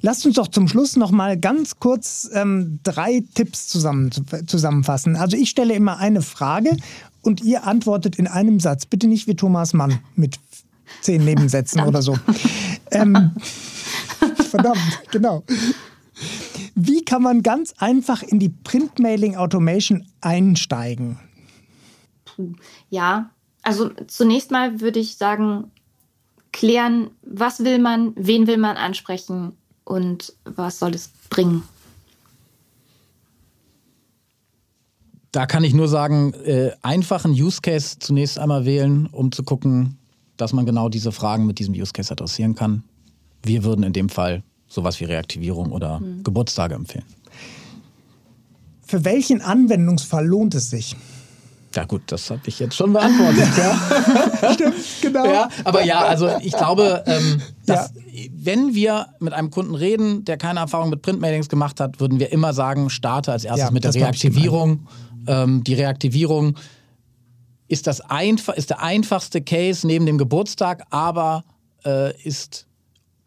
Lasst 0.00 0.26
uns 0.26 0.34
doch 0.34 0.48
zum 0.48 0.66
Schluss 0.66 0.96
noch 0.96 1.12
mal 1.12 1.38
ganz 1.38 1.78
kurz 1.78 2.28
ähm, 2.34 2.80
drei 2.82 3.22
Tipps 3.34 3.68
zusammen, 3.68 4.10
zusammenfassen. 4.46 5.14
Also 5.16 5.36
ich 5.36 5.50
stelle 5.50 5.74
immer 5.74 5.98
eine 5.98 6.22
Frage 6.22 6.76
und 7.26 7.42
ihr 7.42 7.64
antwortet 7.64 8.16
in 8.16 8.26
einem 8.26 8.60
Satz. 8.60 8.86
Bitte 8.86 9.06
nicht 9.06 9.26
wie 9.26 9.36
Thomas 9.36 9.74
Mann 9.74 9.98
mit 10.14 10.38
zehn 11.00 11.24
Nebensätzen 11.24 11.82
oder 11.82 12.02
so. 12.02 12.16
Ähm, 12.90 13.32
verdammt, 14.50 15.02
genau. 15.10 15.42
Wie 16.74 17.04
kann 17.04 17.22
man 17.22 17.42
ganz 17.42 17.74
einfach 17.78 18.22
in 18.22 18.38
die 18.38 18.48
Printmailing 18.48 19.36
Automation 19.36 20.06
einsteigen? 20.20 21.18
Ja, 22.90 23.30
also 23.62 23.90
zunächst 24.06 24.50
mal 24.50 24.80
würde 24.80 25.00
ich 25.00 25.16
sagen, 25.16 25.70
klären, 26.52 27.10
was 27.22 27.64
will 27.64 27.78
man, 27.78 28.12
wen 28.14 28.46
will 28.46 28.58
man 28.58 28.76
ansprechen 28.76 29.56
und 29.84 30.32
was 30.44 30.78
soll 30.78 30.94
es 30.94 31.08
bringen. 31.28 31.62
Da 35.32 35.46
kann 35.46 35.64
ich 35.64 35.74
nur 35.74 35.88
sagen, 35.88 36.32
äh, 36.44 36.70
einfachen 36.82 37.32
Use 37.32 37.60
Case 37.60 37.98
zunächst 37.98 38.38
einmal 38.38 38.64
wählen, 38.64 39.06
um 39.06 39.32
zu 39.32 39.42
gucken, 39.42 39.98
dass 40.36 40.52
man 40.52 40.66
genau 40.66 40.88
diese 40.88 41.12
Fragen 41.12 41.46
mit 41.46 41.58
diesem 41.58 41.74
Use 41.74 41.92
Case 41.92 42.12
adressieren 42.12 42.54
kann. 42.54 42.84
Wir 43.42 43.64
würden 43.64 43.82
in 43.82 43.92
dem 43.92 44.08
Fall 44.08 44.42
sowas 44.68 45.00
wie 45.00 45.04
Reaktivierung 45.04 45.72
oder 45.72 46.00
mhm. 46.00 46.22
Geburtstage 46.22 46.74
empfehlen. 46.74 47.04
Für 48.82 49.04
welchen 49.04 49.40
Anwendungsfall 49.40 50.26
lohnt 50.26 50.54
es 50.54 50.70
sich? 50.70 50.96
Ja 51.74 51.84
gut, 51.84 52.02
das 52.06 52.30
habe 52.30 52.40
ich 52.46 52.58
jetzt 52.58 52.74
schon 52.74 52.94
beantwortet. 52.94 53.48
ja. 53.58 54.52
Stimmt, 54.54 54.74
genau. 55.02 55.26
Ja, 55.26 55.48
aber 55.64 55.84
ja, 55.84 56.06
also 56.06 56.30
ich 56.40 56.56
glaube, 56.56 57.02
ähm, 57.06 57.42
dass 57.66 57.92
ja. 57.94 58.30
wenn 58.34 58.74
wir 58.74 59.08
mit 59.20 59.34
einem 59.34 59.50
Kunden 59.50 59.74
reden, 59.74 60.24
der 60.24 60.38
keine 60.38 60.60
Erfahrung 60.60 60.88
mit 60.88 61.02
Printmailings 61.02 61.50
gemacht 61.50 61.78
hat, 61.78 62.00
würden 62.00 62.18
wir 62.18 62.32
immer 62.32 62.54
sagen, 62.54 62.88
starte 62.88 63.30
als 63.30 63.44
erstes 63.44 63.66
ja, 63.66 63.70
mit 63.72 63.84
der 63.84 63.94
Reaktivierung. 63.94 64.86
Ähm, 65.26 65.64
die 65.64 65.74
Reaktivierung 65.74 66.56
ist, 67.68 67.86
das 67.86 68.00
einfach, 68.00 68.54
ist 68.54 68.70
der 68.70 68.82
einfachste 68.82 69.40
Case 69.42 69.86
neben 69.86 70.06
dem 70.06 70.18
Geburtstag, 70.18 70.84
aber 70.90 71.44
äh, 71.84 72.20
ist 72.22 72.66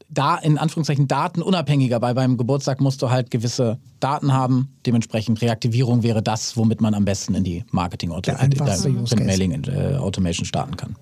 da 0.09 0.37
in 0.37 0.57
Anführungszeichen 0.57 1.07
datenunabhängiger, 1.07 2.01
weil 2.01 2.15
beim 2.15 2.37
Geburtstag 2.37 2.81
musst 2.81 3.01
du 3.01 3.09
halt 3.09 3.29
gewisse 3.29 3.77
Daten 3.99 4.33
haben. 4.33 4.69
Dementsprechend 4.85 5.41
Reaktivierung 5.41 6.03
wäre 6.03 6.23
das, 6.23 6.57
womit 6.57 6.81
man 6.81 6.93
am 6.93 7.05
besten 7.05 7.35
in 7.35 7.43
die 7.43 7.63
Marketing 7.71 8.11
äh, 8.11 9.23
Mailing 9.23 9.63
äh, 9.65 9.97
Automation 9.97 10.45
starten 10.45 10.75
kann. 10.75 10.95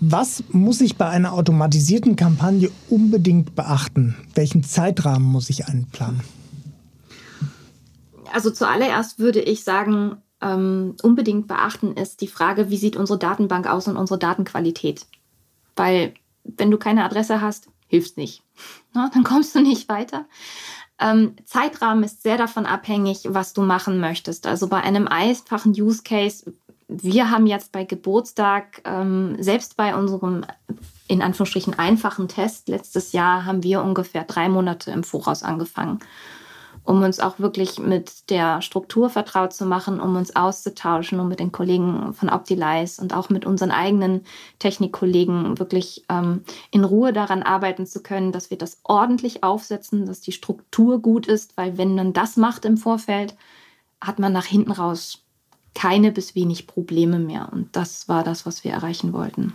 Was 0.00 0.44
muss 0.50 0.80
ich 0.80 0.96
bei 0.96 1.08
einer 1.08 1.32
automatisierten 1.32 2.16
Kampagne 2.16 2.70
unbedingt 2.88 3.54
beachten? 3.54 4.14
Welchen 4.34 4.62
Zeitrahmen 4.62 5.26
muss 5.26 5.48
ich 5.50 5.66
einplanen? 5.66 6.20
Also 8.32 8.50
zuallererst 8.50 9.18
würde 9.18 9.40
ich 9.40 9.64
sagen, 9.64 10.22
ähm, 10.40 10.96
unbedingt 11.02 11.48
beachten 11.48 11.94
ist 11.94 12.20
die 12.20 12.28
Frage, 12.28 12.70
wie 12.70 12.76
sieht 12.76 12.96
unsere 12.96 13.18
Datenbank 13.18 13.66
aus 13.66 13.88
und 13.88 13.96
unsere 13.96 14.18
Datenqualität? 14.18 15.06
Weil 15.74 16.14
wenn 16.44 16.70
du 16.70 16.78
keine 16.78 17.04
Adresse 17.04 17.40
hast, 17.40 17.68
hilft 17.86 18.16
nicht. 18.16 18.42
Na, 18.92 19.10
dann 19.12 19.24
kommst 19.24 19.54
du 19.54 19.60
nicht 19.60 19.88
weiter. 19.88 20.26
Ähm, 20.98 21.36
Zeitrahmen 21.44 22.04
ist 22.04 22.22
sehr 22.22 22.38
davon 22.38 22.64
abhängig, 22.64 23.24
was 23.28 23.52
du 23.52 23.62
machen 23.62 24.00
möchtest. 24.00 24.46
Also 24.46 24.68
bei 24.68 24.80
einem 24.80 25.08
einfachen 25.08 25.72
Use 25.72 26.02
Case, 26.02 26.52
wir 26.88 27.30
haben 27.30 27.46
jetzt 27.46 27.72
bei 27.72 27.84
Geburtstag, 27.84 28.80
ähm, 28.84 29.36
selbst 29.40 29.76
bei 29.76 29.94
unserem 29.94 30.46
in 31.08 31.22
Anführungsstrichen 31.22 31.78
einfachen 31.78 32.28
Test 32.28 32.68
letztes 32.68 33.12
Jahr, 33.12 33.44
haben 33.44 33.62
wir 33.62 33.82
ungefähr 33.82 34.24
drei 34.24 34.48
Monate 34.48 34.90
im 34.90 35.04
Voraus 35.04 35.42
angefangen 35.42 36.00
um 36.86 37.02
uns 37.02 37.20
auch 37.20 37.38
wirklich 37.38 37.78
mit 37.78 38.30
der 38.30 38.62
Struktur 38.62 39.10
vertraut 39.10 39.52
zu 39.52 39.66
machen, 39.66 40.00
um 40.00 40.16
uns 40.16 40.36
auszutauschen, 40.36 41.18
um 41.18 41.28
mit 41.28 41.40
den 41.40 41.52
Kollegen 41.52 42.14
von 42.14 42.30
Optilize 42.30 43.02
und 43.02 43.12
auch 43.12 43.28
mit 43.28 43.44
unseren 43.44 43.72
eigenen 43.72 44.24
Technikkollegen 44.60 45.58
wirklich 45.58 46.04
ähm, 46.08 46.44
in 46.70 46.84
Ruhe 46.84 47.12
daran 47.12 47.42
arbeiten 47.42 47.86
zu 47.86 48.02
können, 48.02 48.30
dass 48.30 48.50
wir 48.50 48.56
das 48.56 48.78
ordentlich 48.84 49.42
aufsetzen, 49.42 50.06
dass 50.06 50.20
die 50.20 50.32
Struktur 50.32 51.02
gut 51.02 51.26
ist, 51.26 51.56
weil 51.56 51.76
wenn 51.76 51.96
man 51.96 52.12
das 52.12 52.36
macht 52.36 52.64
im 52.64 52.76
Vorfeld, 52.76 53.36
hat 54.00 54.20
man 54.20 54.32
nach 54.32 54.46
hinten 54.46 54.70
raus 54.70 55.24
keine 55.74 56.12
bis 56.12 56.34
wenig 56.34 56.68
Probleme 56.68 57.18
mehr. 57.18 57.50
Und 57.52 57.74
das 57.74 58.08
war 58.08 58.22
das, 58.22 58.46
was 58.46 58.62
wir 58.62 58.72
erreichen 58.72 59.12
wollten. 59.12 59.54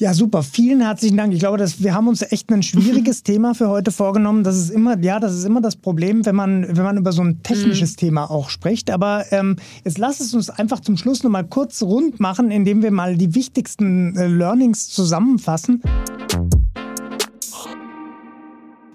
Ja, 0.00 0.14
super. 0.14 0.44
Vielen 0.44 0.80
herzlichen 0.80 1.16
Dank. 1.16 1.34
Ich 1.34 1.40
glaube, 1.40 1.58
dass 1.58 1.82
wir 1.82 1.92
haben 1.92 2.06
uns 2.06 2.22
echt 2.22 2.52
ein 2.52 2.62
schwieriges 2.62 3.22
Thema 3.24 3.52
für 3.52 3.68
heute 3.68 3.90
vorgenommen. 3.90 4.44
Das 4.44 4.56
ist 4.56 4.70
immer, 4.70 4.96
ja, 5.00 5.18
das 5.18 5.34
ist 5.34 5.44
immer 5.44 5.60
das 5.60 5.74
Problem, 5.74 6.24
wenn 6.24 6.36
man, 6.36 6.76
wenn 6.76 6.84
man 6.84 6.96
über 6.98 7.10
so 7.10 7.20
ein 7.20 7.42
technisches 7.42 7.92
mhm. 7.92 7.96
Thema 7.96 8.30
auch 8.30 8.48
spricht. 8.48 8.92
Aber 8.92 9.24
ähm, 9.32 9.56
jetzt 9.84 9.98
lass 9.98 10.20
es 10.20 10.34
uns 10.34 10.50
einfach 10.50 10.78
zum 10.78 10.96
Schluss 10.96 11.24
noch 11.24 11.30
mal 11.32 11.42
kurz 11.42 11.82
rund 11.82 12.20
machen, 12.20 12.52
indem 12.52 12.80
wir 12.80 12.92
mal 12.92 13.16
die 13.16 13.34
wichtigsten 13.34 14.16
äh, 14.16 14.28
Learnings 14.28 14.86
zusammenfassen. 14.88 15.82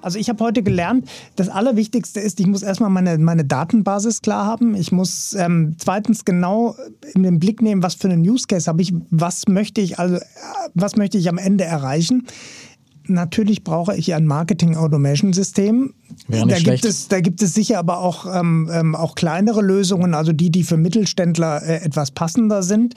Also 0.04 0.20
ich 0.20 0.30
habe 0.30 0.43
heute 0.43 0.64
gelernt, 0.64 1.10
das 1.36 1.49
Allerwichtigste 1.49 2.20
ist, 2.20 2.39
ich 2.39 2.47
muss 2.47 2.62
erstmal 2.62 2.89
meine, 2.89 3.18
meine 3.18 3.45
Datenbasis 3.45 4.22
klar 4.22 4.45
haben. 4.45 4.76
Ich 4.76 4.91
muss 4.91 5.34
ähm, 5.34 5.76
zweitens 5.78 6.26
genau 6.26 6.76
in 7.14 7.24
den 7.24 7.39
Blick 7.39 7.62
nehmen, 7.62 7.82
was 7.82 7.95
für 7.95 8.10
einen 8.10 8.22
Use 8.22 8.45
Case 8.47 8.68
habe 8.68 8.82
ich, 8.82 8.93
was 9.10 9.47
möchte 9.47 9.80
ich 9.82 9.99
also, 9.99 10.18
was 10.74 10.97
möchte 10.97 11.18
ich 11.18 11.30
am 11.30 11.38
Ende 11.38 11.64
erreichen. 11.64 12.28
Natürlich 13.06 13.64
brauche 13.64 13.95
ich 13.95 14.14
ein 14.14 14.26
Marketing-Automation-System. 14.26 15.93
Da 16.28 16.45
gibt, 16.45 16.86
es, 16.86 17.08
da 17.10 17.20
gibt 17.20 17.41
es 17.41 17.54
sicher 17.54 17.80
aber 17.80 17.99
auch, 17.99 18.26
ähm, 18.34 18.70
ähm, 18.72 18.95
auch 18.95 19.16
kleinere 19.16 19.62
Lösungen, 19.62 20.14
also 20.14 20.32
die, 20.32 20.49
die 20.49 20.64
für 20.64 20.78
Mittelständler 20.78 21.64
äh, 21.64 21.84
etwas 21.84 22.12
passender 22.12 22.64
sind. 22.64 22.95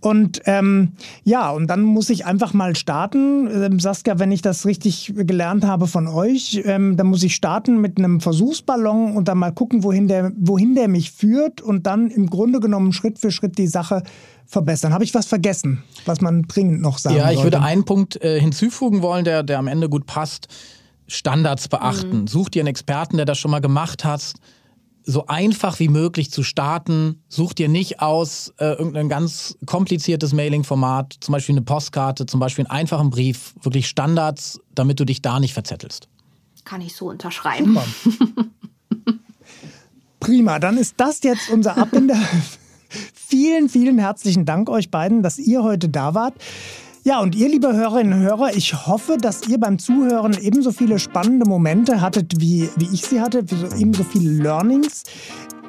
Und 0.00 0.40
ähm, 0.46 0.92
ja, 1.24 1.50
und 1.50 1.66
dann 1.66 1.82
muss 1.82 2.08
ich 2.08 2.24
einfach 2.24 2.54
mal 2.54 2.74
starten. 2.74 3.48
Ähm, 3.52 3.80
Saskia, 3.80 4.18
wenn 4.18 4.32
ich 4.32 4.40
das 4.40 4.64
richtig 4.64 5.12
gelernt 5.14 5.64
habe 5.64 5.86
von 5.86 6.08
euch, 6.08 6.62
ähm, 6.64 6.96
dann 6.96 7.08
muss 7.08 7.22
ich 7.22 7.34
starten 7.34 7.80
mit 7.80 7.98
einem 7.98 8.20
Versuchsballon 8.20 9.14
und 9.16 9.28
dann 9.28 9.38
mal 9.38 9.52
gucken, 9.52 9.84
wohin 9.84 10.08
der, 10.08 10.32
wohin 10.36 10.74
der 10.74 10.88
mich 10.88 11.10
führt 11.10 11.60
und 11.60 11.86
dann 11.86 12.10
im 12.10 12.30
Grunde 12.30 12.60
genommen 12.60 12.92
Schritt 12.92 13.18
für 13.18 13.30
Schritt 13.30 13.58
die 13.58 13.66
Sache 13.66 14.02
verbessern. 14.46 14.94
Habe 14.94 15.04
ich 15.04 15.14
was 15.14 15.26
vergessen, 15.26 15.82
was 16.06 16.20
man 16.20 16.42
dringend 16.42 16.80
noch 16.80 16.98
sagen 16.98 17.16
Ja, 17.16 17.30
ich 17.30 17.36
sollte? 17.36 17.44
würde 17.44 17.60
einen 17.62 17.84
Punkt 17.84 18.22
äh, 18.22 18.40
hinzufügen 18.40 19.02
wollen, 19.02 19.24
der, 19.24 19.42
der 19.42 19.58
am 19.58 19.68
Ende 19.68 19.88
gut 19.88 20.06
passt. 20.06 20.48
Standards 21.08 21.68
beachten. 21.68 22.20
Mhm. 22.20 22.26
Such 22.26 22.50
dir 22.50 22.62
einen 22.62 22.68
Experten, 22.68 23.16
der 23.16 23.26
das 23.26 23.36
schon 23.36 23.50
mal 23.50 23.60
gemacht 23.60 24.04
hat 24.04 24.34
so 25.04 25.26
einfach 25.26 25.78
wie 25.80 25.88
möglich 25.88 26.30
zu 26.30 26.42
starten. 26.42 27.22
Such 27.28 27.54
dir 27.54 27.68
nicht 27.68 28.00
aus 28.00 28.52
äh, 28.58 28.72
irgendein 28.72 29.08
ganz 29.08 29.56
kompliziertes 29.66 30.32
Mailing-Format, 30.32 31.16
zum 31.20 31.32
Beispiel 31.32 31.54
eine 31.54 31.62
Postkarte, 31.62 32.26
zum 32.26 32.40
Beispiel 32.40 32.66
einen 32.66 32.80
einfachen 32.80 33.10
Brief, 33.10 33.54
wirklich 33.62 33.88
Standards, 33.88 34.60
damit 34.74 35.00
du 35.00 35.04
dich 35.04 35.22
da 35.22 35.40
nicht 35.40 35.54
verzettelst. 35.54 36.08
Kann 36.64 36.80
ich 36.80 36.94
so 36.94 37.08
unterschreiben. 37.08 37.78
Prima, 40.20 40.58
dann 40.58 40.76
ist 40.76 40.94
das 40.98 41.22
jetzt 41.22 41.50
unser 41.50 41.78
Abbinder. 41.78 42.16
vielen, 43.14 43.68
vielen 43.68 43.98
herzlichen 43.98 44.44
Dank 44.44 44.68
euch 44.68 44.90
beiden, 44.90 45.22
dass 45.22 45.38
ihr 45.38 45.62
heute 45.62 45.88
da 45.88 46.14
wart. 46.14 46.34
Ja, 47.02 47.20
und 47.20 47.34
ihr, 47.34 47.48
liebe 47.48 47.72
Hörerinnen 47.72 48.12
und 48.12 48.20
Hörer, 48.20 48.54
ich 48.54 48.86
hoffe, 48.86 49.16
dass 49.18 49.48
ihr 49.48 49.58
beim 49.58 49.78
Zuhören 49.78 50.36
ebenso 50.38 50.70
viele 50.70 50.98
spannende 50.98 51.48
Momente 51.48 52.02
hattet, 52.02 52.38
wie, 52.40 52.68
wie 52.76 52.90
ich 52.92 53.06
sie 53.06 53.22
hatte, 53.22 53.42
ebenso 53.78 54.04
viele 54.04 54.30
Learnings. 54.42 55.04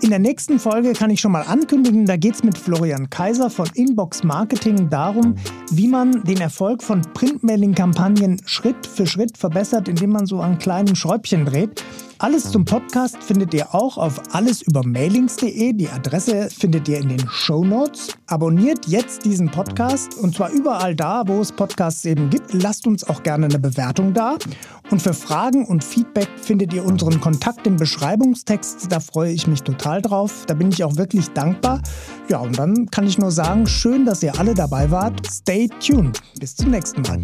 In 0.02 0.10
der 0.10 0.20
nächsten 0.20 0.60
Folge 0.60 0.92
kann 0.92 1.10
ich 1.10 1.22
schon 1.22 1.32
mal 1.32 1.44
ankündigen, 1.44 2.06
da 2.06 2.18
geht 2.18 2.36
es 2.36 2.44
mit 2.44 2.58
Florian 2.58 3.10
Kaiser 3.10 3.50
von 3.50 3.70
Inbox 3.76 4.24
Marketing 4.24 4.90
darum, 4.90 5.36
wie 5.72 5.88
man 5.88 6.22
den 6.26 6.42
Erfolg 6.42 6.84
von 6.84 7.02
Printmailing-Kampagnen 7.14 8.42
Schritt 8.46 8.86
für 8.86 9.08
Schritt 9.08 9.38
verbessert, 9.38 9.88
indem 9.88 10.10
man 10.10 10.26
so 10.26 10.42
an 10.42 10.58
kleinen 10.58 10.98
Schräubchen 10.98 11.46
dreht. 11.46 11.82
Alles 12.22 12.52
zum 12.52 12.66
Podcast 12.66 13.18
findet 13.24 13.52
ihr 13.56 13.74
auch 13.74 13.98
auf 13.98 14.22
allesübermailings.de. 14.36 15.74
Die 15.74 15.90
Adresse 15.90 16.52
findet 16.52 16.88
ihr 16.88 17.00
in 17.00 17.10
den 17.10 17.28
Show 17.28 17.66
Notes. 17.66 18.16
Abonniert 18.28 18.86
jetzt 18.86 19.26
diesen 19.26 19.50
Podcast 19.50 20.20
und 20.20 20.36
zwar 20.36 20.52
überall 20.52 20.96
da, 20.96 21.24
wo 21.26 21.42
es 21.42 21.52
Podcasts 21.52 22.06
eben 22.06 22.30
gibt. 22.30 22.54
Lasst 22.54 22.86
uns 22.86 23.04
auch 23.04 23.24
gerne 23.24 23.48
eine 23.48 23.58
Bewertung 23.58 24.14
da. 24.14 24.38
Und 24.92 25.02
für 25.02 25.16
Fragen 25.16 25.66
und 25.66 25.84
Feedback 25.84 26.30
findet 26.40 26.74
ihr 26.74 26.86
unseren 26.86 27.20
Kontakt 27.20 27.66
im 27.66 27.78
Beschreibungstext. 27.78 28.92
Da 28.92 29.00
freue 29.00 29.32
ich 29.32 29.48
mich 29.48 29.64
total 29.64 30.04
drauf. 30.04 30.46
Da 30.46 30.54
bin 30.54 30.70
ich 30.70 30.84
auch 30.84 30.98
wirklich 30.98 31.28
dankbar. 31.30 31.82
Ja, 32.30 32.38
und 32.38 32.56
dann 32.60 32.86
kann 32.92 33.08
ich 33.08 33.18
nur 33.18 33.32
sagen, 33.32 33.66
schön, 33.66 34.06
dass 34.06 34.22
ihr 34.22 34.38
alle 34.40 34.54
dabei 34.54 34.92
wart. 34.92 35.26
Stay 35.26 35.68
tuned. 35.80 36.22
Bis 36.40 36.56
zum 36.56 36.70
nächsten 36.70 37.02
Mal. 37.02 37.24